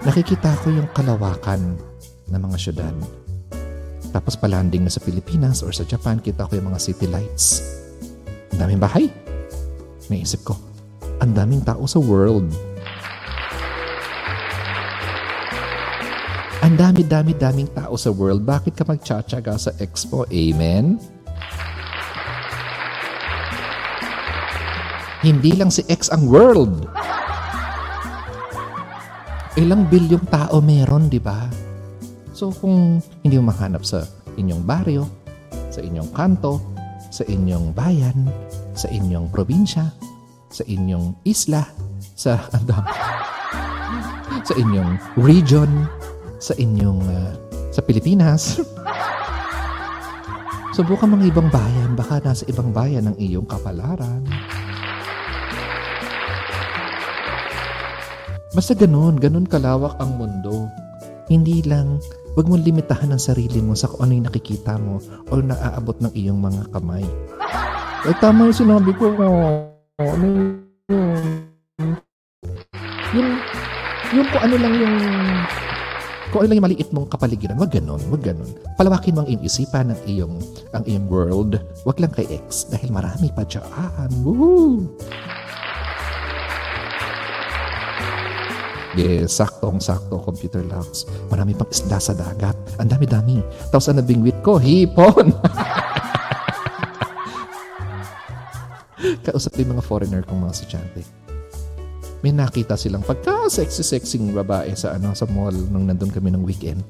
nakikita 0.03 0.59
ko 0.59 0.75
yung 0.75 0.91
kalawakan 0.91 1.79
ng 2.27 2.41
mga 2.51 2.57
syudad. 2.59 2.95
Tapos 4.11 4.35
palanding 4.35 4.83
na 4.83 4.91
sa 4.91 4.99
Pilipinas 4.99 5.63
or 5.63 5.71
sa 5.71 5.87
Japan, 5.87 6.19
kita 6.19 6.43
ko 6.49 6.59
yung 6.59 6.73
mga 6.73 6.81
city 6.81 7.07
lights. 7.07 7.63
Ang 8.53 8.59
daming 8.59 8.81
bahay. 8.81 9.05
Naisip 10.09 10.43
ko, 10.43 10.57
ang 11.21 11.31
daming 11.31 11.61
tao 11.61 11.85
sa 11.85 12.01
world. 12.01 12.68
Ang 16.59 16.75
dami-dami-daming 16.75 17.71
tao 17.71 17.95
sa 17.95 18.11
world. 18.11 18.43
Bakit 18.43 18.75
ka 18.75 18.83
magtsatsaga 18.83 19.55
sa 19.55 19.71
expo? 19.79 20.27
Amen? 20.27 20.99
Hindi 25.23 25.51
lang 25.55 25.71
si 25.71 25.87
X 25.87 26.11
ang 26.11 26.27
world. 26.27 26.83
Ilang 29.55 29.87
bilyong 29.87 30.27
tao 30.27 30.59
meron, 30.59 31.07
di 31.07 31.19
ba? 31.19 31.47
So 32.35 32.51
kung 32.51 33.03
hindi 33.23 33.35
mo 33.39 33.51
mahanap 33.51 33.83
sa 33.83 34.03
inyong 34.35 34.63
baryo, 34.63 35.03
sa 35.71 35.79
inyong 35.79 36.11
kanto, 36.11 36.59
sa 37.07 37.23
inyong 37.23 37.71
bayan, 37.71 38.27
sa 38.75 38.91
inyong 38.91 39.31
probinsya, 39.31 39.91
sa 40.51 40.63
inyong 40.67 41.15
isla, 41.23 41.67
sa 42.15 42.39
ano, 42.51 42.79
sa 44.47 44.53
inyong 44.55 45.19
region, 45.19 45.87
sa 46.39 46.55
inyong 46.55 47.03
uh, 47.03 47.31
sa 47.69 47.83
Pilipinas. 47.83 48.57
Subukan 50.79 51.11
mga 51.11 51.35
ibang 51.35 51.51
bayan, 51.51 51.91
baka 51.99 52.23
nasa 52.23 52.47
ibang 52.47 52.71
bayan 52.71 53.11
ang 53.11 53.17
iyong 53.19 53.43
kapalaran. 53.43 54.23
Basta 58.55 58.73
ganun, 58.73 59.19
ganun 59.19 59.45
kalawak 59.45 59.99
ang 59.99 60.15
mundo. 60.15 60.71
Hindi 61.27 61.61
lang, 61.67 61.99
wag 62.33 62.47
mong 62.47 62.65
limitahan 62.65 63.13
ang 63.13 63.21
sarili 63.21 63.61
mo 63.61 63.77
sa 63.77 63.91
kung 63.91 64.07
ano 64.07 64.17
yung 64.17 64.27
nakikita 64.31 64.79
mo 64.79 65.03
o 65.29 65.33
naaabot 65.37 65.99
ng 66.01 66.13
iyong 66.15 66.39
mga 66.39 66.63
kamay. 66.73 67.05
Eh, 68.07 68.15
tama 68.23 68.47
yung 68.47 68.55
sinabi 68.55 68.95
ko. 68.95 69.11
Ano 69.99 70.23
yun? 70.23 70.63
Yung, 73.11 73.29
yung 74.15 74.27
kung 74.31 74.41
ano 74.47 74.55
lang 74.55 74.73
yung 74.79 74.95
kung 76.29 76.45
ano 76.45 76.53
lang 76.53 76.61
yung 76.61 76.69
maliit 76.69 76.93
mong 76.93 77.09
kapaligiran, 77.09 77.57
wag 77.57 77.73
ganun, 77.73 77.97
wag 78.13 78.21
ganun. 78.21 78.45
Palawakin 78.77 79.17
mo 79.17 79.25
ang 79.25 79.29
iyong 79.33 79.41
isipan 79.41 79.89
ng 79.89 79.97
iyong, 80.05 80.37
ang 80.77 80.85
iyong 80.85 81.09
world. 81.09 81.57
Wag 81.89 81.97
lang 81.97 82.13
kay 82.13 82.29
X 82.45 82.69
dahil 82.69 82.93
marami 82.93 83.33
pa 83.33 83.41
dyan. 83.49 84.13
Woo! 84.21 84.85
Yes, 88.93 89.41
saktong-sakto 89.41 90.21
computer 90.21 90.61
locks. 90.69 91.09
Marami 91.33 91.57
pang 91.57 91.69
isda 91.73 91.97
sa 91.97 92.13
dagat. 92.13 92.53
Ang 92.77 92.93
dami-dami. 92.93 93.41
Tapos 93.73 93.89
ang 93.89 93.97
nabingwit 93.97 94.37
ko, 94.45 94.61
hipon. 94.61 95.33
Kausap 99.25 99.57
din 99.57 99.71
mga 99.71 99.81
foreigner 99.81 100.21
kong 100.27 100.45
mga 100.45 100.53
estudyante. 100.53 101.01
May 102.19 102.35
nakita 102.35 102.75
silang 102.75 103.05
pagka-sexy-sexing 103.07 104.35
babae 104.35 104.75
sa 104.75 104.99
ano 104.99 105.15
sa 105.15 105.23
mall 105.31 105.55
nung 105.55 105.87
nandun 105.87 106.11
kami 106.11 106.35
ng 106.35 106.43
weekend. 106.43 106.83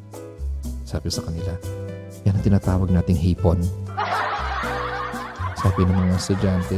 Sabi 0.89 1.13
sa 1.13 1.21
kanila, 1.21 1.53
yan 2.25 2.33
ang 2.33 2.45
tinatawag 2.45 2.89
nating 2.89 3.19
hipon. 3.19 3.61
Sabi 5.59 5.85
ng 5.85 5.93
mga 5.93 6.17
estudyante, 6.17 6.77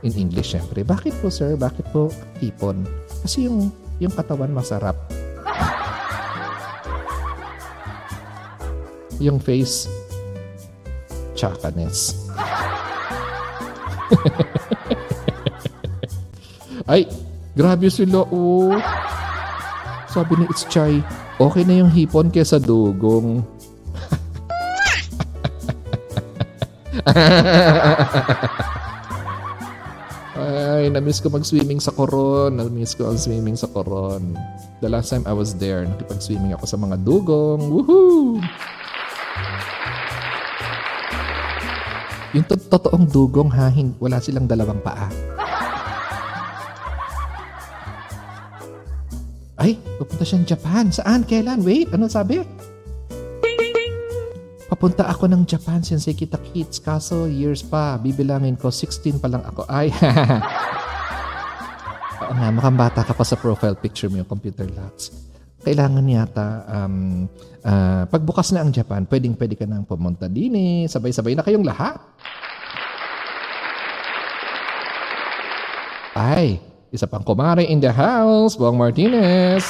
in 0.00 0.14
English 0.16 0.56
syempre, 0.56 0.86
bakit 0.86 1.12
po 1.20 1.28
sir, 1.28 1.58
bakit 1.58 1.84
po 1.92 2.08
hipon? 2.40 2.88
Kasi 3.20 3.44
yung 3.44 3.68
yung 4.00 4.12
katawan 4.12 4.52
masarap. 4.52 4.96
yung 9.20 9.40
face, 9.40 9.88
chakanes. 11.32 12.28
Ay, 16.86 17.08
grabe 17.56 17.88
sila 17.88 18.22
oh. 18.28 18.76
Sabi 20.12 20.36
ni 20.40 20.44
It's 20.48 20.68
Chai, 20.68 21.00
okay 21.36 21.64
na 21.64 21.80
yung 21.84 21.92
hipon 21.92 22.32
kesa 22.32 22.56
dugong. 22.60 23.44
Ay, 30.36 30.88
na-miss 30.92 31.20
ko 31.20 31.28
mag-swimming 31.32 31.80
sa 31.80 31.92
Coron. 31.92 32.56
Na-miss 32.56 32.96
ko 32.96 33.08
ang 33.12 33.20
swimming 33.20 33.56
sa 33.56 33.68
Coron. 33.68 34.36
The 34.80 34.88
last 34.88 35.12
time 35.12 35.24
I 35.28 35.32
was 35.32 35.56
there, 35.56 35.84
nakipag-swimming 35.84 36.56
ako 36.56 36.64
sa 36.64 36.76
mga 36.80 36.96
dugong. 37.04 37.60
Woohoo! 37.60 38.40
Yung 42.36 42.44
to- 42.44 42.68
totoong 42.68 43.08
dugong 43.08 43.48
ha, 43.48 43.72
wala 43.96 44.20
silang 44.20 44.44
dalawang 44.44 44.80
paa. 44.84 45.08
Ay, 49.56 49.80
pupunta 49.96 50.24
siyang 50.24 50.44
Japan. 50.44 50.92
Saan? 50.92 51.24
Kailan? 51.24 51.64
Wait, 51.64 51.88
ano 51.92 52.06
sabi? 52.12 52.44
Papunta 54.66 55.08
ako 55.08 55.30
ng 55.32 55.48
Japan 55.48 55.80
since 55.80 56.04
kita 56.12 56.36
kids. 56.52 56.76
Kaso 56.82 57.24
years 57.24 57.64
pa. 57.64 57.96
Bibilangin 57.96 58.60
ko, 58.60 58.68
16 58.68 59.16
pa 59.16 59.32
lang 59.32 59.40
ako. 59.48 59.64
Ay, 59.64 59.88
Oo 62.26 62.34
nga, 62.34 62.48
mukhang 62.50 62.74
bata 62.74 63.06
ka 63.06 63.14
pa 63.14 63.22
sa 63.22 63.38
profile 63.38 63.78
picture 63.78 64.10
mo 64.10 64.18
yung 64.18 64.26
computer 64.26 64.66
locks. 64.74 65.14
Kailangan 65.62 66.02
yata, 66.10 66.48
um, 66.66 67.26
uh, 67.62 68.02
pagbukas 68.10 68.50
na 68.50 68.66
ang 68.66 68.74
Japan, 68.74 69.06
pwedeng 69.06 69.38
pwede 69.38 69.54
ka 69.54 69.62
nang 69.62 69.86
pumunta 69.86 70.26
din 70.26 70.54
eh. 70.58 70.80
Sabay-sabay 70.90 71.38
na 71.38 71.46
kayong 71.46 71.62
lahat. 71.62 72.02
Ay, 76.16 76.58
isa 76.94 77.06
pang 77.10 77.22
kumare 77.26 77.66
in 77.66 77.82
the 77.82 77.90
house, 77.90 78.54
Bong 78.54 78.78
Martinez. 78.78 79.64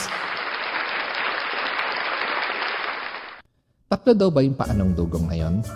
Tatlo 3.87 4.13
daw 4.19 4.29
ba 4.35 4.43
yung 4.43 4.59
paanong 4.59 4.93
dugong 4.93 5.27
ngayon? 5.31 5.55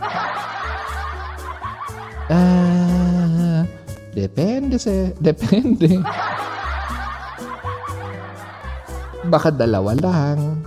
Ah, 2.30 3.66
depende 4.14 4.78
se, 4.78 5.11
depende. 5.18 5.99
Baka 9.26 9.51
dalawa 9.51 9.99
lang. 9.99 10.62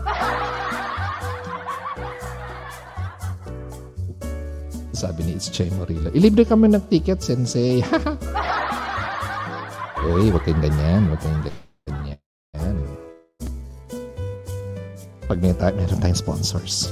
Sabi 4.91 5.23
ni 5.23 5.39
It's 5.39 5.47
Che 5.47 5.71
Morillo, 5.71 6.11
ilibre 6.11 6.43
kami 6.43 6.67
ng 6.67 6.83
ticket, 6.91 7.23
sensei. 7.23 7.79
Uy, 10.03 10.27
wag 10.35 10.43
kayong 10.43 10.59
ganyan, 10.59 11.07
wag 11.07 11.19
kayong 11.23 11.43
ganyan. 11.47 12.19
Pag 15.23 15.39
may 15.39 15.55
tayo, 15.55 15.71
meron 15.79 15.99
tayong 16.03 16.19
sponsors 16.19 16.91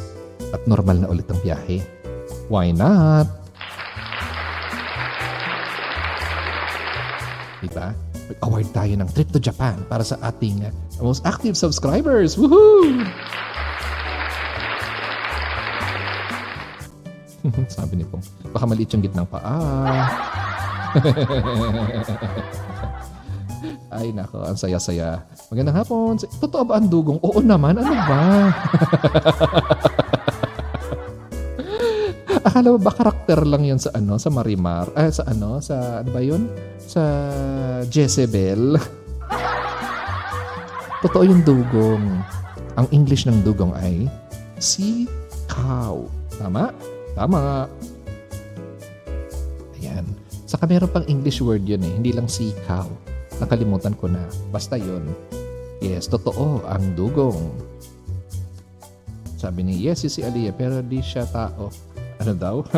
at 0.55 0.63
normal 0.63 0.95
na 1.03 1.11
ulit 1.11 1.27
ang 1.27 1.35
biyahe. 1.43 1.83
Why 2.47 2.71
not? 2.71 3.27
Diba? 7.59 7.91
Mag-award 8.31 8.67
tayo 8.71 8.93
ng 8.95 9.09
trip 9.11 9.29
to 9.35 9.43
Japan 9.43 9.75
para 9.91 10.07
sa 10.07 10.15
ating 10.23 10.63
uh, 10.63 10.71
most 11.03 11.27
active 11.27 11.59
subscribers. 11.59 12.39
Woohoo! 12.39 13.03
Sabi 17.75 17.99
ni 17.99 18.05
Pong, 18.07 18.23
baka 18.55 18.63
maliit 18.63 18.95
yung 18.95 19.03
gitnang 19.03 19.27
paa. 19.27 20.30
Ay 23.91 24.15
nako, 24.15 24.41
ang 24.41 24.57
saya-saya. 24.57 25.21
Magandang 25.51 25.77
hapon. 25.83 26.15
Totoo 26.17 26.63
ba 26.63 26.79
ang 26.79 26.87
dugong? 26.87 27.19
Oo 27.21 27.43
naman, 27.43 27.77
ano 27.77 27.91
ba? 28.07 28.23
Akala 32.41 32.73
ba 32.81 32.89
karakter 32.89 33.45
lang 33.45 33.67
'yon 33.69 33.77
sa 33.77 33.93
ano, 33.93 34.17
sa 34.17 34.33
Marimar? 34.33 34.89
Eh, 34.97 35.13
sa 35.13 35.29
ano, 35.29 35.61
sa 35.61 36.01
ano 36.01 36.09
ba 36.09 36.21
'yon? 36.25 36.49
Sa 36.81 37.03
Jezebel. 37.85 38.81
Totoo 41.05 41.21
yung 41.21 41.45
dugong. 41.45 42.01
Ang 42.79 42.87
English 42.89 43.29
ng 43.29 43.45
dugong 43.45 43.75
ay 43.77 44.09
sea 44.57 45.05
cow. 45.45 46.09
Tama? 46.39 46.73
Tama. 47.13 47.69
Saka 50.51 50.67
meron 50.67 50.91
pang 50.91 51.07
English 51.07 51.39
word 51.39 51.63
yun 51.63 51.79
eh. 51.79 51.93
Hindi 51.95 52.11
lang 52.11 52.27
cow. 52.67 52.83
Nakalimutan 53.39 53.95
ko 53.95 54.11
na. 54.11 54.19
Basta 54.51 54.75
yun. 54.75 55.07
Yes, 55.79 56.11
totoo. 56.11 56.67
Ang 56.67 56.91
dugong. 56.91 57.55
Sabi 59.39 59.63
ni, 59.63 59.79
yes, 59.79 60.03
si 60.03 60.19
Aliyah, 60.19 60.51
pero 60.51 60.83
di 60.83 60.99
siya 60.99 61.23
tao. 61.23 61.71
Ano 62.19 62.35
daw? 62.35 62.67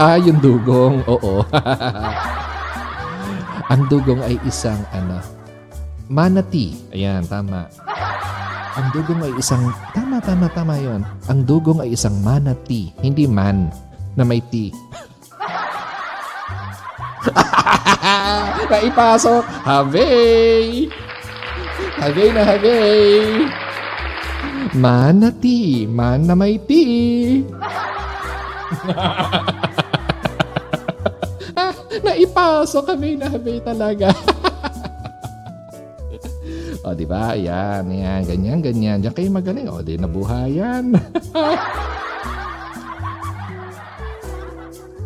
ah, 0.00 0.16
yung 0.16 0.40
dugong. 0.40 1.04
Oo. 1.04 1.44
Ang 3.72 3.88
dugong 3.92 4.24
ay 4.24 4.40
isang 4.48 4.80
ano, 4.92 5.20
manatee. 6.08 6.76
Ayan, 6.96 7.28
tama. 7.28 7.68
Ang 8.76 8.88
dugong 8.92 9.20
ay 9.20 9.32
isang, 9.36 9.68
tama, 9.92 10.16
tama, 10.20 10.48
tama 10.52 10.76
yon. 10.80 11.04
Ang 11.28 11.44
dugong 11.44 11.84
ay 11.84 11.92
isang 11.92 12.16
manatee, 12.24 12.92
hindi 13.04 13.28
man 13.28 13.68
na 14.16 14.24
may 14.24 14.40
T. 14.48 14.72
Naipasok! 18.72 19.44
Habay! 19.62 20.90
Habay 22.02 22.28
na 22.34 22.42
habay! 22.42 23.46
Manati, 24.72 25.84
man 25.84 26.24
na 26.26 26.34
may 26.34 26.56
T. 26.56 26.72
Naipasok 32.02 32.88
kami 32.88 33.20
na 33.20 33.28
habay 33.28 33.60
talaga. 33.60 34.08
o, 36.88 36.96
di 36.96 37.04
ba? 37.04 37.36
Yan, 37.36 37.92
yan, 37.92 38.24
ganyan, 38.26 38.58
ganyan. 38.64 39.04
Diyan 39.04 39.14
kayo 39.14 39.28
magaling. 39.28 39.68
O, 39.68 39.84
di 39.84 40.00
nabuhayan. 40.00 40.96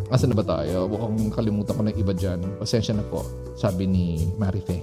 Asan 0.07 0.31
na 0.31 0.39
ba 0.39 0.45
tayo? 0.47 0.87
Mukhang 0.87 1.35
kalimutan 1.35 1.75
ko 1.75 1.81
na 1.83 1.91
iba 1.91 2.15
dyan. 2.15 2.39
Pasensya 2.55 2.95
na 2.95 3.03
po, 3.03 3.27
sabi 3.59 3.83
ni 3.83 4.31
Marife. 4.39 4.79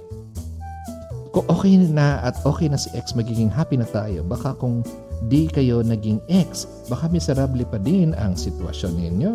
Kung 1.33 1.49
okay 1.49 1.81
na 1.81 2.21
at 2.21 2.37
okay 2.45 2.69
na 2.69 2.77
si 2.77 2.93
ex, 2.93 3.17
magiging 3.17 3.49
happy 3.49 3.81
na 3.81 3.89
tayo. 3.89 4.21
Baka 4.23 4.53
kung 4.55 4.85
di 5.27 5.49
kayo 5.49 5.81
naging 5.81 6.21
ex, 6.29 6.69
baka 6.93 7.09
miserable 7.09 7.65
pa 7.65 7.81
din 7.81 8.13
ang 8.21 8.37
sitwasyon 8.37 8.93
ninyo. 8.95 9.33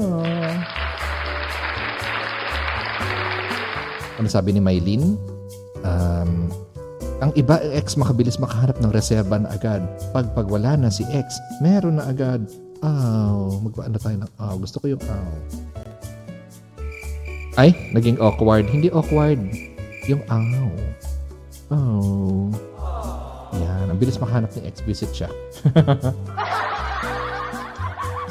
Ano 4.22 4.28
sabi 4.30 4.54
ni 4.54 4.62
Maylin? 4.62 5.18
Um, 5.82 6.54
ang 7.20 7.34
iba 7.36 7.60
ex 7.76 7.98
makabilis 7.98 8.38
makahanap 8.38 8.78
ng 8.80 8.94
reserba 8.94 9.42
na 9.42 9.52
agad. 9.52 9.84
Pag 10.14 10.32
pagwala 10.38 10.78
na 10.78 10.94
si 10.94 11.02
ex, 11.12 11.36
meron 11.60 11.98
na 11.98 12.08
agad. 12.14 12.46
Aw, 12.80 13.36
oh, 13.36 13.60
magpaan 13.60 13.92
na 13.92 14.00
tayo 14.00 14.16
ng. 14.24 14.32
Oh, 14.40 14.56
gusto 14.56 14.80
ko 14.80 14.88
yung. 14.96 15.04
Oh. 15.04 15.36
Ay, 17.60 17.76
naging 17.92 18.16
awkward. 18.24 18.72
Hindi 18.72 18.88
awkward. 18.88 19.40
Yung 20.08 20.24
aw. 20.32 20.72
Oh. 21.76 22.48
Yan. 23.52 23.92
Ang 23.92 24.00
bilis 24.00 24.16
makahanap 24.16 24.56
ni 24.56 24.64
ex. 24.64 24.80
Visit 24.88 25.12
siya. 25.12 25.28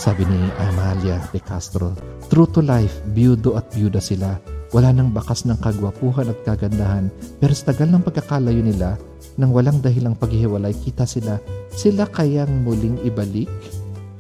Sabi 0.01 0.25
ni 0.25 0.41
Amalia 0.57 1.21
de 1.29 1.43
Castro, 1.45 1.93
True 2.33 2.49
to 2.49 2.65
life, 2.65 3.05
byudo 3.13 3.59
at 3.61 3.69
byuda 3.75 4.01
sila. 4.01 4.41
Wala 4.73 4.97
nang 4.97 5.13
bakas 5.13 5.45
ng 5.45 5.61
kagwapuhan 5.61 6.33
at 6.33 6.41
kagandahan. 6.49 7.13
Pero 7.37 7.53
sa 7.53 7.73
tagal 7.73 7.93
ng 7.93 8.01
pagkakalayo 8.01 8.65
nila, 8.65 8.97
nang 9.37 9.53
walang 9.53 9.85
dahilang 9.85 10.17
paghihiwalay, 10.17 10.73
kita 10.73 11.05
sila. 11.05 11.37
Sila 11.69 12.09
kayang 12.09 12.65
muling 12.65 12.97
ibalik 13.05 13.51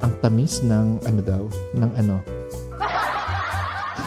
ang 0.02 0.12
tamis 0.22 0.62
ng 0.62 1.02
ano 1.02 1.20
daw, 1.22 1.44
ng 1.74 1.92
ano, 1.98 2.16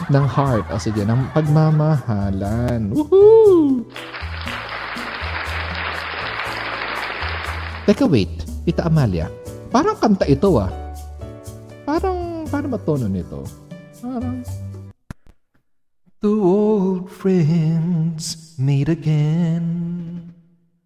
ng 0.08 0.26
heart. 0.28 0.66
O 0.72 0.80
sige, 0.80 1.04
ng 1.04 1.22
pagmamahalan. 1.32 2.92
Woohoo! 2.92 3.84
Teka, 7.88 8.06
wait. 8.06 8.30
Tita 8.62 8.86
Amalia, 8.86 9.26
parang 9.74 9.98
kanta 9.98 10.22
ito 10.30 10.54
ah. 10.54 10.70
Parang, 11.82 12.46
paano 12.46 12.70
ba 12.70 12.78
tono 12.78 13.10
nito? 13.10 13.42
Parang... 13.98 14.38
Two 16.22 16.38
old 16.46 17.10
friends 17.10 18.54
meet 18.54 18.86
again 18.86 20.30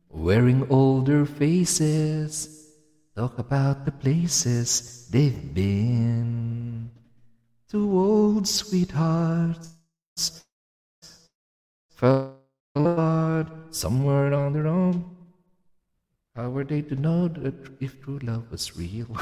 Wearing 0.09 0.65
older 0.73 1.29
faces 1.29 2.49
Talk 3.13 3.37
about 3.37 3.85
the 3.85 3.93
places 3.93 4.96
they've 5.11 5.55
been 5.55 5.97
Two 7.69 7.99
old 7.99 8.47
sweethearts 8.47 9.75
fell 11.91 12.39
apart 12.77 13.49
somewhere 13.75 14.33
on 14.33 14.53
their 14.53 14.69
own. 14.69 15.05
How 16.37 16.49
were 16.49 16.63
they 16.63 16.83
to 16.83 16.95
know 16.95 17.27
that 17.27 17.55
if 17.81 18.01
true 18.03 18.21
love 18.23 18.49
was 18.53 18.77
real? 18.77 19.09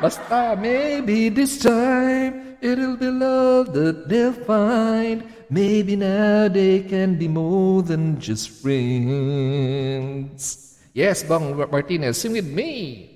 Basta, 0.00 0.58
maybe 0.60 1.30
this 1.30 1.58
time 1.58 2.58
it'll 2.60 2.98
be 2.98 3.08
love 3.08 3.72
that 3.72 4.10
they'll 4.10 4.34
find. 4.34 5.24
Maybe 5.48 5.96
now 5.96 6.48
they 6.48 6.80
can 6.80 7.16
be 7.18 7.28
more 7.28 7.82
than 7.82 8.20
just 8.20 8.50
friends. 8.50 9.42
Yes, 10.92 11.24
Bong 11.24 11.56
Martinez, 11.56 12.20
sing 12.20 12.32
with 12.32 12.46
me. 12.46 13.08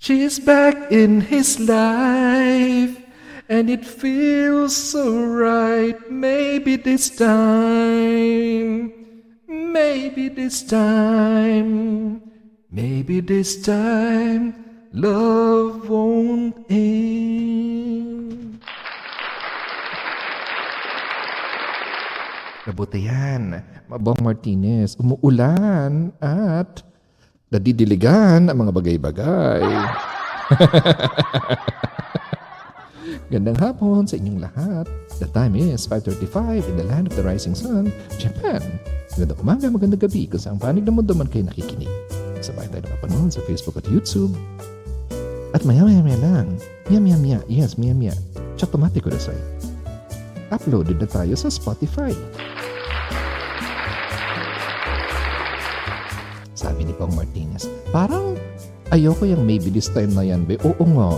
She's 0.00 0.38
back 0.40 0.90
in 0.90 1.20
his 1.20 1.60
life, 1.60 2.96
and 3.50 3.68
it 3.68 3.84
feels 3.84 4.74
so 4.74 5.12
right. 5.12 5.98
Maybe 6.10 6.76
this 6.76 7.10
time, 7.10 8.94
maybe 9.46 10.28
this 10.28 10.62
time, 10.62 12.22
maybe 12.70 13.20
this 13.20 13.60
time, 13.60 14.54
love 14.92 15.90
won't 15.90 16.64
end. 16.70 18.62
Mabuti 22.64 23.04
yan. 23.04 23.77
Mabong 23.88 24.20
Martinez, 24.20 25.00
umuulan 25.00 26.12
at 26.20 26.84
nadidiligan 27.48 28.52
ang 28.52 28.56
mga 28.60 28.72
bagay-bagay. 28.76 29.64
Gandang 33.32 33.56
hapon 33.56 34.04
sa 34.04 34.20
inyong 34.20 34.44
lahat. 34.44 34.84
The 35.16 35.24
time 35.32 35.56
is 35.56 35.88
5.35 35.88 36.68
in 36.68 36.76
the 36.76 36.84
land 36.84 37.08
of 37.08 37.16
the 37.16 37.24
rising 37.24 37.56
sun, 37.56 37.88
Japan. 38.20 38.60
Magandang 39.16 39.40
umaga, 39.40 39.66
magandang 39.72 40.04
gabi 40.04 40.28
kung 40.28 40.40
saan 40.40 40.60
panig 40.60 40.84
na 40.84 40.92
mundo 40.92 41.16
man 41.16 41.24
kayo 41.24 41.48
nakikinig. 41.48 41.88
Sabay 42.44 42.68
tayo 42.68 42.84
napapanood 42.84 43.32
sa 43.32 43.40
Facebook 43.48 43.80
at 43.80 43.88
YouTube. 43.88 44.36
At 45.56 45.64
maya-maya 45.64 46.20
lang, 46.20 46.60
maya-maya, 46.92 47.40
yes, 47.48 47.80
maya-maya, 47.80 48.12
na 49.16 49.16
sa'yo. 49.16 49.44
Uploaded 50.52 51.00
na 51.00 51.08
tayo 51.08 51.32
sa 51.40 51.48
Spotify. 51.48 52.12
Pong 56.98 57.14
Martinez, 57.14 57.70
parang 57.94 58.34
ayoko 58.90 59.22
yung 59.22 59.46
maybe 59.46 59.70
this 59.70 59.86
time 59.86 60.10
na 60.18 60.26
yan, 60.26 60.42
be. 60.42 60.58
Oo 60.66 60.82
nga. 60.82 61.10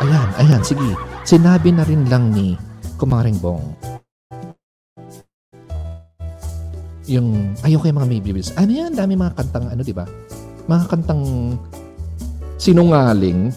Ayan, 0.00 0.28
ayan, 0.38 0.62
sige. 0.62 0.94
Sinabi 1.26 1.74
na 1.74 1.84
rin 1.84 2.06
lang 2.06 2.30
ni 2.30 2.54
Kumaring 2.96 3.36
Bong. 3.42 3.74
Yung, 7.10 7.52
ayoko 7.66 7.90
yung 7.90 7.98
mga 7.98 8.08
maybe 8.08 8.30
this. 8.30 8.54
Ano 8.54 8.70
yan? 8.70 8.94
Dami 8.94 9.18
mga 9.18 9.34
kantang, 9.34 9.66
ano, 9.66 9.82
di 9.82 9.92
ba? 9.92 10.06
Mga 10.70 10.84
kantang 10.86 11.22
sinungaling. 12.56 13.50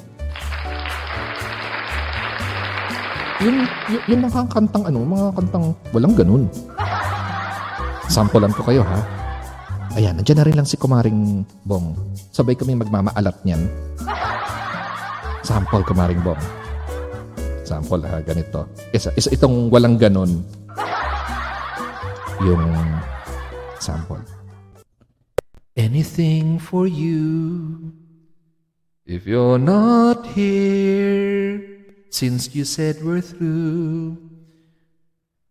Yung, 3.44 3.58
yung, 3.94 4.04
yung 4.10 4.22
mga 4.26 4.42
kantang, 4.50 4.84
ano, 4.90 5.00
mga 5.06 5.28
kantang 5.38 5.66
walang 5.94 6.16
ganun. 6.18 6.44
Sampulan 8.10 8.52
ko 8.52 8.66
kayo, 8.66 8.82
ha? 8.82 9.23
Ayan, 9.94 10.18
nandiyan 10.18 10.38
na 10.42 10.46
rin 10.50 10.58
lang 10.58 10.66
si 10.66 10.74
Kumaring 10.74 11.46
Bong. 11.70 11.94
Sabay 12.34 12.58
kami 12.58 12.74
magmamaalat 12.74 13.38
niyan. 13.46 13.62
Sample, 15.46 15.86
Kumaring 15.86 16.18
Bong. 16.26 16.42
Sample 17.62 18.02
ha, 18.10 18.18
ganito. 18.26 18.66
Isa, 18.90 19.14
isa 19.14 19.30
itong 19.30 19.70
walang 19.70 20.02
ganon. 20.02 20.42
Yung 22.42 22.66
sample. 23.78 24.26
Anything 25.78 26.58
for 26.58 26.86
you 26.86 27.90
If 29.10 29.26
you're 29.26 29.58
not 29.58 30.22
here 30.38 31.66
Since 32.14 32.54
you 32.54 32.62
said 32.62 33.02
we're 33.02 33.26
through 33.26 34.22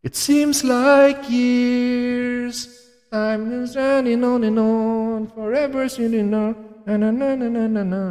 It 0.03 0.15
seems 0.15 0.63
like 0.63 1.31
years. 1.31 2.82
Time 3.13 3.61
is 3.61 3.77
running 3.77 4.25
on 4.25 4.41
and 4.41 4.57
on. 4.57 5.29
Forever 5.37 5.85
sitting 5.85 6.33
on. 6.33 6.57
Na 6.89 6.97
na 6.97 7.13
na 7.13 7.37
na 7.37 7.69
na 7.69 7.83
na. 7.85 8.05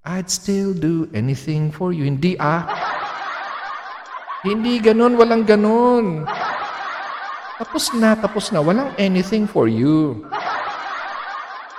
I'd 0.00 0.32
still 0.32 0.72
do 0.72 1.12
anything 1.12 1.68
for 1.68 1.92
you. 1.92 2.08
Hindi 2.08 2.40
ah. 2.40 2.64
Hindi 4.40 4.80
ganon, 4.80 5.20
walang 5.20 5.44
ganon. 5.44 6.24
Tapos 7.60 7.92
na, 7.92 8.16
tapos 8.16 8.48
na. 8.48 8.64
Walang 8.64 8.96
anything 8.96 9.44
for 9.44 9.68
you. 9.68 10.24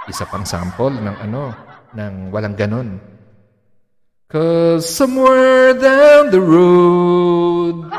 Isa 0.06 0.30
pang 0.30 0.46
sample 0.46 0.94
ng 1.02 1.18
ano, 1.18 1.50
ng 1.98 2.30
walang 2.30 2.54
ganon. 2.54 3.02
Cause 4.30 4.86
somewhere 4.86 5.74
down 5.74 6.30
the 6.30 6.44
road, 6.46 7.90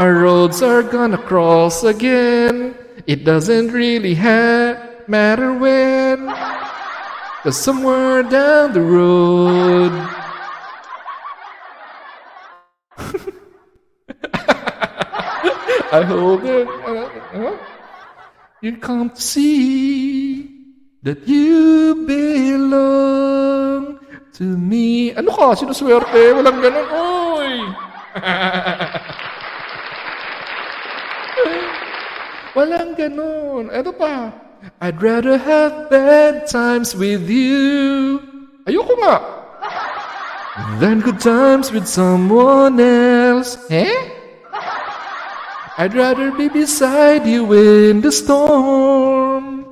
our 0.00 0.24
roads 0.24 0.64
are 0.64 0.80
gonna 0.82 1.20
cross 1.20 1.84
again. 1.84 2.72
It 3.06 3.24
doesn't 3.28 3.68
really 3.68 4.16
matter 5.04 5.52
when. 5.52 6.24
Cause 7.44 7.60
somewhere 7.60 8.24
down 8.24 8.72
the 8.72 8.80
road, 8.80 9.92
I 15.92 16.00
hope 16.08 16.48
that 16.48 16.64
uh, 16.64 17.12
uh, 17.36 17.60
you 18.62 18.78
come 18.80 19.10
to 19.10 19.20
see 19.20 20.48
that 21.02 21.28
you 21.28 22.06
belong 22.08 24.00
to 24.32 24.44
me. 24.44 25.12
Ano 25.12 25.28
ka? 25.28 25.52
Sinuswerte? 25.60 26.32
Walang 26.32 26.64
ganun. 26.64 26.88
Oy! 26.88 27.68
Walang 32.60 32.92
ganun. 32.92 33.72
Ito 33.72 33.88
pa. 33.96 34.36
I'd 34.84 35.00
rather 35.00 35.40
have 35.40 35.88
bad 35.88 36.44
times 36.44 36.92
with 36.92 37.24
you. 37.24 38.20
Ayoko 38.68 39.00
nga. 39.00 39.16
Than 40.76 41.00
good 41.00 41.24
times 41.24 41.72
with 41.72 41.88
someone 41.88 42.76
else. 42.76 43.56
Eh? 43.72 43.88
I'd 45.80 45.96
rather 45.96 46.36
be 46.36 46.52
beside 46.52 47.24
you 47.24 47.48
in 47.56 48.04
the 48.04 48.12
storm. 48.12 49.64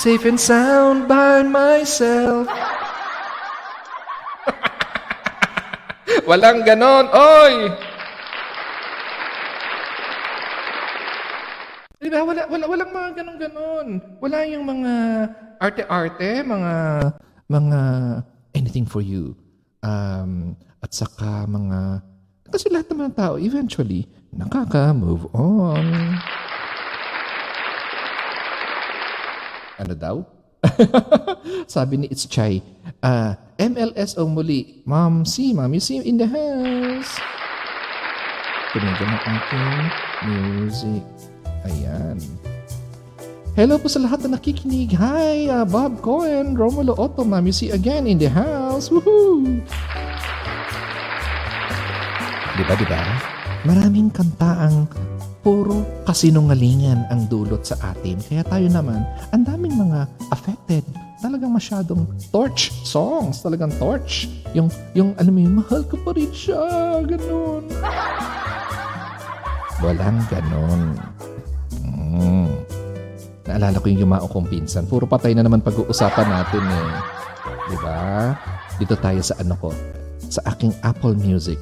Safe 0.00 0.24
and 0.24 0.40
sound 0.40 1.04
by 1.04 1.44
myself. 1.44 2.48
Walang 6.24 6.64
ganon, 6.64 7.12
oy! 7.12 7.92
Diba? 12.04 12.20
Wala, 12.20 12.44
wala, 12.52 12.64
walang 12.68 12.92
mga 12.92 13.10
ganon-ganon. 13.16 13.86
Wala 14.20 14.44
yung 14.44 14.68
mga 14.68 14.92
arte-arte, 15.56 16.44
mga, 16.44 16.72
mga 17.48 17.80
anything 18.52 18.84
for 18.84 19.00
you. 19.00 19.32
Um, 19.80 20.52
at 20.84 20.92
saka 20.92 21.48
mga 21.48 22.04
kasi 22.54 22.70
lahat 22.70 22.86
naman 22.92 23.10
ng 23.10 23.16
tao, 23.16 23.34
eventually, 23.40 24.06
nakaka-move 24.30 25.26
on. 25.34 25.86
Ano 29.80 29.94
daw? 29.98 30.16
Sabi 31.74 31.98
ni 31.98 32.06
It's 32.12 32.30
Chai, 32.30 32.62
uh, 33.02 33.34
MLSO 33.58 34.28
muli. 34.30 34.86
Mom, 34.86 35.26
see, 35.26 35.50
Mom, 35.50 35.72
you 35.74 35.82
see 35.82 35.98
in 35.98 36.14
the 36.14 36.30
house. 36.30 37.18
Tumigil 38.70 39.08
ang 39.08 39.18
ating 39.26 39.82
music. 40.30 41.33
Ayan. 41.64 42.16
Hello 43.54 43.78
po 43.78 43.86
sa 43.86 44.02
lahat 44.02 44.26
na 44.26 44.34
nakikinig. 44.34 44.98
Hi, 44.98 45.46
uh, 45.46 45.62
Bob 45.62 46.02
Cohen, 46.02 46.58
Romulo 46.58 46.98
Otto, 46.98 47.22
you 47.22 47.54
see 47.54 47.70
again 47.70 48.10
in 48.10 48.18
the 48.18 48.26
house. 48.26 48.90
Woohoo! 48.90 49.46
Di 52.54 52.62
ba, 52.66 52.74
di 52.74 52.86
ba? 52.86 53.02
Maraming 53.62 54.10
kanta 54.10 54.66
ang 54.66 54.90
puro 55.46 55.86
kasinungalingan 56.02 57.06
ang 57.14 57.30
dulot 57.30 57.62
sa 57.62 57.78
atin. 57.94 58.18
Kaya 58.26 58.42
tayo 58.42 58.66
naman, 58.66 59.06
ang 59.30 59.46
daming 59.46 59.78
mga 59.78 60.10
affected. 60.34 60.82
Talagang 61.22 61.54
masyadong 61.54 62.10
torch 62.34 62.74
songs. 62.82 63.38
Talagang 63.38 63.70
torch. 63.78 64.26
Yung, 64.52 64.66
yung 64.98 65.14
alam 65.14 65.30
mo 65.30 65.40
yung, 65.40 65.56
mahal 65.62 65.86
ko 65.86 65.94
pa 66.02 66.10
rin 66.10 66.28
siya. 66.34 66.58
Ganun. 67.06 67.70
Walang 69.84 70.20
ganun. 70.26 70.98
Mm. 72.14 72.54
Naalala 73.44 73.76
ko 73.82 73.92
yung 73.92 74.08
yumao 74.08 74.24
kong 74.30 74.48
pinsan. 74.48 74.88
Puro 74.88 75.04
patay 75.04 75.36
na 75.36 75.44
naman 75.44 75.60
pag-uusapan 75.60 76.28
natin 76.30 76.64
eh. 76.64 76.88
Di 77.68 77.76
ba? 77.82 78.32
Dito 78.80 78.96
tayo 78.96 79.20
sa 79.20 79.36
ano 79.42 79.52
ko. 79.60 79.68
Sa 80.30 80.40
aking 80.48 80.72
Apple 80.80 81.12
Music. 81.18 81.60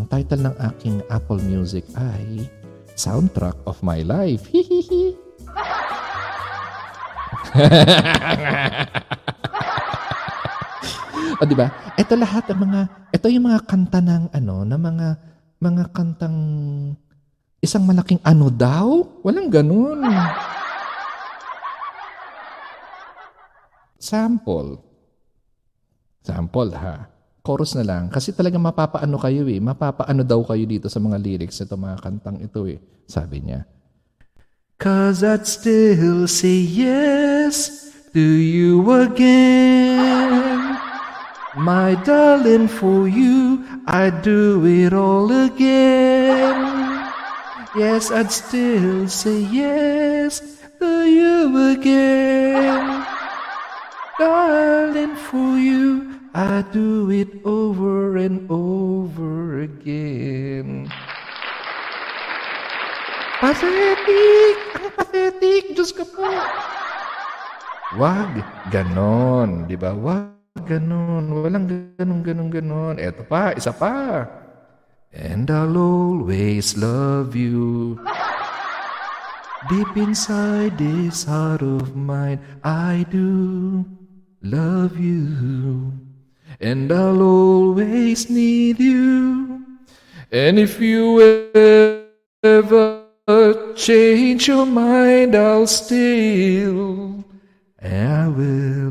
Ang 0.00 0.08
title 0.08 0.48
ng 0.48 0.56
aking 0.72 1.04
Apple 1.12 1.36
Music 1.44 1.84
ay 2.00 2.48
Soundtrack 2.96 3.60
of 3.68 3.76
My 3.84 4.00
Life. 4.00 4.48
Hihihi. 4.48 5.12
o 11.40 11.44
di 11.44 11.52
ba? 11.52 11.68
Ito 12.00 12.16
lahat 12.16 12.48
ng 12.48 12.60
mga 12.64 13.12
ito 13.12 13.28
yung 13.28 13.52
mga 13.52 13.68
kanta 13.68 14.00
ng 14.00 14.32
ano, 14.32 14.64
ng 14.64 14.80
mga 14.80 15.08
mga 15.60 15.92
kantang 15.92 16.40
isang 17.62 17.86
malaking 17.86 18.18
ano 18.26 18.50
daw? 18.50 19.22
Walang 19.22 19.48
ganun. 19.48 20.02
Sample. 24.02 24.82
Sample 26.26 26.74
ha 26.74 27.12
chorus 27.42 27.74
na 27.74 27.84
lang. 27.84 28.08
Kasi 28.08 28.30
talaga 28.30 28.56
mapapaano 28.56 29.18
kayo 29.18 29.44
eh. 29.50 29.58
Mapapaano 29.58 30.22
daw 30.22 30.40
kayo 30.46 30.64
dito 30.64 30.86
sa 30.86 31.02
mga 31.02 31.18
lyrics 31.18 31.58
nito 31.60 31.74
mga 31.74 31.98
kantang 31.98 32.38
ito 32.38 32.64
eh. 32.70 32.78
Sabi 33.10 33.42
niya. 33.42 33.66
Cause 34.78 35.22
I'd 35.22 35.46
still 35.46 36.26
say 36.26 36.58
yes 36.58 37.90
to 38.14 38.22
you 38.22 38.82
again. 38.90 40.74
My 41.52 41.92
darling, 42.00 42.64
for 42.64 43.04
you, 43.06 43.60
I'd 43.84 44.24
do 44.24 44.64
it 44.64 44.96
all 44.96 45.28
again. 45.28 46.91
Yes, 47.72 48.12
I'd 48.12 48.28
still 48.28 49.08
say 49.08 49.48
yes 49.48 50.44
to 50.76 51.08
you 51.08 51.72
again. 51.72 53.00
Darling, 54.20 55.16
for 55.16 55.56
you, 55.56 56.20
I 56.36 56.68
do 56.68 57.08
it 57.08 57.40
over 57.48 58.20
and 58.20 58.44
over 58.52 59.64
again. 59.64 60.92
Pathetic! 63.40 64.56
Ang 64.76 64.92
pathetic! 64.92 65.64
Diyos 65.72 65.96
ka 65.96 66.04
po! 66.04 66.28
Wag 67.96 68.36
ganon, 68.68 69.64
di 69.64 69.80
ba? 69.80 69.96
Wag 69.96 70.60
ganon. 70.68 71.40
Walang 71.40 71.96
ganon, 71.96 72.20
ganon, 72.20 72.48
ganon. 72.52 72.94
Eto 73.00 73.24
pa, 73.24 73.56
isa 73.56 73.72
pa. 73.72 74.41
And 75.12 75.50
I'll 75.50 75.76
always 75.76 76.76
love 76.76 77.36
you. 77.36 78.00
Deep 79.68 79.96
inside 79.96 80.78
this 80.78 81.24
heart 81.24 81.62
of 81.62 81.94
mine, 81.94 82.40
I 82.64 83.06
do 83.10 83.84
love 84.42 84.98
you 84.98 85.92
and 86.60 86.90
I'll 86.92 87.20
always 87.20 88.30
need 88.30 88.78
you. 88.78 89.64
And 90.30 90.58
if 90.58 90.80
you 90.80 91.20
ever 92.42 93.04
change 93.76 94.48
your 94.48 94.66
mind, 94.66 95.34
I'll 95.34 95.66
still, 95.66 97.24
I 97.82 98.28
will 98.28 98.81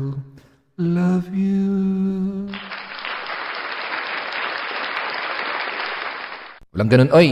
Walang 6.82 6.98
ganun, 6.98 7.14
oy! 7.14 7.30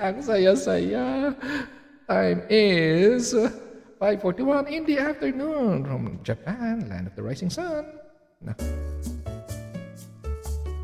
Ang 0.00 0.16
saya-saya. 0.24 1.36
Time 2.08 2.40
is 2.48 3.36
5.41 4.00 4.72
in 4.72 4.88
the 4.88 4.96
afternoon 4.96 5.84
from 5.84 6.16
Japan, 6.24 6.88
land 6.88 7.12
of 7.12 7.12
the 7.12 7.20
rising 7.20 7.52
sun. 7.52 7.84
Na. 8.40 8.56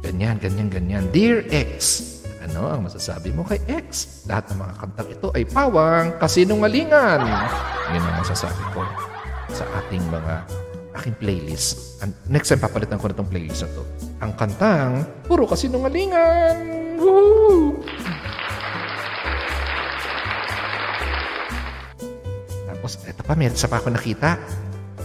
Ganyan, 0.04 0.36
ganyan, 0.36 0.68
ganyan. 0.68 1.08
Dear 1.08 1.48
X, 1.48 2.04
ano 2.44 2.68
ang 2.68 2.84
masasabi 2.84 3.32
mo 3.32 3.48
kay 3.48 3.64
X? 3.64 4.28
Lahat 4.28 4.44
ng 4.52 4.60
mga 4.60 4.74
kantang 4.76 5.08
ito 5.08 5.32
ay 5.32 5.48
pawang 5.48 6.20
kasinungalingan. 6.20 7.24
Yun 7.96 8.04
ang 8.04 8.16
masasabi 8.20 8.60
ko 8.76 8.84
sa 9.56 9.64
ating 9.80 10.04
mga 10.12 10.67
aking 10.98 11.16
playlist. 11.16 12.02
And 12.02 12.10
next 12.26 12.50
time, 12.50 12.58
papalitan 12.58 12.98
ko 12.98 13.06
na 13.06 13.14
itong 13.14 13.30
playlist 13.30 13.62
na 13.64 13.70
to. 13.72 13.82
Ang 14.18 14.32
kantang, 14.34 14.92
puro 15.24 15.46
kasi 15.46 15.70
nungalingan. 15.70 16.58
Woohoo! 16.98 17.78
Tapos, 22.66 22.92
eto 23.06 23.22
pa, 23.22 23.38
may 23.38 23.46
isa 23.46 23.70
pa 23.70 23.78
ako 23.78 23.94
nakita. 23.94 24.34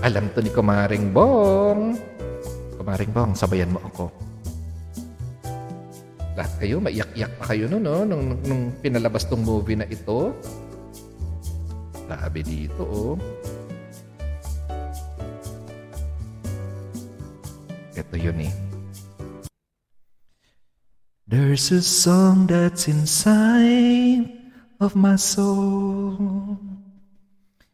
Alam 0.04 0.34
to 0.34 0.42
ni 0.42 0.52
Kumaring 0.52 1.14
Bong. 1.14 1.96
Kumaring 2.76 3.14
Bong, 3.14 3.32
sabayan 3.38 3.72
mo 3.72 3.80
ako. 3.80 4.12
Lahat 6.34 6.54
kayo, 6.58 6.82
maiyak-iyak 6.82 7.32
pa 7.38 7.54
kayo 7.54 7.70
no, 7.70 7.78
no? 7.78 8.02
Nung, 8.02 8.42
nung 8.42 8.74
pinalabas 8.82 9.30
tong 9.30 9.46
movie 9.46 9.78
na 9.78 9.86
ito. 9.86 10.34
Sabi 12.10 12.42
dito, 12.42 12.84
oh. 12.84 13.16
Ito 18.12 18.18
yun 18.18 18.42
eh. 18.42 18.54
There's 21.28 21.72
a 21.72 21.82
song 21.82 22.48
that's 22.48 22.88
inside 22.88 24.28
of 24.80 24.96
my 24.96 25.16
soul. 25.16 26.60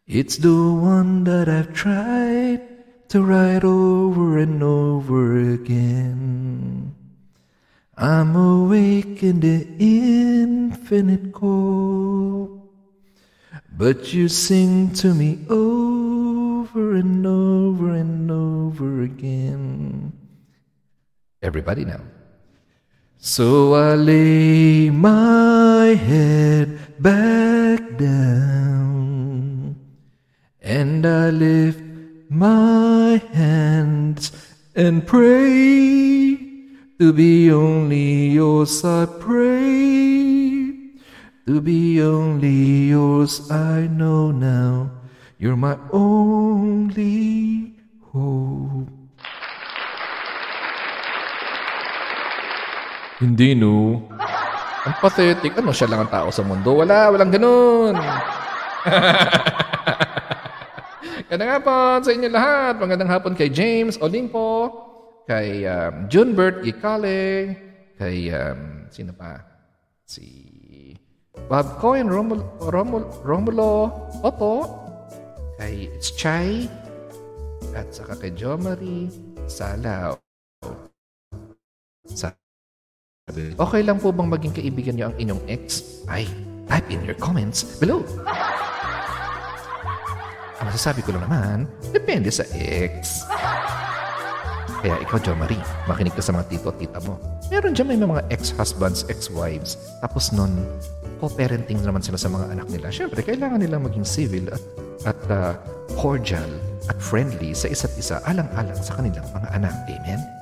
It's 0.06 0.38
the 0.38 0.73
one 0.73 1.23
that 1.26 1.49
I've 1.49 1.73
tried 1.73 2.61
to 3.10 3.23
write 3.23 3.64
over 3.64 4.38
and 4.38 4.61
over 4.61 5.53
again. 5.53 6.95
I'm 7.97 8.35
awake 8.35 9.23
in 9.23 9.39
the 9.39 9.68
infinite 9.77 11.34
cold, 11.34 12.69
but 13.77 14.14
you 14.14 14.30
sing 14.30 14.93
to 15.03 15.14
me 15.14 15.45
over 15.49 16.95
and 16.95 17.26
over 17.26 17.91
and 17.91 18.31
over 18.31 19.01
again. 19.01 20.19
Everybody 21.41 21.86
now. 21.86 22.02
So 23.18 23.74
I 23.74 23.95
lay 23.95 24.90
my 24.90 25.95
head 25.95 26.80
back 27.02 27.98
down 27.98 29.76
and 30.61 31.06
I 31.06 31.30
lift 31.30 31.82
my 32.30 33.22
hands 33.34 34.32
and 34.76 35.06
pray 35.06 36.38
to 36.99 37.14
be 37.14 37.52
only 37.52 38.28
yours 38.28 38.84
I 38.84 39.06
pray 39.06 40.74
to 41.48 41.61
be 41.61 42.02
only 42.02 42.90
yours 42.90 43.49
I 43.49 43.88
know 43.88 44.32
now 44.32 44.91
you're 45.38 45.56
my 45.56 45.78
only 45.91 47.74
hope 48.11 48.98
Hindi 53.20 53.52
no. 53.52 54.00
Ang 54.88 54.96
pathetic. 55.04 55.60
Ano, 55.60 55.76
siya 55.76 55.91
lang 55.91 56.08
ang 56.08 56.12
tao 56.12 56.32
sa 56.32 56.40
mundo? 56.40 56.72
Wala, 56.72 57.12
walang 57.12 57.36
ganun. 57.36 58.00
Gandang 61.30 61.52
hapon 61.60 62.00
sa 62.02 62.12
inyo 62.16 62.32
lahat. 62.32 62.80
Magandang 62.80 63.12
hapon 63.12 63.36
kay 63.36 63.52
James 63.52 64.00
Olimpo, 64.00 64.72
kay 65.28 65.68
um, 65.68 66.08
Junbert 66.08 66.64
Gicale, 66.64 67.54
kay, 68.00 68.32
um, 68.32 68.88
sino 68.90 69.12
pa? 69.12 69.44
Si 70.08 70.26
Bob 71.46 71.78
Cohen, 71.78 72.10
Romulo, 72.10 72.58
Romulo, 72.72 73.06
Romulo 73.22 73.94
Otto, 74.26 74.66
kay 75.62 75.91
It's 75.94 76.10
Chai, 76.16 76.66
at 77.78 77.94
saka 77.94 78.18
kay 78.18 78.34
Jo 78.34 78.58
Marie 78.58 79.14
Salaw. 79.46 80.18
Sa 82.10 82.34
Okay 83.35 83.81
lang 83.85 83.97
po 84.01 84.10
bang 84.10 84.30
maging 84.30 84.53
kaibigan 84.53 84.93
niyo 84.97 85.06
ang 85.14 85.15
inyong 85.22 85.41
ex? 85.45 85.84
Ay, 86.10 86.26
type 86.65 86.88
in 86.89 87.01
your 87.06 87.18
comments 87.18 87.61
below. 87.77 88.01
Ang 90.60 90.65
masasabi 90.68 91.06
ko 91.06 91.15
lang 91.15 91.23
naman, 91.30 91.57
depende 91.95 92.27
sa 92.34 92.43
ex. 92.51 93.23
Kaya 94.80 94.95
ikaw, 95.03 95.19
Jo 95.19 95.35
Marie, 95.35 95.60
makinig 95.91 96.15
ka 96.15 96.23
sa 96.23 96.31
mga 96.31 96.47
tito 96.47 96.72
at 96.72 96.77
tita 96.80 96.99
mo. 97.03 97.19
Meron 97.51 97.76
dyan 97.76 97.88
may 97.91 97.99
mga 97.99 98.23
ex-husbands, 98.31 99.03
ex-wives. 99.11 99.76
Tapos 99.99 100.31
nun, 100.31 100.56
co-parenting 101.19 101.84
naman 101.84 101.99
sila 101.99 102.15
sa 102.15 102.31
mga 102.31 102.56
anak 102.56 102.68
nila. 102.72 102.88
Siyempre, 102.88 103.19
kailangan 103.19 103.60
nilang 103.60 103.84
maging 103.84 104.07
civil 104.07 104.47
at, 104.56 104.64
at 105.03 105.19
uh, 105.27 105.51
cordial 105.99 106.47
at 106.88 106.95
friendly 106.95 107.51
sa 107.51 107.68
isa't 107.68 107.91
isa 107.99 108.23
alang-alang 108.23 108.80
sa 108.80 108.95
kanilang 108.95 109.27
mga 109.35 109.47
anak. 109.51 109.76
Amen? 109.91 110.39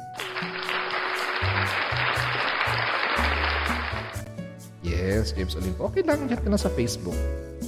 Yes, 4.88 5.36
James 5.36 5.52
Olimpo. 5.60 5.92
Okay 5.92 6.08
lang, 6.08 6.32
chat 6.32 6.40
ka 6.40 6.48
na 6.48 6.56
sa 6.56 6.72
Facebook. 6.72 7.16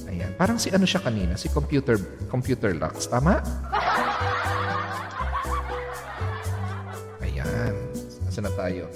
Ayan. 0.08 0.32
Parang 0.40 0.56
si 0.56 0.72
ano 0.72 0.88
siya 0.88 1.04
kanina, 1.04 1.36
si 1.36 1.52
Computer 1.52 2.00
Computer 2.32 2.72
Lux. 2.72 3.12
Tama? 3.12 3.44
Ayan. 7.20 7.76
Nasaan 8.24 8.48
na 8.48 8.52
tayo? 8.56 8.88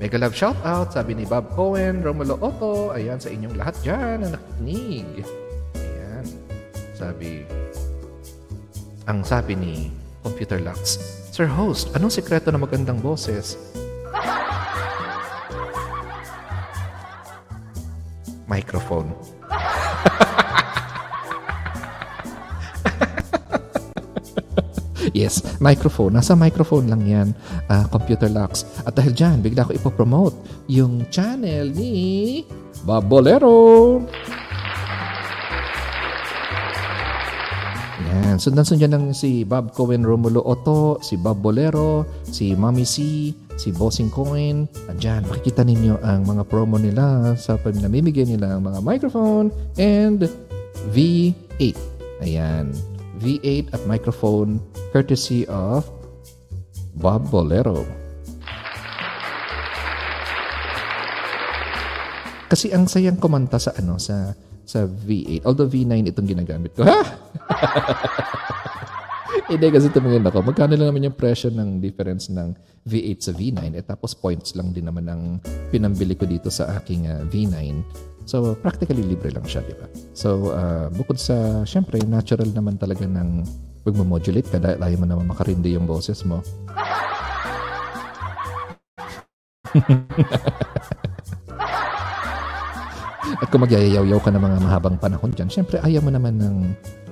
Mega 0.00 0.16
love 0.16 0.32
shout 0.32 0.56
out, 0.64 0.96
sabi 0.96 1.12
ni 1.12 1.28
Bob 1.28 1.52
Cohen, 1.52 2.00
Romulo 2.00 2.38
Otto. 2.40 2.94
Ayan, 2.94 3.18
sa 3.18 3.28
inyong 3.28 3.58
lahat 3.58 3.76
dyan 3.82 4.24
na 4.24 4.28
nakikinig. 4.38 5.26
Ayan. 5.76 6.24
Sabi, 6.94 7.44
ang 9.10 9.26
sabi 9.26 9.58
ni 9.58 9.74
Computer 10.22 10.62
Lux, 10.62 11.02
Sir 11.34 11.50
Host, 11.50 11.92
anong 11.98 12.14
sekreto 12.14 12.48
na 12.48 12.62
magandang 12.62 13.02
boses? 13.02 13.58
Microphone. 18.60 19.08
yes, 25.16 25.40
microphone. 25.64 26.12
Nasa 26.12 26.36
microphone 26.36 26.92
lang 26.92 27.08
yan, 27.08 27.32
uh, 27.72 27.88
Computer 27.88 28.28
Lux. 28.28 28.68
At 28.84 29.00
dahil 29.00 29.16
dyan, 29.16 29.40
bigla 29.40 29.64
ko 29.64 29.72
ipopromote 29.72 30.36
yung 30.68 31.08
channel 31.08 31.72
ni 31.72 32.44
Bob 32.84 33.08
Bolero. 33.08 33.96
Yan. 38.12 38.36
Sundan-sundan 38.36 38.92
lang 38.92 39.16
si 39.16 39.48
Bob 39.48 39.72
Cohen 39.72 40.04
Romulo 40.04 40.44
Otto, 40.44 41.00
si 41.00 41.16
Bob 41.16 41.40
Bolero, 41.40 42.04
si 42.28 42.52
Mami 42.52 42.84
C, 42.84 43.32
si 43.60 43.68
Bossing 43.76 44.08
Coin. 44.08 44.64
Andyan, 44.88 45.28
makikita 45.28 45.60
ninyo 45.60 46.00
ang 46.00 46.24
mga 46.24 46.48
promo 46.48 46.80
nila 46.80 47.36
sa 47.36 47.60
namimigay 47.60 48.24
nila 48.24 48.56
ang 48.56 48.64
mga 48.64 48.80
microphone 48.80 49.52
and 49.76 50.24
V8. 50.96 51.76
Ayan. 52.24 52.72
V8 53.20 53.76
at 53.76 53.84
microphone 53.84 54.64
courtesy 54.96 55.44
of 55.52 55.84
Bob 56.96 57.28
Bolero. 57.28 57.84
Kasi 62.48 62.72
ang 62.72 62.88
sayang 62.88 63.20
kumanta 63.20 63.60
sa 63.60 63.76
ano 63.76 64.00
sa 64.00 64.32
sa 64.64 64.88
V8. 64.88 65.44
Although 65.44 65.68
V9 65.68 66.08
itong 66.08 66.26
ginagamit 66.32 66.72
ko. 66.72 66.88
Ha? 66.88 66.98
Hindi 69.50 69.66
kasi 69.70 69.88
tumingin 69.90 70.26
ako. 70.26 70.42
Magkano 70.42 70.74
lang 70.74 70.90
naman 70.90 71.06
yung 71.10 71.16
presyo 71.16 71.50
ng 71.50 71.78
difference 71.78 72.30
ng 72.30 72.54
V8 72.86 73.18
sa 73.20 73.32
V9 73.34 73.60
eh 73.76 73.84
tapos 73.84 74.14
points 74.16 74.56
lang 74.56 74.72
din 74.74 74.88
naman 74.88 75.06
ang 75.06 75.38
pinambili 75.70 76.16
ko 76.16 76.26
dito 76.26 76.50
sa 76.50 76.80
aking 76.80 77.06
uh, 77.06 77.22
V9. 77.28 77.82
So 78.26 78.54
practically 78.58 79.02
libre 79.02 79.30
lang 79.34 79.46
siya, 79.46 79.62
di 79.66 79.74
ba? 79.74 79.86
So 80.14 80.54
uh, 80.54 80.90
bukod 80.94 81.18
sa, 81.18 81.66
syempre, 81.66 81.98
natural 82.02 82.50
naman 82.50 82.78
talaga 82.78 83.06
ng 83.06 83.42
pagmamodulate 83.82 84.48
ka 84.50 84.58
dahil 84.60 84.78
ayaw 84.80 84.98
mo 85.00 85.06
naman 85.08 85.26
makarindi 85.30 85.74
yung 85.74 85.86
boses 85.88 86.22
mo. 86.26 86.42
At 93.40 93.46
kung 93.48 93.62
magyayayaw 93.62 94.18
ka 94.20 94.34
ng 94.34 94.42
mga 94.42 94.58
mahabang 94.58 94.98
panahon 94.98 95.30
dyan, 95.32 95.48
syempre 95.48 95.78
ayaw 95.80 96.02
mo 96.02 96.10
naman 96.10 96.36
ng 96.36 96.56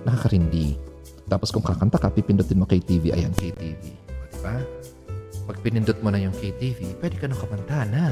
nakakarindi. 0.03 0.88
Tapos 1.29 1.53
kung 1.53 1.61
kakanta 1.61 2.01
ka, 2.01 2.09
pipindutin 2.09 2.57
mo 2.57 2.65
KTV. 2.65 3.13
Ayan, 3.13 3.37
KTV. 3.37 3.85
O, 4.09 4.25
diba? 4.33 4.65
Pag 5.45 5.61
pinindot 5.61 6.01
mo 6.01 6.09
na 6.09 6.17
yung 6.21 6.33
KTV, 6.33 6.97
pwede 7.01 7.17
ka 7.21 7.29
nang 7.29 7.41
kumanta 7.41 7.85
na. 7.89 8.05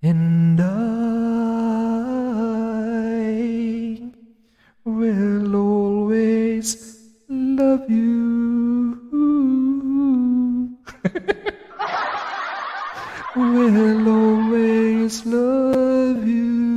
And 0.00 0.56
I 0.56 0.72
will 4.88 5.52
always 5.52 6.96
love 7.28 7.84
you. 7.88 8.96
will 13.36 14.08
always 14.08 15.20
love 15.28 16.24
you. 16.24 16.69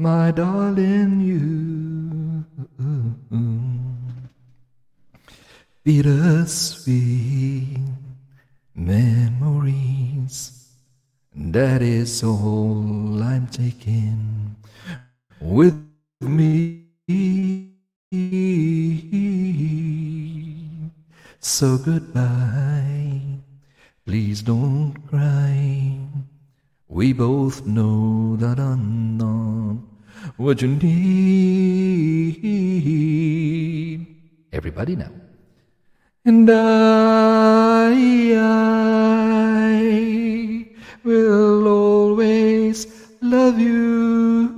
My 0.00 0.30
darling, 0.30 1.20
you. 1.20 2.44
Bittersweet 5.84 7.78
memories. 8.74 10.36
That 11.36 11.82
is 11.82 12.24
all 12.24 13.22
I'm 13.22 13.46
taking 13.48 14.56
with 15.38 15.76
me. 16.20 16.86
So 21.40 21.76
goodbye. 21.76 23.20
Please 24.06 24.40
don't 24.40 24.94
cry. 25.08 25.98
We 26.92 27.12
both 27.12 27.66
know 27.66 28.34
that 28.34 28.58
I'm 28.58 29.16
not 29.16 29.76
what 30.36 30.60
you 30.60 30.66
need. 30.66 32.36
Everybody 34.52 34.96
now. 34.96 35.12
And 36.24 36.50
I, 36.50 37.92
I 38.34 40.66
will 41.04 41.68
always 41.68 42.88
love 43.22 43.60
you. 43.60 44.50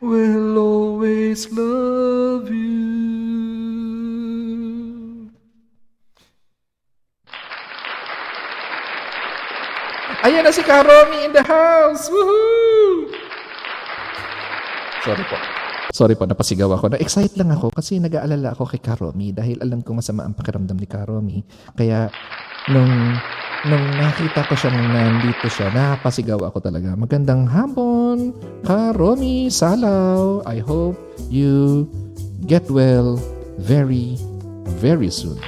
Will 0.00 0.56
always 0.56 1.52
love 1.52 2.09
Ayan 10.30 10.46
na 10.46 10.54
si 10.54 10.62
Karomi 10.62 11.26
in 11.26 11.34
the 11.34 11.42
house! 11.42 12.06
Woohoo! 12.06 13.10
Sorry 15.02 15.26
po. 15.26 15.36
Sorry 15.90 16.14
po, 16.14 16.22
napasigaw 16.22 16.70
ako. 16.70 16.94
Na-excite 16.94 17.34
lang 17.34 17.50
ako 17.50 17.74
kasi 17.74 17.98
nag-aalala 17.98 18.54
ako 18.54 18.70
kay 18.70 18.78
Karomi 18.78 19.34
dahil 19.34 19.58
alam 19.58 19.82
ko 19.82 19.90
masama 19.98 20.22
ang 20.22 20.38
pakiramdam 20.38 20.78
ni 20.78 20.86
Karomi. 20.86 21.42
Kaya 21.74 22.06
nung 22.70 23.18
nung 23.66 23.84
nakita 23.98 24.46
ko 24.46 24.54
siyang 24.54 24.78
nandito 24.94 25.50
siya, 25.50 25.66
napasigaw 25.74 26.38
ako 26.46 26.62
talaga. 26.62 26.94
Magandang 26.94 27.50
hapon, 27.50 28.30
Karomi 28.62 29.50
Salaw. 29.50 30.46
I 30.46 30.62
hope 30.62 30.94
you 31.26 31.90
get 32.46 32.70
well 32.70 33.18
very, 33.58 34.14
very 34.78 35.10
soon. 35.10 35.42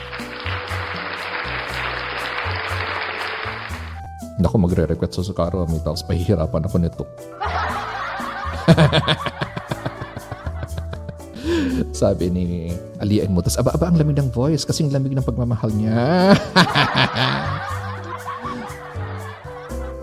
Naku, 4.43 4.59
magre-request 4.59 5.23
sa 5.23 5.31
Karomi 5.31 5.79
tapos 5.87 6.03
pahihirapan 6.03 6.67
ako 6.67 6.77
nito. 6.83 7.07
Sabi 12.03 12.27
ni 12.27 12.75
Alian 12.99 13.31
mo. 13.31 13.39
Tapos 13.39 13.63
aba-aba 13.63 13.95
ang 13.95 14.03
lamig 14.03 14.19
ng 14.19 14.35
voice 14.35 14.67
kasing 14.67 14.91
lamig 14.91 15.15
ng 15.15 15.23
pagmamahal 15.23 15.71
niya. 15.71 15.95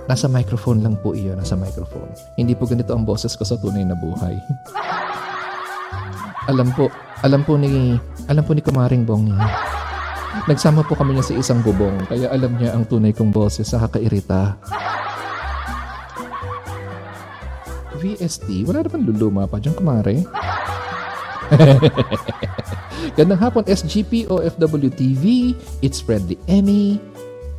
Nasa 0.09 0.25
microphone 0.25 0.81
lang 0.81 0.97
po 0.97 1.13
iyon, 1.13 1.37
nasa 1.37 1.53
microphone. 1.53 2.09
Hindi 2.33 2.57
po 2.57 2.65
ganito 2.65 2.97
ang 2.97 3.05
boses 3.05 3.37
ko 3.37 3.45
sa 3.45 3.61
tunay 3.61 3.85
na 3.85 3.93
buhay. 3.93 4.41
alam 6.49 6.73
po, 6.73 6.89
alam 7.21 7.45
po 7.45 7.61
ni, 7.61 7.93
alam 8.25 8.41
po 8.41 8.57
ni 8.57 8.65
Kumaring 8.65 9.05
Bong 9.05 9.29
niya. 9.29 9.37
Nagsama 10.45 10.85
po 10.85 10.93
kami 10.93 11.17
niya 11.17 11.25
sa 11.25 11.37
isang 11.37 11.59
bubong, 11.65 12.05
kaya 12.05 12.29
alam 12.29 12.53
niya 12.57 12.73
ang 12.73 12.85
tunay 12.85 13.13
kong 13.13 13.33
boses 13.33 13.65
sa 13.69 13.81
kakairita. 13.85 14.57
VST, 17.99 18.63
wala 18.63 18.85
naman 18.85 19.03
luluma 19.03 19.43
pa 19.45 19.59
dyan, 19.59 19.75
kumare. 19.75 20.23
Gandang 23.17 23.41
hapon, 23.41 23.67
SGP, 23.67 24.29
OFW 24.31 24.89
TV, 24.93 25.51
It's 25.83 25.99
Friendly 25.99 26.39
Emmy. 26.47 27.01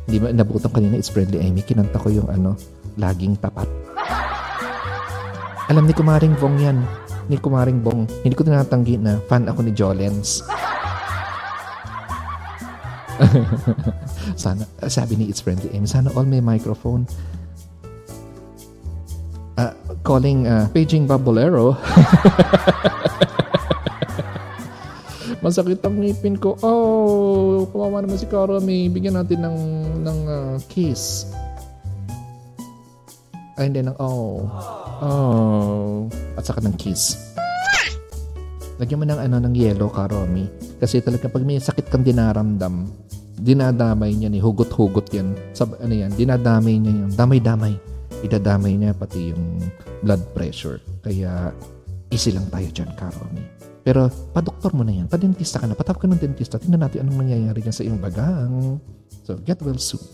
Hindi 0.09 0.17
ba 0.17 0.33
nabutan 0.33 0.73
kanina, 0.73 0.97
It's 0.97 1.13
Friendly 1.13 1.37
Emmy. 1.37 1.61
Kinanta 1.61 2.01
ko 2.01 2.09
yung 2.09 2.25
ano, 2.31 2.57
laging 2.97 3.37
tapat. 3.37 3.69
Alam 5.69 5.85
ni 5.85 5.93
Kumaring 5.93 6.35
Bong 6.41 6.57
yan. 6.57 6.81
Ni 7.29 7.37
Kumaring 7.37 7.79
Bong. 7.79 8.09
Hindi 8.25 8.35
ko 8.35 8.43
tinatanggi 8.43 8.97
na 8.97 9.21
fan 9.29 9.47
ako 9.47 9.63
ni 9.63 9.71
Jolens. 9.71 10.43
sana, 14.41 14.65
sabi 14.89 15.15
ni 15.17 15.29
It's 15.29 15.41
Friendly 15.41 15.69
Emmy, 15.73 15.87
sana 15.87 16.09
all 16.17 16.25
may 16.25 16.41
microphone. 16.41 17.05
Uh, 19.57 19.73
calling, 20.01 20.47
uh, 20.47 20.65
paging 20.73 21.05
Babolero. 21.05 21.77
Masakit 25.41 25.81
ang 25.81 25.97
ngipin 25.97 26.37
ko. 26.37 26.53
Oh, 26.61 27.65
kawawa 27.73 28.05
naman 28.05 28.21
si 28.21 28.29
Karami. 28.29 28.93
Bigyan 28.93 29.17
natin 29.17 29.41
ng, 29.41 29.57
ng 30.05 30.19
uh, 30.29 30.55
kiss. 30.69 31.25
Ay, 33.57 33.73
hindi 33.73 33.81
ng 33.81 33.97
oh. 33.97 34.45
Oh. 35.01 36.05
At 36.37 36.45
saka 36.45 36.61
ng 36.61 36.77
kiss. 36.77 37.17
Lagyan 38.77 39.01
mo 39.01 39.05
ng 39.05 39.17
ano 39.17 39.37
ng 39.41 39.53
yellow, 39.53 39.89
Karami. 39.89 40.45
Kasi 40.81 41.01
talaga 41.01 41.29
pag 41.29 41.45
may 41.45 41.61
sakit 41.61 41.89
kang 41.89 42.05
dinaramdam, 42.05 42.89
dinadamay 43.41 44.13
niya 44.13 44.29
ni 44.29 44.37
hugot-hugot 44.37 45.09
yan. 45.11 45.33
Sab, 45.57 45.73
ano 45.81 45.93
yan, 45.93 46.13
dinadamay 46.13 46.77
niya 46.77 46.93
yung 46.93 47.13
damay-damay. 47.17 47.73
Idadamay 48.21 48.77
niya 48.77 48.93
pati 48.93 49.33
yung 49.33 49.57
blood 50.05 50.21
pressure. 50.37 50.77
Kaya 51.01 51.49
easy 52.13 52.29
lang 52.29 52.45
tayo 52.53 52.69
dyan, 52.69 52.93
Karami. 52.93 53.41
Pero 53.81 54.13
pa-doktor 54.29 54.77
mo 54.77 54.85
na 54.85 54.93
yan, 54.93 55.09
pa-dentista 55.09 55.57
ka 55.57 55.65
na, 55.65 55.73
patawag 55.73 56.05
ka 56.05 56.05
ng 56.05 56.21
dentista, 56.21 56.61
tingnan 56.61 56.85
natin 56.85 57.01
anong 57.01 57.25
mangyayari 57.25 57.65
dyan 57.65 57.73
sa 57.73 57.81
iyong 57.81 57.97
bagang. 57.97 58.77
So, 59.25 59.41
get 59.41 59.57
well 59.65 59.81
soon. 59.81 60.05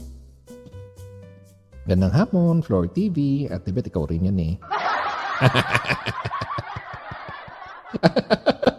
Gandang 1.84 2.16
hapon, 2.16 2.64
Floor 2.64 2.88
TV, 2.92 3.48
at 3.52 3.68
tibet 3.68 3.92
ikaw 3.92 4.08
rin 4.08 4.32
yan 4.32 4.40
eh. 4.40 4.56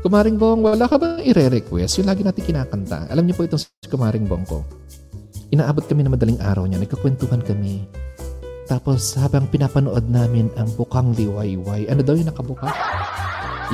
Kumaring 0.00 0.40
Bong, 0.40 0.64
wala 0.64 0.88
ka 0.88 0.96
bang 0.96 1.20
ire-request? 1.20 2.00
Yung 2.00 2.08
lagi 2.08 2.24
natin 2.24 2.40
kinakanta. 2.40 3.04
Alam 3.12 3.28
niyo 3.28 3.36
po 3.36 3.44
itong 3.44 3.60
si 3.60 3.68
Kumaring 3.84 4.24
Bong 4.24 4.48
ko. 4.48 4.64
Inaabot 5.52 5.84
kami 5.84 6.00
na 6.00 6.16
madaling 6.16 6.40
araw 6.40 6.64
niya. 6.64 6.80
Nagkakwentuhan 6.80 7.44
kami. 7.44 7.84
Tapos 8.64 9.12
habang 9.20 9.44
pinapanood 9.52 10.08
namin 10.08 10.48
ang 10.56 10.72
Bukang 10.72 11.12
Liwayway. 11.12 11.84
Ano 11.92 12.00
daw 12.00 12.16
yung 12.16 12.32
nakabuka? 12.32 12.72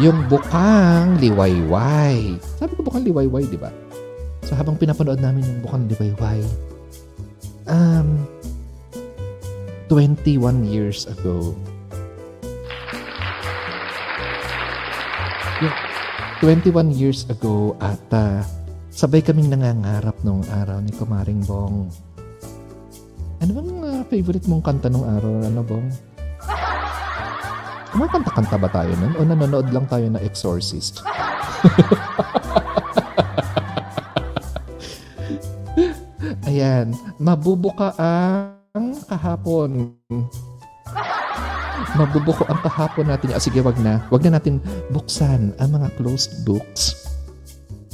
Yung 0.02 0.26
Bukang 0.26 1.22
Liwayway. 1.22 2.42
Sabi 2.58 2.74
ko 2.74 2.82
Bukang 2.82 3.06
Liwayway, 3.06 3.46
di 3.46 3.60
ba? 3.60 3.70
So 4.42 4.58
habang 4.58 4.74
pinapanood 4.82 5.22
namin 5.22 5.46
yung 5.46 5.62
Bukang 5.62 5.86
Liwayway, 5.86 6.42
um, 7.70 8.26
21 9.94 10.66
years 10.66 11.06
ago, 11.06 11.54
yung 15.62 15.85
21 16.44 16.92
years 16.92 17.24
ago 17.32 17.72
ata, 17.80 18.44
sabay 18.92 19.24
kaming 19.24 19.48
nangangarap 19.48 20.12
nung 20.20 20.44
araw 20.52 20.84
ni 20.84 20.92
Kumaring 20.92 21.40
Bong. 21.48 21.88
Ano 23.40 23.50
bang 23.56 23.70
uh, 23.80 24.04
favorite 24.12 24.44
mong 24.44 24.60
kanta 24.60 24.92
nung 24.92 25.08
araw, 25.08 25.48
ano 25.48 25.64
bong? 25.64 25.88
Kumakanta-kanta 27.88 28.60
ba 28.60 28.68
tayo 28.68 28.92
nun? 29.00 29.16
O 29.16 29.24
nanonood 29.24 29.72
lang 29.72 29.88
tayo 29.88 30.12
na 30.12 30.20
Exorcist? 30.20 31.00
Ayan, 36.44 36.92
mabubuka 37.16 37.96
ang 37.96 38.92
kahapon. 39.08 39.96
Mabubuko 41.94 42.42
ang 42.50 42.58
kahapon 42.66 43.06
natin. 43.06 43.30
Ah, 43.30 43.42
sige, 43.42 43.62
wag 43.62 43.78
na. 43.78 44.02
Wag 44.10 44.26
na 44.26 44.42
natin 44.42 44.58
buksan 44.90 45.54
ang 45.62 45.70
mga 45.70 45.94
closed 45.94 46.42
books. 46.42 47.06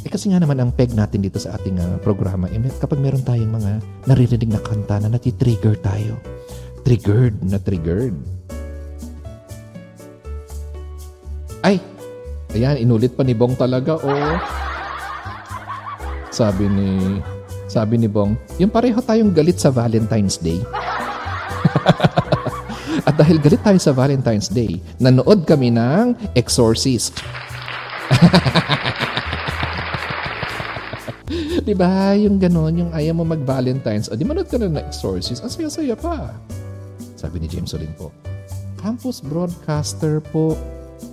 Eh 0.03 0.11
kasi 0.11 0.33
nga 0.33 0.43
naman 0.43 0.59
ang 0.59 0.73
peg 0.75 0.97
natin 0.97 1.23
dito 1.23 1.39
sa 1.39 1.55
ating 1.55 1.79
uh, 1.79 1.95
programa, 2.03 2.51
eh, 2.51 2.59
kapag 2.83 2.99
meron 2.99 3.23
tayong 3.23 3.55
mga 3.55 3.71
naririnig 4.11 4.51
na 4.51 4.59
kanta 4.59 4.99
na 4.99 5.13
nati-trigger 5.13 5.79
tayo. 5.79 6.19
Triggered 6.83 7.39
na 7.47 7.63
triggered. 7.63 8.17
Ay! 11.63 11.79
Ayan, 12.53 12.83
inulit 12.83 13.15
pa 13.15 13.23
ni 13.23 13.33
Bong 13.33 13.55
talaga, 13.55 13.95
oh. 14.03 14.37
Sabi 16.35 16.67
ni 16.67 17.21
sabi 17.73 17.97
ni 17.97 18.05
Bong, 18.05 18.37
yung 18.61 18.69
pareho 18.69 19.01
tayong 19.01 19.33
galit 19.33 19.57
sa 19.57 19.73
Valentine's 19.73 20.37
Day. 20.37 20.61
At 23.09 23.17
dahil 23.17 23.41
galit 23.41 23.65
tayo 23.65 23.81
sa 23.81 23.97
Valentine's 23.97 24.53
Day, 24.53 24.77
nanood 25.01 25.49
kami 25.49 25.73
ng 25.73 26.37
Exorcist. 26.37 27.25
di 31.69 31.73
ba? 31.73 32.13
Yung 32.19 32.37
ganon, 32.37 32.77
yung 32.77 32.93
ayaw 32.93 33.17
mo 33.17 33.25
mag-Valentine's. 33.25 34.13
O, 34.13 34.17
di 34.19 34.29
manood 34.29 34.51
ka 34.51 34.61
na 34.61 34.69
na 34.69 34.85
Exorcist. 34.85 35.41
Ang 35.41 35.53
saya-saya 35.53 35.97
pa. 35.97 36.37
Sabi 37.17 37.41
ni 37.41 37.49
James 37.49 37.73
Olin 37.73 37.95
po, 37.97 38.13
Campus 38.83 39.23
broadcaster 39.23 40.19
po. 40.19 40.59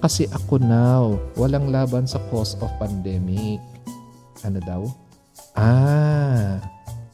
Kasi 0.01 0.25
ako 0.33 0.57
now, 0.57 1.21
walang 1.37 1.69
laban 1.69 2.09
sa 2.09 2.17
cause 2.33 2.57
of 2.61 2.69
pandemic. 2.81 3.61
Ano 4.41 4.57
daw? 4.63 4.81
Ah, 5.53 6.57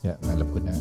yeah, 0.05 0.15
alam 0.31 0.47
ko 0.53 0.61
na. 0.63 0.71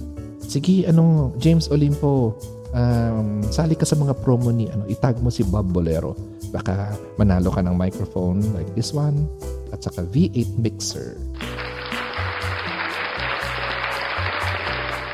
Sige, 0.44 0.84
anong, 0.86 1.34
James 1.40 1.66
Olimpo, 1.72 2.36
um, 2.74 3.40
sali 3.48 3.78
ka 3.78 3.86
sa 3.86 3.96
mga 3.96 4.18
promo 4.20 4.50
ni, 4.50 4.68
ano, 4.68 4.84
itag 4.90 5.16
mo 5.22 5.30
si 5.30 5.46
Bob 5.46 5.70
Bolero. 5.70 6.12
Baka 6.50 6.92
manalo 7.16 7.48
ka 7.54 7.62
ng 7.62 7.74
microphone 7.74 8.42
like 8.52 8.68
this 8.74 8.92
one 8.92 9.30
at 9.70 9.80
saka 9.80 10.04
V8 10.10 10.50
mixer. 10.58 11.16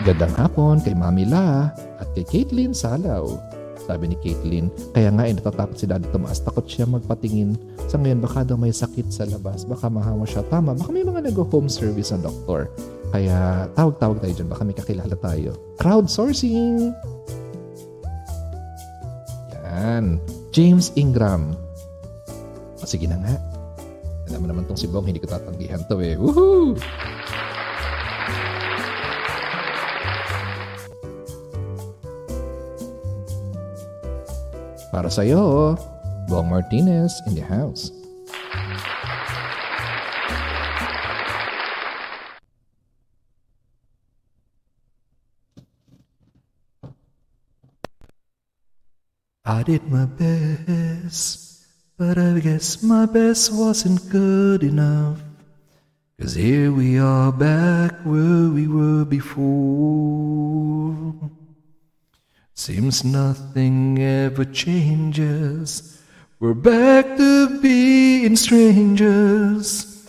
Gandang 0.01 0.32
hapon 0.41 0.81
kay 0.81 0.97
Mami 0.97 1.28
La 1.28 1.69
at 2.01 2.09
kay 2.16 2.24
Caitlin 2.24 2.73
Salaw. 2.73 3.28
Sabi 3.85 4.12
ni 4.12 4.16
Caitlin, 4.23 4.70
kaya 4.95 5.11
nga 5.12 5.27
eh 5.27 5.35
natatakot 5.35 5.77
si 5.77 5.85
Daddy 5.85 6.09
tumaas. 6.15 6.41
Takot 6.41 6.65
siya 6.65 6.89
magpatingin. 6.89 7.59
Sa 7.91 7.99
ngayon 7.99 8.23
baka 8.23 8.47
daw 8.47 8.57
may 8.57 8.73
sakit 8.73 9.11
sa 9.12 9.27
labas. 9.27 9.66
Baka 9.66 9.91
mahawa 9.91 10.24
siya. 10.24 10.47
Tama, 10.47 10.78
baka 10.78 10.89
may 10.95 11.05
mga 11.05 11.27
nag-home 11.28 11.69
service 11.69 12.15
na 12.15 12.23
doktor. 12.23 12.70
Kaya 13.11 13.66
tawag-tawag 13.74 14.23
tayo 14.23 14.32
dyan. 14.37 14.49
Baka 14.49 14.62
may 14.62 14.77
kakilala 14.78 15.16
tayo. 15.19 15.51
Crowdsourcing! 15.82 16.95
Yan. 19.71 20.19
James 20.51 20.91
Ingram. 20.99 21.55
O, 22.83 22.87
sige 22.87 23.07
na 23.07 23.23
nga. 23.23 23.39
Alam 24.27 24.43
mo 24.43 24.47
naman 24.51 24.63
tong 24.67 24.79
si 24.79 24.91
Bong, 24.91 25.07
hindi 25.07 25.23
ko 25.23 25.31
tatanggihan 25.31 25.87
to 25.87 26.03
eh. 26.03 26.19
Woohoo! 26.19 26.75
Para 34.91 35.07
sa'yo, 35.07 35.79
Bong 36.27 36.51
Martinez 36.51 37.15
in 37.31 37.39
the 37.39 37.47
house. 37.47 37.95
I 49.51 49.64
did 49.64 49.82
my 49.90 50.05
best, 50.06 51.66
but 51.98 52.16
I 52.16 52.39
guess 52.39 52.85
my 52.85 53.05
best 53.05 53.52
wasn't 53.52 54.09
good 54.09 54.62
enough. 54.62 55.18
Cause 56.20 56.35
here 56.36 56.70
we 56.70 57.01
are 57.01 57.32
back 57.32 57.93
where 58.05 58.48
we 58.48 58.68
were 58.68 59.05
before. 59.05 59.43
Seems 62.55 63.02
nothing 63.02 63.98
ever 63.98 64.44
changes. 64.44 66.01
We're 66.39 66.55
back 66.55 67.16
to 67.16 67.59
being 67.60 68.36
strangers. 68.36 70.09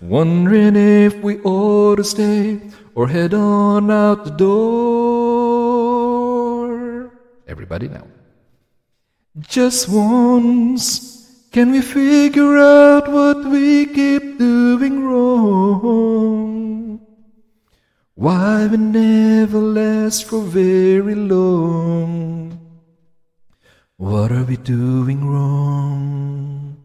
Wondering 0.00 0.76
if 0.76 1.16
we 1.24 1.40
ought 1.40 1.96
to 1.96 2.04
stay 2.04 2.60
or 2.94 3.08
head 3.08 3.34
on 3.34 3.90
out 3.90 4.24
the 4.24 4.30
door. 4.30 4.70
Everybody 7.48 7.88
now. 7.88 8.06
Just 9.48 9.88
once, 9.88 11.46
can 11.50 11.70
we 11.72 11.80
figure 11.80 12.58
out 12.58 13.08
what 13.08 13.44
we 13.46 13.86
keep 13.86 14.38
doing 14.38 15.02
wrong? 15.04 17.00
Why 18.14 18.66
we 18.66 18.76
never 18.76 19.58
last 19.58 20.26
for 20.26 20.42
very 20.42 21.14
long? 21.14 22.58
What 23.96 24.30
are 24.30 24.44
we 24.44 24.56
doing 24.56 25.24
wrong? 25.26 26.76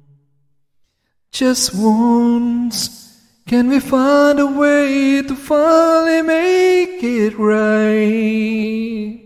Just 1.32 1.76
once, 1.76 3.22
can 3.48 3.68
we 3.68 3.82
find 3.82 4.40
a 4.40 4.48
way 4.48 5.22
to 5.24 5.36
finally 5.36 6.22
make 6.22 7.04
it 7.04 7.38
right? 7.38 9.25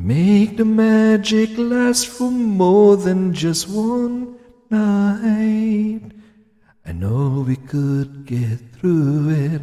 Make 0.00 0.56
the 0.56 0.64
magic 0.64 1.50
last 1.60 2.08
for 2.08 2.32
more 2.32 2.96
than 2.96 3.36
just 3.36 3.68
one 3.68 4.40
night. 4.72 6.00
I 6.88 6.92
know 6.96 7.44
we 7.44 7.60
could 7.60 8.24
get 8.24 8.64
through 8.80 9.28
it 9.28 9.60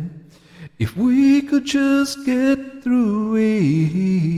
if 0.78 0.96
we 0.96 1.42
could 1.42 1.66
just 1.66 2.22
get 2.22 2.86
through 2.86 3.34
it. 3.42 4.38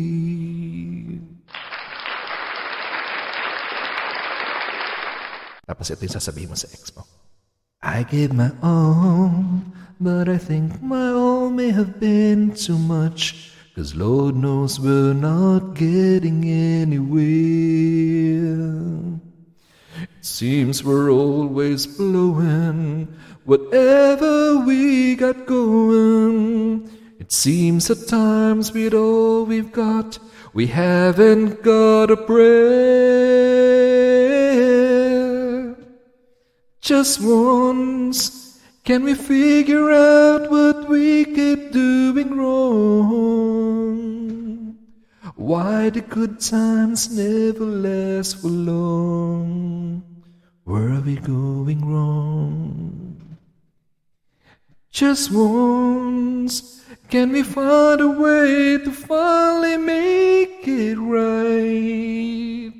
Tapos 5.68 5.92
ito 5.92 6.00
yung 6.08 6.16
sasabihin 6.16 6.48
mo 6.48 6.56
sa 6.56 6.72
ex 6.72 6.96
mo. 6.96 7.04
I 7.84 8.08
gave 8.08 8.32
my 8.32 8.56
all, 8.64 9.36
but 10.00 10.32
I 10.32 10.40
think 10.40 10.80
my 10.80 11.12
all 11.12 11.52
may 11.52 11.76
have 11.76 12.00
been 12.00 12.56
too 12.56 12.80
much. 12.80 13.59
Cause 13.80 13.96
Lord 13.96 14.36
knows 14.36 14.78
we're 14.78 15.14
not 15.14 15.74
getting 15.74 16.44
anywhere. 16.44 17.24
It 20.02 20.26
seems 20.26 20.84
we're 20.84 21.10
always 21.10 21.88
blowing 21.88 23.08
whatever 23.46 24.58
we 24.58 25.16
got 25.16 25.46
going. 25.46 26.90
It 27.22 27.32
seems 27.32 27.90
at 27.90 28.06
times 28.10 28.74
with 28.74 28.94
all 28.94 29.46
we've 29.46 29.72
got, 29.72 30.20
we 30.52 30.68
haven't 30.68 31.64
got 31.64 32.12
a 32.12 32.18
prayer. 32.18 32.50
Just 36.82 37.22
once, 37.22 38.49
can 38.84 39.04
we 39.04 39.14
figure 39.14 39.92
out 39.92 40.50
what 40.50 40.88
we 40.90 41.26
keep 41.26 41.72
doing 41.72 42.38
wrong? 42.38 43.60
Why 45.36 45.90
the 45.90 46.02
good 46.02 46.40
times 46.40 47.16
never 47.16 47.66
last 47.66 48.42
for 48.42 48.50
long? 48.50 50.04
Where 50.64 50.90
are 50.90 51.02
we 51.02 51.16
going 51.16 51.86
wrong? 51.86 53.38
Just 54.92 55.32
once, 55.32 56.84
can 57.10 57.32
we 57.32 57.44
find 57.44 58.02
a 58.02 58.10
way 58.10 58.78
to 58.78 58.92
finally 58.92 59.78
make 59.78 60.68
it 60.68 60.98
right? 61.00 62.74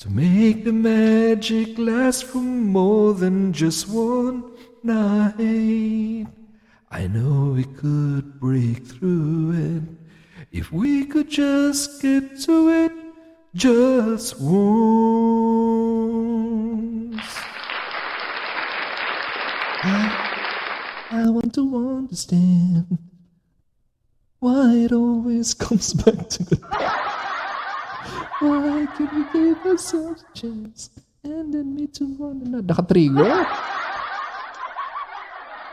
To 0.00 0.10
make 0.10 0.64
the 0.64 0.72
magic 0.72 1.78
last 1.78 2.24
for 2.24 2.38
more 2.38 3.14
than 3.14 3.52
just 3.52 3.88
one 3.88 4.51
night. 4.84 6.26
I 6.90 7.06
know 7.06 7.52
we 7.54 7.64
could 7.64 8.38
break 8.38 8.86
through 8.86 9.52
it 9.52 9.82
if 10.50 10.70
we 10.72 11.06
could 11.06 11.30
just 11.30 12.02
get 12.02 12.38
to 12.40 12.68
it 12.68 12.92
just 13.54 14.38
once. 14.40 14.52
I, 19.84 21.08
I 21.10 21.28
want 21.30 21.54
to 21.54 21.96
understand 21.98 22.98
why 24.38 24.74
it 24.74 24.92
always 24.92 25.54
comes 25.62 25.94
back 25.94 26.28
to 26.28 26.44
the. 26.44 26.56
Why 28.40 28.86
can 28.96 29.08
we 29.14 29.24
give 29.32 29.64
ourselves 29.64 30.24
a 30.28 30.38
chance 30.38 30.90
and 31.22 31.54
then 31.54 31.74
meet 31.74 31.94
to 31.94 32.06
one 32.06 32.42
another? 32.44 32.74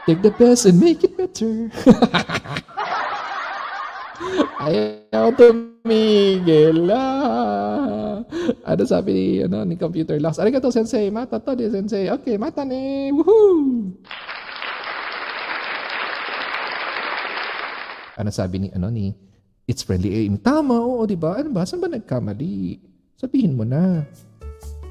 Take 0.07 0.21
the 0.21 0.31
best 0.31 0.67
and 0.67 0.79
make 0.79 1.03
it 1.03 1.17
better. 1.17 1.71
Ayaw 4.59 5.31
tumigil. 5.35 6.91
Ah. 6.91 8.23
Ano 8.67 8.83
sabi 8.83 9.09
ni, 9.15 9.25
ano, 9.43 9.63
ni 9.63 9.79
Computer 9.79 10.19
Locks? 10.19 10.39
Arigato, 10.39 10.71
sensei. 10.71 11.07
Mata 11.09 11.39
to 11.39 11.55
ni 11.55 11.71
sensei. 11.71 12.11
Okay, 12.11 12.35
mata 12.35 12.67
ni. 12.67 13.11
Woohoo! 13.15 13.95
Ano 18.19 18.29
sabi 18.35 18.67
ni, 18.67 18.69
ano 18.75 18.91
ni, 18.91 19.15
It's 19.69 19.85
friendly 19.85 20.25
aim. 20.25 20.41
Tama, 20.41 20.81
oo, 20.81 21.05
di 21.05 21.13
ba? 21.13 21.37
Ano 21.37 21.53
ba? 21.53 21.61
Saan 21.61 21.77
ba 21.77 21.85
nagkamali? 21.85 22.81
Sabihin 23.21 23.53
mo 23.53 23.61
na. 23.61 24.01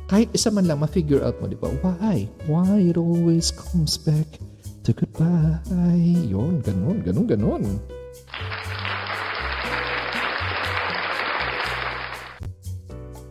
Kahit 0.07 0.31
isa 0.31 0.55
man 0.55 0.71
lang, 0.71 0.79
ma-figure 0.79 1.19
out 1.27 1.35
mo, 1.43 1.51
di 1.51 1.59
ba? 1.59 1.67
Why? 1.83 2.31
Why 2.47 2.87
it 2.87 2.95
always 2.95 3.51
comes 3.51 3.99
back 3.99 4.39
to 4.89 4.97
goodbye? 4.97 5.61
Yun, 6.25 6.65
ganun, 6.65 7.05
ganun, 7.05 7.29
ganun. 7.29 7.61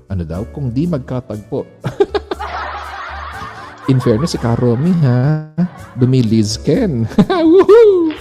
Ano 0.06 0.22
daw? 0.22 0.46
Kung 0.54 0.70
di 0.70 0.86
magkatagpo. 0.86 1.66
In 3.90 3.98
fairness, 3.98 4.36
si 4.36 4.38
Karomi 4.38 4.92
ha, 5.02 5.50
dumiliz 5.98 6.62
Ken. 6.62 7.10
Woohoo! 7.26 8.14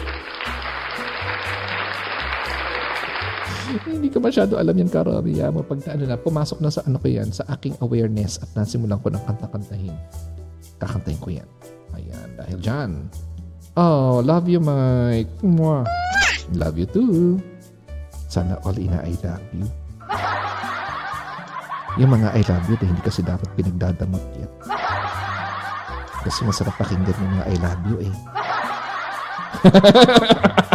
Hindi 3.84 4.08
ko 4.08 4.24
masyado 4.24 4.56
alam 4.56 4.80
yan, 4.80 4.88
Karomi. 4.88 5.44
Ha? 5.44 5.52
Pag 5.52 5.84
ano 5.92 6.08
na, 6.08 6.16
pumasok 6.16 6.64
na 6.64 6.72
sa 6.72 6.80
ano 6.88 6.96
ko 6.96 7.12
yan, 7.12 7.28
sa 7.28 7.44
aking 7.52 7.76
awareness 7.84 8.40
at 8.40 8.48
nasimulan 8.56 8.96
ko 9.04 9.12
ng 9.12 9.20
kanta-kantahin. 9.28 9.92
Kakantahin 10.80 11.20
ko 11.20 11.28
yan. 11.28 11.48
Ayan, 11.96 12.25
dyan. 12.54 13.10
Oh, 13.74 14.22
love 14.22 14.46
you, 14.46 14.62
Mike. 14.62 15.28
Mwah. 15.42 15.82
Love 16.54 16.78
you 16.78 16.86
too. 16.86 17.42
Sana 18.30 18.56
all 18.62 18.78
ina 18.78 19.02
I 19.02 19.18
love 19.20 19.42
you. 19.50 19.66
Yung 21.96 22.12
mga 22.12 22.28
I 22.36 22.44
love 22.44 22.68
you, 22.68 22.76
hindi 22.76 23.00
kasi 23.00 23.24
dapat 23.24 23.48
pinagdadamot 23.56 24.20
yan. 24.36 24.52
Kasi 26.22 26.44
masarap 26.44 26.76
pakinggan 26.76 27.16
yung 27.16 27.32
mga 27.40 27.46
I 27.48 27.56
love 27.56 27.82
you 27.88 27.96
eh. 28.04 28.14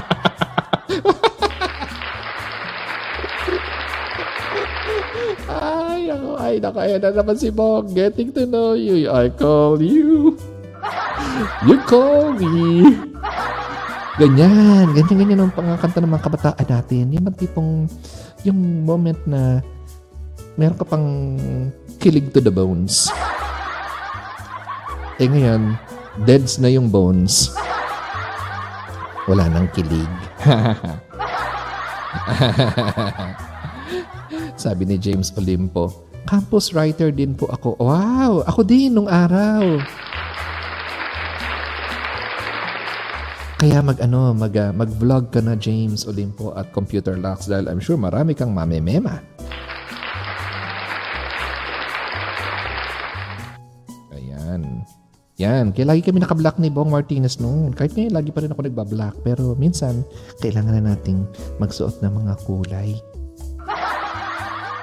ay, 5.52 6.10
ako, 6.10 6.30
ay, 6.42 6.58
nakaya 6.58 6.98
na 6.98 7.10
naman 7.14 7.38
si 7.38 7.54
Bong. 7.54 7.94
Getting 7.94 8.34
to 8.34 8.50
know 8.50 8.74
you. 8.74 9.06
I 9.12 9.30
call 9.30 9.78
you. 9.78 10.42
You 11.66 11.78
call 11.86 12.34
me. 12.38 12.86
Ganyan. 14.22 14.94
Ganyan, 14.94 15.18
ganyan 15.18 15.42
ang 15.42 15.54
pangakanta 15.56 15.98
ng 16.04 16.12
mga 16.12 16.26
kabataan 16.26 16.68
natin. 16.68 17.06
Yung 17.16 17.26
tipong, 17.34 17.90
yung 18.46 18.86
moment 18.86 19.18
na 19.26 19.62
meron 20.60 20.78
ka 20.78 20.86
pang 20.86 21.38
kilig 21.98 22.30
to 22.34 22.42
the 22.44 22.52
bones. 22.52 23.10
Eh 25.22 25.30
ngayon, 25.30 25.78
deads 26.26 26.58
na 26.58 26.70
yung 26.70 26.90
bones. 26.90 27.54
Wala 29.30 29.48
nang 29.50 29.70
kilig. 29.74 30.10
Sabi 34.62 34.86
ni 34.86 34.98
James 34.98 35.34
Olimpo, 35.38 36.06
campus 36.26 36.74
writer 36.74 37.10
din 37.14 37.34
po 37.34 37.50
ako. 37.50 37.78
Wow, 37.80 38.46
ako 38.46 38.62
din 38.66 38.94
nung 38.98 39.10
araw. 39.10 39.82
Kaya 43.62 43.78
mag 43.78 44.02
ano, 44.02 44.34
mag 44.34 44.58
uh, 44.58 44.74
mag-vlog 44.74 45.30
ka 45.30 45.38
na 45.38 45.54
James 45.54 46.10
Olimpo 46.10 46.50
at 46.58 46.74
Computer 46.74 47.14
Locks 47.14 47.46
dahil 47.46 47.70
I'm 47.70 47.78
sure 47.78 47.94
marami 47.94 48.34
kang 48.34 48.58
mamemema. 48.58 49.22
Ayan. 54.10 54.82
Yan. 55.38 55.78
Kaya 55.78 55.94
lagi 55.94 56.02
kami 56.02 56.26
nakablock 56.26 56.58
ni 56.58 56.74
Bong 56.74 56.90
Martinez 56.90 57.38
noon. 57.38 57.78
Kahit 57.78 57.94
ngayon, 57.94 58.18
lagi 58.18 58.34
pa 58.34 58.42
rin 58.42 58.50
ako 58.50 58.66
nagbablock. 58.66 59.22
Pero 59.22 59.54
minsan, 59.54 60.02
kailangan 60.42 60.82
na 60.82 60.98
nating 60.98 61.22
magsuot 61.62 62.02
ng 62.02 62.18
mga 62.18 62.34
kulay. 62.50 62.98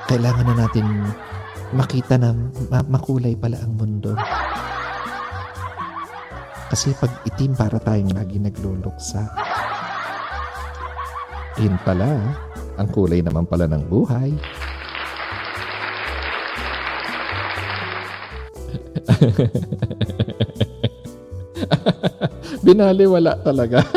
Kailangan 0.07 0.55
na 0.55 0.55
natin 0.55 0.87
makita 1.75 2.15
na 2.15 2.31
ma- 2.71 2.87
makulay 2.87 3.35
pala 3.35 3.59
ang 3.59 3.75
mundo. 3.75 4.15
Kasi 6.69 6.93
pag 6.97 7.13
itim 7.25 7.57
para 7.57 7.81
tayong 7.81 8.13
lagi 8.13 8.37
nagluluksa. 8.37 9.25
Yun 11.59 11.75
pala, 11.83 12.39
ang 12.79 12.89
kulay 12.93 13.25
naman 13.25 13.49
pala 13.49 13.67
ng 13.67 13.83
buhay. 13.89 14.31
Binaliwala 22.65 23.41
talaga. 23.41 23.81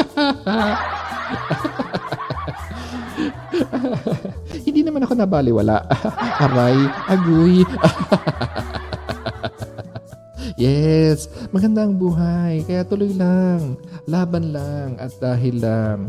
Hindi 4.65 4.81
naman 4.87 5.03
ako 5.03 5.13
nabaliwala. 5.19 5.83
Aray, 6.47 6.79
agoy. 7.11 7.67
Yes, 10.61 11.25
maganda 11.49 11.81
ang 11.81 11.97
buhay. 11.97 12.61
Kaya 12.69 12.85
tuloy 12.85 13.17
lang. 13.17 13.81
Laban 14.05 14.53
lang. 14.53 15.01
At 15.01 15.17
dahil 15.17 15.57
um, 15.65 16.05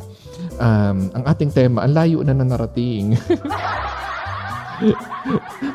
um, 0.61 0.99
ang 1.17 1.25
ating 1.25 1.51
tema, 1.53 1.89
ang 1.89 1.97
layo 1.97 2.21
na 2.21 2.37
na 2.37 2.45
narating. 2.45 3.17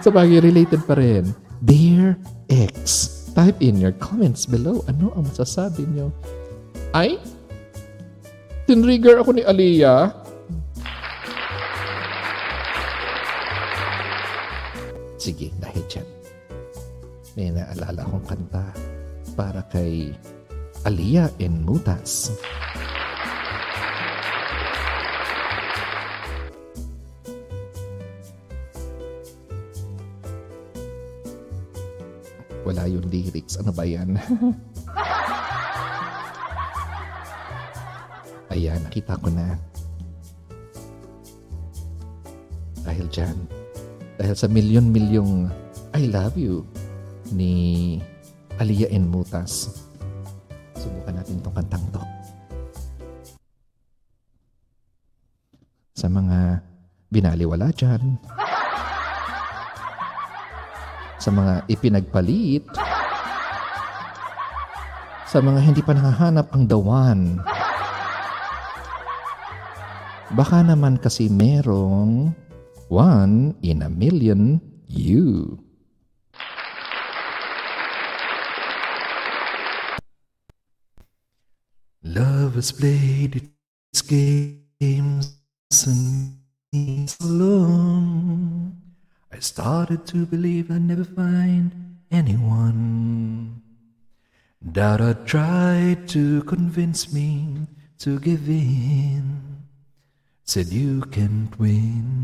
Sa 0.03 0.09
bagay, 0.13 0.43
related 0.43 0.85
pa 0.85 0.93
rin. 0.93 1.33
Dear 1.63 2.19
X, 2.53 3.09
type 3.33 3.57
in 3.63 3.81
your 3.81 3.95
comments 3.97 4.45
below. 4.45 4.85
Ano 4.85 5.09
ang 5.17 5.25
masasabi 5.25 5.89
nyo? 5.89 6.13
Ay? 6.93 7.17
Tinrigger 8.67 9.23
ako 9.23 9.31
ni 9.31 9.47
Aliyah. 9.47 10.11
Sige, 15.17 15.49
dahil 15.57 15.83
dyan. 15.87 16.16
May 17.37 17.53
naalala 17.53 18.01
akong 18.01 18.25
kanta 18.25 18.73
para 19.37 19.61
kay 19.69 20.09
Aliyah 20.89 21.29
and 21.37 21.61
Mutas. 21.61 22.33
Wala 32.65 32.89
yung 32.89 33.05
lyrics. 33.05 33.61
Ano 33.61 33.69
ba 33.69 33.85
yan? 33.85 34.17
Ayan, 38.49 38.81
nakita 38.81 39.13
ko 39.21 39.29
na. 39.29 39.53
Dahil 42.81 43.05
dyan, 43.13 43.37
dahil 44.17 44.33
sa 44.33 44.49
milyon-milyong 44.49 45.53
I 45.93 46.09
love 46.09 46.33
you 46.33 46.65
ni 47.31 47.97
Aliyah 48.57 48.89
and 48.93 49.09
Mutas, 49.11 49.85
subukan 50.77 51.19
natin 51.19 51.41
itong 51.41 51.55
kantang 51.55 51.85
to. 51.93 52.01
Sa 55.97 56.07
mga 56.07 56.61
binaliwala 57.09 57.73
dyan, 57.73 58.17
sa 61.17 61.29
mga 61.33 61.65
ipinagpalit, 61.67 62.63
sa 65.27 65.43
mga 65.43 65.59
hindi 65.59 65.81
pa 65.83 65.91
nakahanap 65.91 66.47
ang 66.55 66.63
dawan. 66.71 67.19
Baka 70.31 70.63
naman 70.63 70.99
kasi 70.99 71.27
merong 71.27 72.31
one 72.87 73.55
in 73.63 73.83
a 73.83 73.91
million 73.91 74.59
you. 74.87 75.59
Has 82.57 82.71
played 82.71 83.35
its 83.93 84.01
games 84.01 85.37
and 85.85 86.37
means 86.73 87.17
alone. 87.21 88.75
I 89.31 89.39
started 89.39 90.05
to 90.07 90.25
believe 90.25 90.71
I'd 90.71 90.81
never 90.81 91.03
find 91.03 91.71
anyone. 92.09 93.61
Doubt 94.71 95.27
tried 95.27 96.07
to 96.09 96.41
convince 96.43 97.13
me 97.13 97.67
to 97.99 98.19
give 98.19 98.49
in. 98.49 99.39
Said 100.43 100.67
you 100.69 101.01
can't 101.01 101.57
win. 101.59 102.17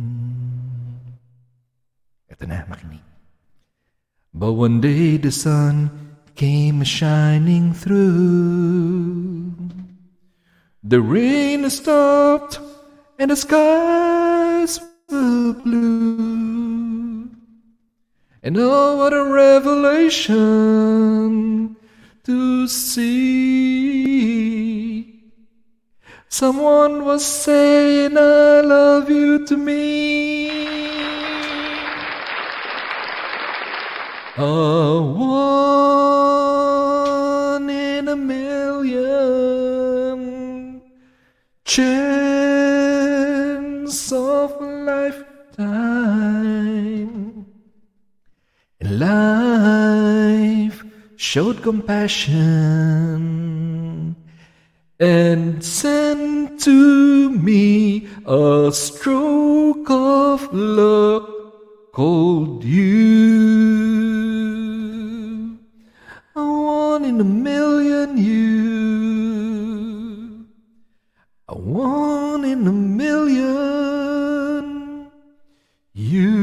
But 4.33 4.53
one 4.53 4.81
day 4.81 5.17
the 5.17 5.31
sun 5.31 6.17
came 6.35 6.83
shining 6.83 7.73
through. 7.73 9.53
The 10.85 10.99
rain 10.99 11.69
stopped 11.69 12.59
and 13.17 13.31
the 13.31 13.37
skies 13.37 14.81
were 15.09 15.53
blue. 15.53 17.29
And 18.43 18.57
oh, 18.57 18.97
what 18.97 19.13
a 19.13 19.23
revelation 19.23 20.43
to 22.25 22.67
see. 22.67 23.63
Someone 26.27 27.05
was 27.05 27.25
saying, 27.25 28.17
I 28.17 28.59
love 28.59 29.09
you 29.09 29.45
to 29.45 29.55
me. 29.55 30.49
A 34.35 35.01
one 35.01 35.29
in 37.69 38.09
a 38.09 38.15
million 38.17 39.02
chance 41.75 42.81
of 44.11 44.51
a 44.61 44.65
lifetime. 44.91 45.65
And 48.79 48.99
life 48.99 50.79
showed 51.15 51.63
compassion 51.63 52.43
and 54.99 55.63
sent 55.63 56.61
to 56.61 57.31
me 57.31 58.07
a 58.27 58.69
stroke 58.71 59.89
of 59.89 60.53
luck 60.53 61.27
called 61.91 62.63
you. 62.63 62.83
A 66.35 66.39
one 66.39 67.03
in 67.03 67.19
a 67.19 67.23
million 67.23 68.17
you. 68.17 68.72
One 71.63 72.43
in 72.43 72.67
a 72.67 72.75
million 72.75 74.63
you. 75.95 76.35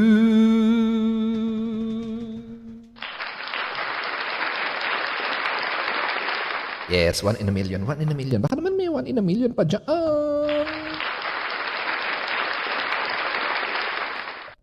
Yes, 6.88 7.20
one 7.20 7.36
in 7.36 7.52
a 7.52 7.52
million. 7.52 7.84
One 7.84 8.00
in 8.00 8.08
a 8.08 8.16
million. 8.16 8.40
Baka 8.40 8.56
naman 8.56 8.80
may 8.80 8.88
one 8.88 9.04
in 9.04 9.20
a 9.20 9.24
million 9.24 9.52
pa 9.52 9.68
dyan. 9.68 9.84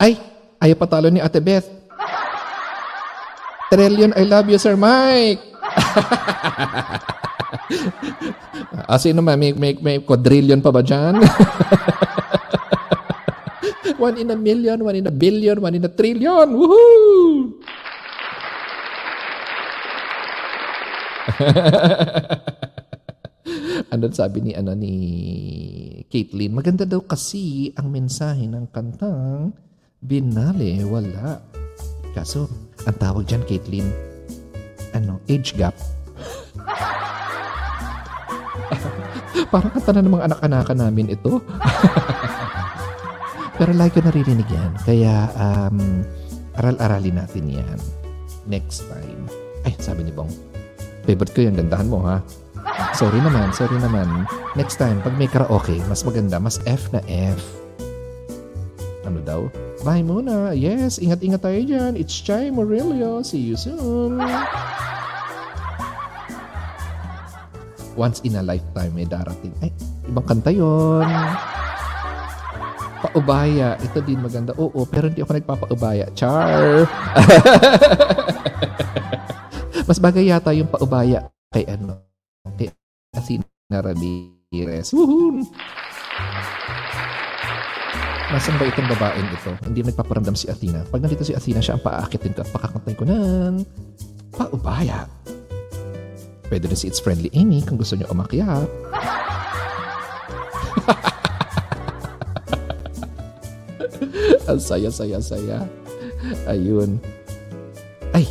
Ay, 0.01 0.17
ayaw 0.57 0.73
patalo 0.81 1.13
ni 1.13 1.21
Ate 1.21 1.37
Beth. 1.37 1.69
Trillion, 3.69 4.09
I 4.17 4.25
love 4.25 4.49
you, 4.49 4.57
Sir 4.57 4.73
Mike. 4.73 5.37
ah, 8.89 8.99
sino 8.99 9.21
ma? 9.21 9.35
May, 9.37 9.53
may, 9.53 9.73
may 9.79 9.99
quadrillion 10.03 10.61
pa 10.61 10.71
ba 10.71 10.81
dyan? 10.85 11.21
one 13.97 14.17
in 14.21 14.29
a 14.31 14.37
million, 14.37 14.83
one 14.83 14.95
in 14.95 15.07
a 15.07 15.13
billion, 15.13 15.61
one 15.61 15.75
in 15.75 15.85
a 15.85 15.91
trillion. 15.91 16.53
Woohoo! 16.53 17.53
ano 23.93 24.09
sabi 24.09 24.41
ni 24.41 24.57
ano 24.57 24.73
ni 24.73 24.93
Caitlyn, 26.07 26.55
maganda 26.55 26.87
daw 26.87 27.03
kasi 27.03 27.75
ang 27.75 27.91
mensahe 27.91 28.47
ng 28.47 28.71
kantang 28.71 29.51
Binale 29.99 30.87
Wala. 30.87 31.43
Kaso, 32.15 32.47
ang 32.87 32.95
tawag 32.97 33.27
dyan, 33.29 33.45
Caitlyn, 33.45 33.85
ano, 34.95 35.19
age 35.29 35.53
gap. 35.53 35.75
Parang 39.53 39.71
kanta 39.71 39.91
na 39.93 40.01
ng 40.01 40.13
mga 40.13 40.25
anak-anakan 40.33 40.77
namin 40.81 41.13
ito. 41.13 41.41
Pero 43.57 43.71
lagi 43.73 43.97
ko 43.97 44.01
naririnig 44.05 44.49
yan. 44.49 44.71
Kaya, 44.85 45.29
um, 45.33 46.05
aral-aralin 46.57 47.21
natin 47.21 47.45
yan. 47.49 47.77
Next 48.49 48.85
time. 48.89 49.29
Ay, 49.65 49.73
sabi 49.81 50.05
ni 50.05 50.13
Bong, 50.13 50.29
favorite 51.05 51.33
ko 51.33 51.39
yan, 51.45 51.57
gandahan 51.57 51.89
mo 51.89 52.01
ha. 52.05 52.21
Sorry 52.99 53.21
naman, 53.21 53.53
sorry 53.53 53.77
naman. 53.77 54.25
Next 54.57 54.81
time, 54.81 55.01
pag 55.05 55.13
may 55.17 55.29
karaoke, 55.29 55.77
mas 55.85 56.01
maganda, 56.01 56.41
mas 56.41 56.57
F 56.65 56.89
na 56.93 57.01
F. 57.05 57.37
Ano 59.07 59.23
daw? 59.23 59.47
Bye 59.87 60.03
muna. 60.03 60.51
Yes, 60.51 60.99
ingat-ingat 60.99 61.45
tayo 61.45 61.61
dyan. 61.63 61.95
It's 61.95 62.19
Chai 62.19 62.51
Morelio. 62.51 63.23
See 63.23 63.39
you 63.39 63.55
soon. 63.55 64.19
Once 67.97 68.21
in 68.21 68.37
a 68.37 68.45
lifetime 68.45 68.93
may 68.93 69.09
darating. 69.09 69.51
Ay, 69.59 69.73
ibang 70.05 70.23
kanta 70.23 70.53
yon. 70.53 71.09
Paubaya. 73.01 73.73
Ito 73.81 74.05
din 74.05 74.21
maganda. 74.21 74.53
Oo, 74.61 74.85
pero 74.85 75.09
hindi 75.09 75.25
ako 75.25 75.33
nagpapaubaya. 75.33 76.05
Char! 76.13 76.85
Mas 79.89 79.97
bagay 79.97 80.29
yata 80.29 80.53
yung 80.53 80.69
paubaya 80.69 81.25
kay 81.49 81.65
ano, 81.65 81.97
kay 82.59 82.69
Athena 83.17 83.81
Ramirez. 83.81 84.93
Woohoo! 84.93 85.41
Nasaan 88.27 88.59
ba 88.59 88.67
itong 88.67 88.91
babaeng 88.91 89.29
ito? 89.31 89.51
Hindi 89.63 89.87
nagpaparamdam 89.87 90.35
si 90.35 90.51
Athena. 90.51 90.83
Pag 90.91 90.99
nandito 90.99 91.23
si 91.23 91.31
Athena, 91.31 91.63
siya 91.63 91.79
ang 91.79 91.83
paaakitin 91.87 92.35
ko 92.35 92.43
at 92.43 92.51
pakakantay 92.51 92.93
ko 92.99 93.07
ng 93.07 93.63
paubaya. 94.35 95.07
Pwede 96.47 96.71
rin 96.71 96.79
si 96.79 96.87
It's 96.87 97.03
Friendly 97.03 97.27
Amy 97.35 97.59
kung 97.63 97.75
gusto 97.75 97.99
niyo 97.99 98.07
umakyat. 98.07 98.67
ang 104.47 104.59
saya, 104.63 104.87
saya, 104.87 105.19
saya. 105.19 105.67
Ayun. 106.47 106.99
Ay, 108.15 108.23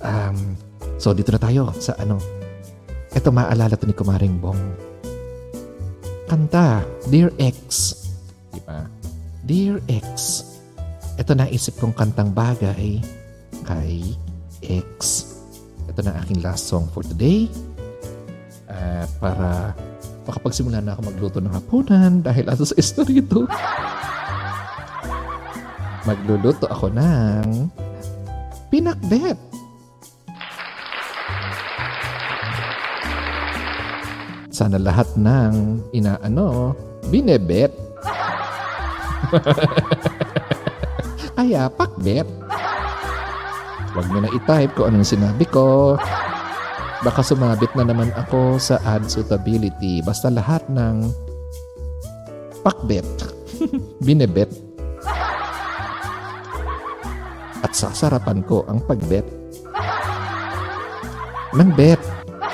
um, 0.00 0.56
so 0.96 1.12
dito 1.12 1.28
na 1.28 1.40
tayo 1.40 1.68
sa 1.76 1.92
ano. 2.00 2.16
Ito 3.12 3.28
maalala 3.28 3.76
to 3.76 3.84
ni 3.84 3.92
Kumaring 3.92 4.40
Bong. 4.40 4.60
Kanta, 6.28 6.84
Dear 7.08 7.32
Ex. 7.40 7.92
Di 8.52 8.60
ba? 8.64 8.84
Dear 9.44 9.80
Ex. 9.88 10.44
Ito 11.20 11.36
naisip 11.36 11.80
kong 11.80 11.96
kantang 11.96 12.32
bagay 12.32 13.00
kay 13.64 14.16
X. 14.64 15.37
Ito 15.98 16.06
na 16.06 16.22
aking 16.22 16.46
last 16.46 16.70
song 16.70 16.86
for 16.94 17.02
today. 17.02 17.50
Uh, 18.70 19.02
para 19.18 19.74
makapagsimula 20.30 20.78
na 20.78 20.94
ako 20.94 21.10
magluto 21.10 21.42
ng 21.42 21.50
hapunan 21.50 22.22
dahil 22.22 22.46
aso 22.46 22.70
sa 22.70 22.78
istorito. 22.78 23.50
Magluluto 26.06 26.70
ako 26.70 26.94
ng 26.94 27.66
pinakbet. 28.70 29.34
Sana 34.54 34.78
lahat 34.78 35.10
ng 35.18 35.82
inaano, 35.90 36.78
binebet. 37.10 37.74
Kaya 41.34 41.66
pakbet. 41.66 42.30
Huwag 43.98 44.14
mo 44.14 44.22
na 44.22 44.30
i-type 44.30 44.78
kung 44.78 44.94
anong 44.94 45.10
sinabi 45.10 45.42
ko. 45.50 45.98
Baka 47.02 47.18
sumabit 47.18 47.74
na 47.74 47.82
naman 47.82 48.14
ako 48.14 48.54
sa 48.54 48.78
ad 48.86 49.10
suitability. 49.10 49.98
Basta 50.06 50.30
lahat 50.30 50.62
ng 50.70 51.10
pakbet, 52.62 53.02
binebet. 54.06 54.46
At 57.58 57.74
sasarapan 57.74 58.46
ko 58.46 58.62
ang 58.70 58.78
pagbet 58.86 59.26
ng 61.58 61.70
bet. 61.74 61.98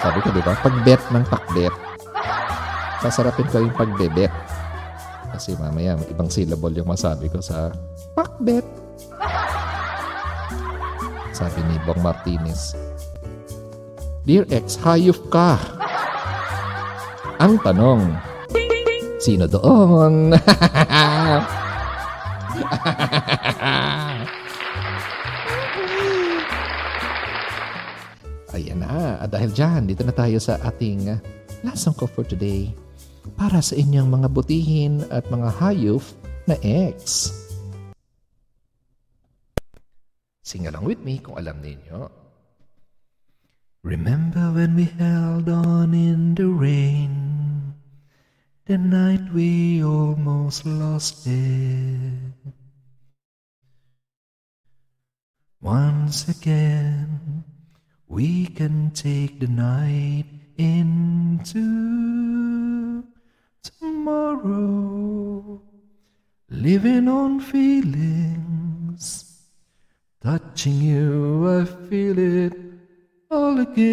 Sabi 0.00 0.24
ko, 0.24 0.32
di 0.32 0.40
ba? 0.40 0.56
Pagbet 0.64 1.02
ng 1.12 1.24
pakbet. 1.28 1.74
Sasarapin 3.04 3.52
ko 3.52 3.60
yung 3.60 3.76
pagbebet. 3.76 4.32
Kasi 5.28 5.52
mamaya, 5.60 5.92
ibang 6.08 6.32
syllable 6.32 6.72
yung 6.72 6.88
masabi 6.88 7.28
ko 7.28 7.44
sa 7.44 7.68
pakbet. 8.16 8.83
Sabi 11.34 11.66
ni 11.66 11.74
Bong 11.82 11.98
Martinez. 11.98 12.78
Dear 14.22 14.46
ex, 14.54 14.78
hayop 14.86 15.18
ka. 15.34 15.58
Ang 17.42 17.58
tanong, 17.58 18.14
sino 19.18 19.50
doon? 19.50 20.30
Ayan 28.54 28.86
na. 28.86 29.18
At 29.18 29.34
dahil 29.34 29.50
dyan, 29.50 29.90
dito 29.90 30.06
na 30.06 30.14
tayo 30.14 30.38
sa 30.38 30.62
ating 30.62 31.10
uh, 31.10 31.18
last 31.66 31.82
song 31.82 31.98
ko 31.98 32.06
for 32.06 32.22
today. 32.22 32.70
Para 33.34 33.58
sa 33.58 33.74
inyong 33.74 34.06
mga 34.06 34.28
butihin 34.30 35.02
at 35.10 35.26
mga 35.34 35.50
hayop 35.58 36.06
na 36.46 36.54
ex. 36.62 37.34
Sing 40.44 40.68
along 40.68 40.84
with 40.84 41.00
me 41.00 41.24
kung 41.24 41.40
alam 41.40 41.64
ninyo. 41.64 42.04
Remember 43.80 44.52
when 44.52 44.76
we 44.76 44.84
held 44.92 45.48
on 45.48 45.96
in 45.96 46.36
the 46.36 46.52
rain? 46.52 47.72
The 48.68 48.76
night 48.76 49.32
we 49.32 49.80
almost 49.80 50.68
lost 50.68 51.24
it. 51.24 52.36
Once 55.64 56.28
again, 56.28 57.40
we 58.04 58.44
can 58.52 58.92
take 58.92 59.40
the 59.40 59.48
night 59.48 60.28
into 60.60 61.64
tomorrow. 63.64 65.56
Living 66.52 67.08
on 67.08 67.40
feelings. 67.40 69.23
Touching 70.24 70.80
you, 70.80 71.60
I 71.60 71.66
feel 71.90 72.18
it 72.18 72.54
all 73.30 73.60
again. 73.60 73.84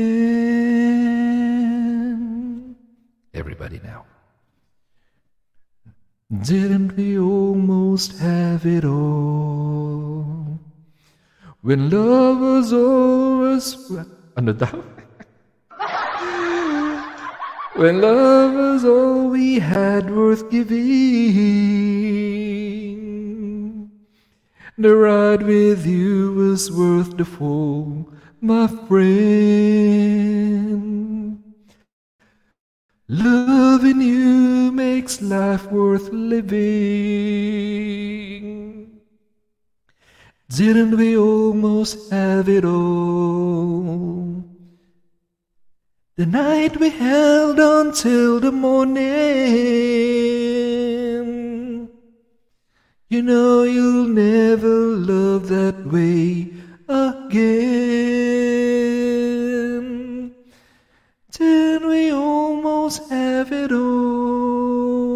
Everybody 3.33 3.81
now. 3.83 4.05
Didn't 6.31 6.95
we 6.95 7.19
almost 7.19 8.17
have 8.19 8.65
it 8.65 8.85
all? 8.85 10.57
When 11.63 11.89
love 11.89 12.39
was 12.39 12.71
always. 12.71 13.75
Ano 14.39 14.55
daw? 14.55 14.71
when 17.75 17.99
love 17.99 18.55
was 18.55 18.87
all 18.87 19.27
we 19.27 19.59
had 19.59 20.07
worth 20.09 20.49
giving, 20.49 21.35
the 24.81 24.95
ride 24.95 25.43
with 25.43 25.85
you 25.85 26.33
was 26.33 26.71
worth 26.71 27.15
the 27.17 27.25
fall, 27.25 28.09
my 28.39 28.67
friend. 28.87 30.01
Loving 33.07 34.01
you 34.01 34.71
makes 34.71 35.21
life 35.21 35.71
worth 35.71 36.09
living. 36.09 36.51
Didn't 40.49 40.97
we 40.97 41.17
almost 41.17 42.11
have 42.11 42.49
it 42.49 42.65
all? 42.65 44.43
The 46.15 46.25
night 46.25 46.77
we 46.77 46.89
held 46.89 47.59
on 47.59 47.93
till 47.93 48.39
the 48.39 48.51
morning. 48.51 50.40
You 53.11 53.21
know 53.21 53.63
you'll 53.63 54.07
never 54.07 54.69
love 54.69 55.49
that 55.49 55.85
way 55.85 56.53
again. 56.87 57.51
Till 61.29 61.89
we 61.89 62.11
almost 62.13 63.09
have 63.09 63.51
it 63.51 63.73
all. 63.73 65.11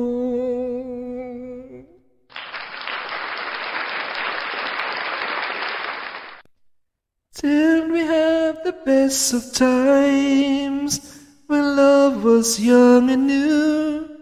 Till 7.33 7.91
we 7.93 7.99
have 7.99 8.61
the 8.65 8.73
best 8.85 9.33
of 9.33 9.53
times 9.53 10.99
when 11.47 11.77
love 11.77 12.25
was 12.25 12.59
young 12.59 13.09
and 13.09 13.25
new. 13.25 14.14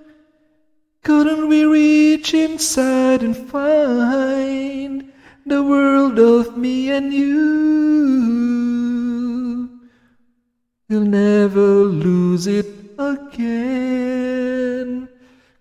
Couldn't 1.04 1.48
we 1.50 1.66
reach 1.66 2.34
inside 2.34 3.22
and 3.24 3.36
find 3.36 5.12
the 5.46 5.62
world 5.62 6.18
of 6.18 6.58
me 6.58 6.90
and 6.92 7.14
you? 7.14 8.54
You'll 10.88 11.04
never 11.04 11.84
lose 11.84 12.48
it 12.48 12.66
again. 12.98 13.90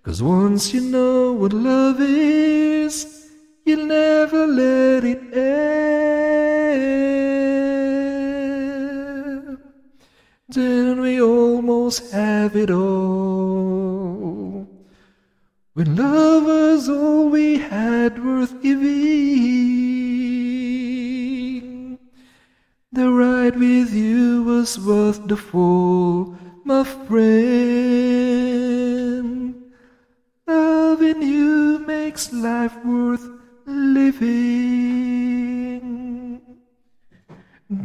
Cause 0.05 0.23
once 0.23 0.73
you 0.73 0.81
know 0.81 1.33
what 1.33 1.53
love 1.53 2.01
is, 2.01 3.29
you'll 3.65 3.87
never 3.87 4.47
let 4.47 5.03
it 5.03 5.35
end. 5.35 5.59
Then 10.49 11.01
we 11.01 11.21
almost 11.21 12.13
have 12.13 12.55
it 12.55 12.71
all. 12.71 14.02
When 15.75 15.97
love 15.97 16.45
was 16.45 16.87
all 16.91 17.31
we 17.31 17.57
had 17.57 18.23
worth 18.23 18.61
giving, 18.63 18.89
the 22.93 23.11
ride 23.11 23.59
with 23.59 23.91
you 23.95 24.43
was 24.43 24.79
worth 24.79 25.27
the 25.27 25.39
fall, 25.39 26.37
my 26.65 26.85
friend. 26.85 27.33
Loving 30.47 31.23
you 31.23 31.79
makes 31.87 32.31
life 32.35 32.77
worth 32.85 33.27
living. 33.65 34.43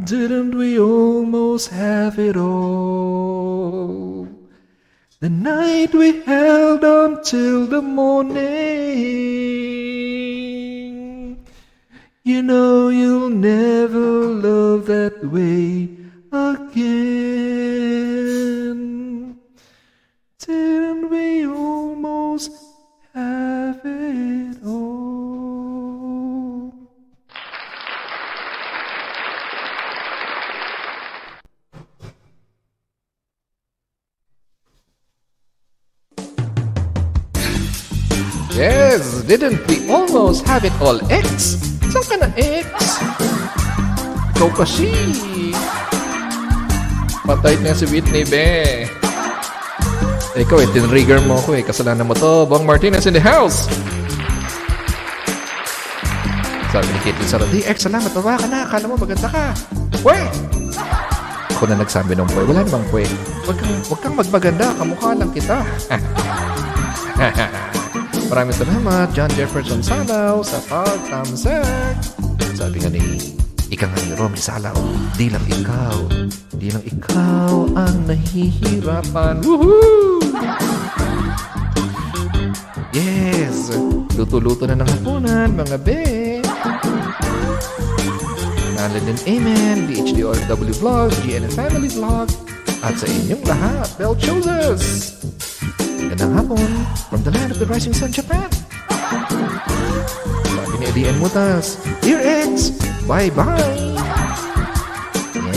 Didn't 0.04 0.54
we 0.54 0.78
almost 0.78 1.70
have 1.70 2.18
it 2.18 2.36
all? 2.36 4.17
The 5.20 5.28
night 5.28 5.92
we 5.94 6.20
held 6.20 6.84
on 6.84 7.24
till 7.24 7.66
the 7.66 7.82
morning. 7.82 8.38
You 12.22 12.42
know 12.42 12.88
you'll 12.88 13.28
never 13.28 14.26
love 14.26 14.86
that 14.86 15.24
way 15.24 15.88
again. 16.30 17.18
Didn't 20.38 21.10
we 21.10 21.44
almost 21.48 22.52
have 23.12 23.80
it 23.84 24.17
didn't 39.28 39.60
we 39.68 39.84
almost 39.92 40.48
have 40.48 40.64
it 40.64 40.72
all, 40.80 40.96
X? 41.12 41.60
Saan 41.92 42.04
ka 42.08 42.16
na, 42.16 42.28
X? 42.32 42.96
Ikaw 44.32 44.50
kasi. 44.56 44.88
Patay 47.28 47.60
na 47.60 47.76
si 47.76 47.84
Whitney, 47.92 48.24
be. 48.24 48.88
Ikaw 50.32 50.64
eh, 50.64 50.68
tinrigger 50.72 51.20
mo 51.28 51.36
ako 51.36 51.60
eh. 51.60 51.62
Kasalanan 51.62 52.08
mo 52.08 52.16
to. 52.16 52.48
Bong 52.48 52.64
Martinez 52.64 53.04
in 53.04 53.12
the 53.12 53.20
house. 53.20 53.68
Sabi 56.72 56.88
ni 56.88 56.98
Kitty 57.04 57.24
Saradi, 57.28 57.60
X, 57.68 57.84
salamat. 57.84 58.08
Baba 58.16 58.40
ka 58.40 58.48
na. 58.48 58.64
Akala 58.64 58.88
mo 58.88 58.96
maganda 58.96 59.28
ka. 59.28 59.52
Pwe! 60.00 60.24
Ako 61.52 61.68
na 61.68 61.84
nagsabi 61.84 62.16
ng 62.16 62.28
pwe. 62.32 62.42
Wala 62.48 62.64
namang 62.64 62.86
pwe. 62.88 63.04
Huwag 63.44 63.58
kang, 63.60 63.76
huwag 63.92 64.00
kang 64.00 64.16
magmaganda. 64.16 64.72
Kamukha 64.78 65.12
lang 65.12 65.30
kita. 65.36 65.58
Maraming 68.28 68.52
salamat, 68.52 69.08
John 69.16 69.32
Jefferson 69.32 69.80
Salaw, 69.80 70.44
sa 70.44 70.60
pagtamsak. 70.68 71.96
Sabi 72.52 72.76
nga 72.84 72.92
ni 72.92 73.00
Ika 73.72 73.88
nga 73.88 74.00
ni 74.04 74.12
Romy 74.20 74.36
Salaw, 74.36 74.76
di 75.16 75.32
lang 75.32 75.40
ikaw, 75.48 75.96
di 76.60 76.68
lang 76.68 76.84
ikaw 76.84 77.72
ang 77.72 78.04
nahihirapan. 78.04 79.40
Woohoo! 79.40 80.20
Yes! 82.92 83.72
Luto-luto 84.12 84.68
na 84.68 84.76
ng 84.76 84.88
hapunan, 84.92 85.48
mga 85.56 85.76
be! 85.80 86.04
Nalan 88.76 89.02
din 89.08 89.18
Amen, 89.24 89.88
DHDRW 89.88 90.76
Vlog, 90.76 91.16
GNN 91.24 91.52
Family 91.56 91.88
Vlog, 91.96 92.28
at 92.84 92.92
sa 92.92 93.08
inyong 93.08 93.44
lahat, 93.48 93.88
Bell 93.96 94.12
Choosers! 94.20 95.16
Magandang 96.18 96.50
hapon 96.50 96.70
from 97.14 97.22
the 97.22 97.30
land 97.30 97.54
of 97.54 97.62
the 97.62 97.66
rising 97.70 97.94
sun, 97.94 98.10
Japan. 98.10 98.50
Ni 100.82 100.90
Elian 100.90 101.14
Mutas, 101.22 101.78
Dear 102.02 102.18
X, 102.42 102.74
bye-bye. 103.06 103.94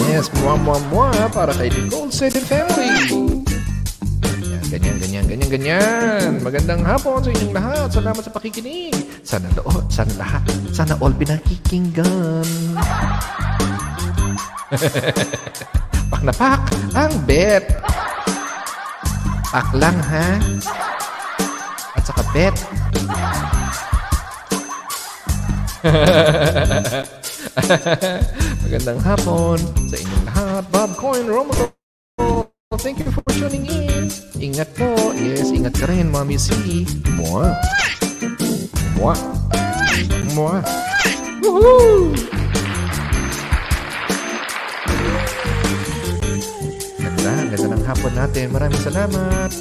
Yes, 0.05 0.29
mwa 0.37 0.61
mwa 0.61 0.77
mwa 0.93 1.09
para 1.33 1.49
kay 1.57 1.73
Nicole 1.73 2.13
Said 2.13 2.37
and 2.37 2.45
Family. 2.45 2.93
Yan, 4.53 4.61
ganyan, 4.69 5.01
ganyan, 5.01 5.25
ganyan, 5.25 5.49
ganyan. 5.49 6.29
Magandang 6.45 6.85
hapon 6.85 7.25
sa 7.25 7.33
inyong 7.33 7.53
lahat. 7.57 7.87
Salamat 7.97 8.21
sa 8.21 8.29
pakikinig. 8.29 8.93
Sana 9.25 9.49
loob, 9.57 9.89
sana 9.89 10.13
lahat, 10.13 10.45
sana 10.69 10.93
all 11.01 11.17
pinakikinggan. 11.17 12.45
pak 16.13 16.21
na 16.21 16.29
pak 16.29 16.61
ang 16.93 17.17
bet. 17.25 17.65
Pak 19.51 19.67
lang 19.75 19.99
ha. 19.99 20.39
At 21.99 22.07
saka 22.07 22.23
bet. 22.31 22.55
Magandang 28.63 29.03
hapon 29.03 29.59
sa 29.91 29.95
inyong 29.99 30.23
lahat. 30.31 30.63
Bob 30.71 30.95
Coin 30.95 31.27
Romo. 31.27 31.51
Thank 32.79 33.03
you 33.03 33.11
for 33.11 33.19
tuning 33.27 33.67
in. 33.67 34.07
Ingat 34.39 34.71
po. 34.71 34.95
Yes, 35.19 35.51
ingat 35.51 35.75
ka 35.75 35.91
rin, 35.91 36.07
Mami 36.07 36.39
C. 36.39 36.87
Mua. 37.19 37.51
Mua. 38.95 39.11
Mua. 40.31 40.63
Woohoo! 41.43 42.39
Ganda, 47.21 47.53
ganda 47.53 47.77
ng 47.77 47.85
hapon 47.85 48.13
natin. 48.17 48.45
Maraming 48.49 48.81
salamat. 48.81 49.53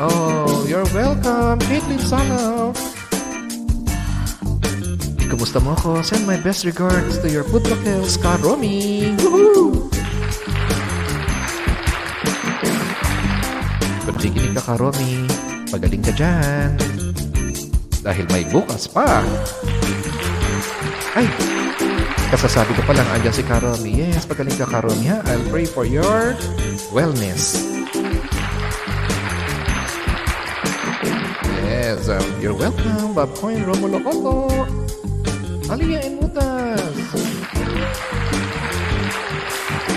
Oh, 0.00 0.64
you're 0.64 0.88
welcome. 0.96 1.60
Caitlin 1.68 2.00
Salaw. 2.00 2.72
Kumusta 5.28 5.60
mo 5.60 5.76
ako? 5.76 6.00
Send 6.00 6.24
my 6.24 6.40
best 6.40 6.64
regards 6.64 7.20
to 7.20 7.28
your 7.28 7.44
Pudlokel, 7.44 8.08
Scott 8.08 8.40
Romy. 8.40 9.12
Woohoo! 9.20 9.84
Kung 14.08 14.14
nakikinig 14.16 14.56
ka 14.56 14.62
ka, 14.64 15.28
pagaling 15.68 16.00
ka 16.00 16.12
dyan. 16.16 16.80
Dahil 18.00 18.24
may 18.32 18.48
bukas 18.48 18.88
pa. 18.88 19.20
Ay, 21.12 21.28
Kasasabi 22.34 22.74
ko 22.74 22.82
pa 22.82 22.98
lang, 22.98 23.06
andyan 23.14 23.30
si 23.30 23.46
Karomi. 23.46 23.94
Yes, 23.94 24.26
pagaling 24.26 24.58
ka 24.58 24.66
Karomi 24.66 25.06
ha. 25.06 25.22
I'll 25.30 25.46
pray 25.54 25.62
for 25.62 25.86
your 25.86 26.34
wellness. 26.90 27.62
Yes, 31.62 32.10
um, 32.10 32.26
you're 32.42 32.58
welcome, 32.58 33.14
Bob 33.14 33.30
Coin, 33.38 33.62
Romulo 33.62 34.02
Cotto. 34.02 34.50
Aliyah 35.70 36.10
and 36.10 36.18
Mutas. 36.18 37.06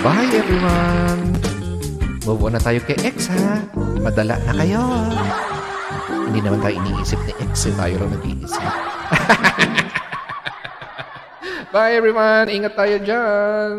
Bye 0.05 0.29
everyone! 0.29 1.41
Move 2.21 2.41
on 2.45 2.53
na 2.53 2.61
tayo 2.61 2.77
kay 2.85 3.01
X 3.01 3.33
ha. 3.33 3.65
Madala 3.97 4.37
na 4.45 4.53
kayo. 4.53 4.85
Hindi 6.29 6.45
naman 6.45 6.61
tayo 6.61 6.85
iniisip 6.85 7.17
ni 7.25 7.33
X 7.49 7.65
eh. 7.65 7.73
Tayo 7.73 8.05
lang 8.05 8.13
nag-iisip. 8.13 8.61
Bye 11.67 11.99
everyone! 11.99 12.47
Ingat 12.47 12.79
tayo 12.79 12.95
dyan! 13.03 13.75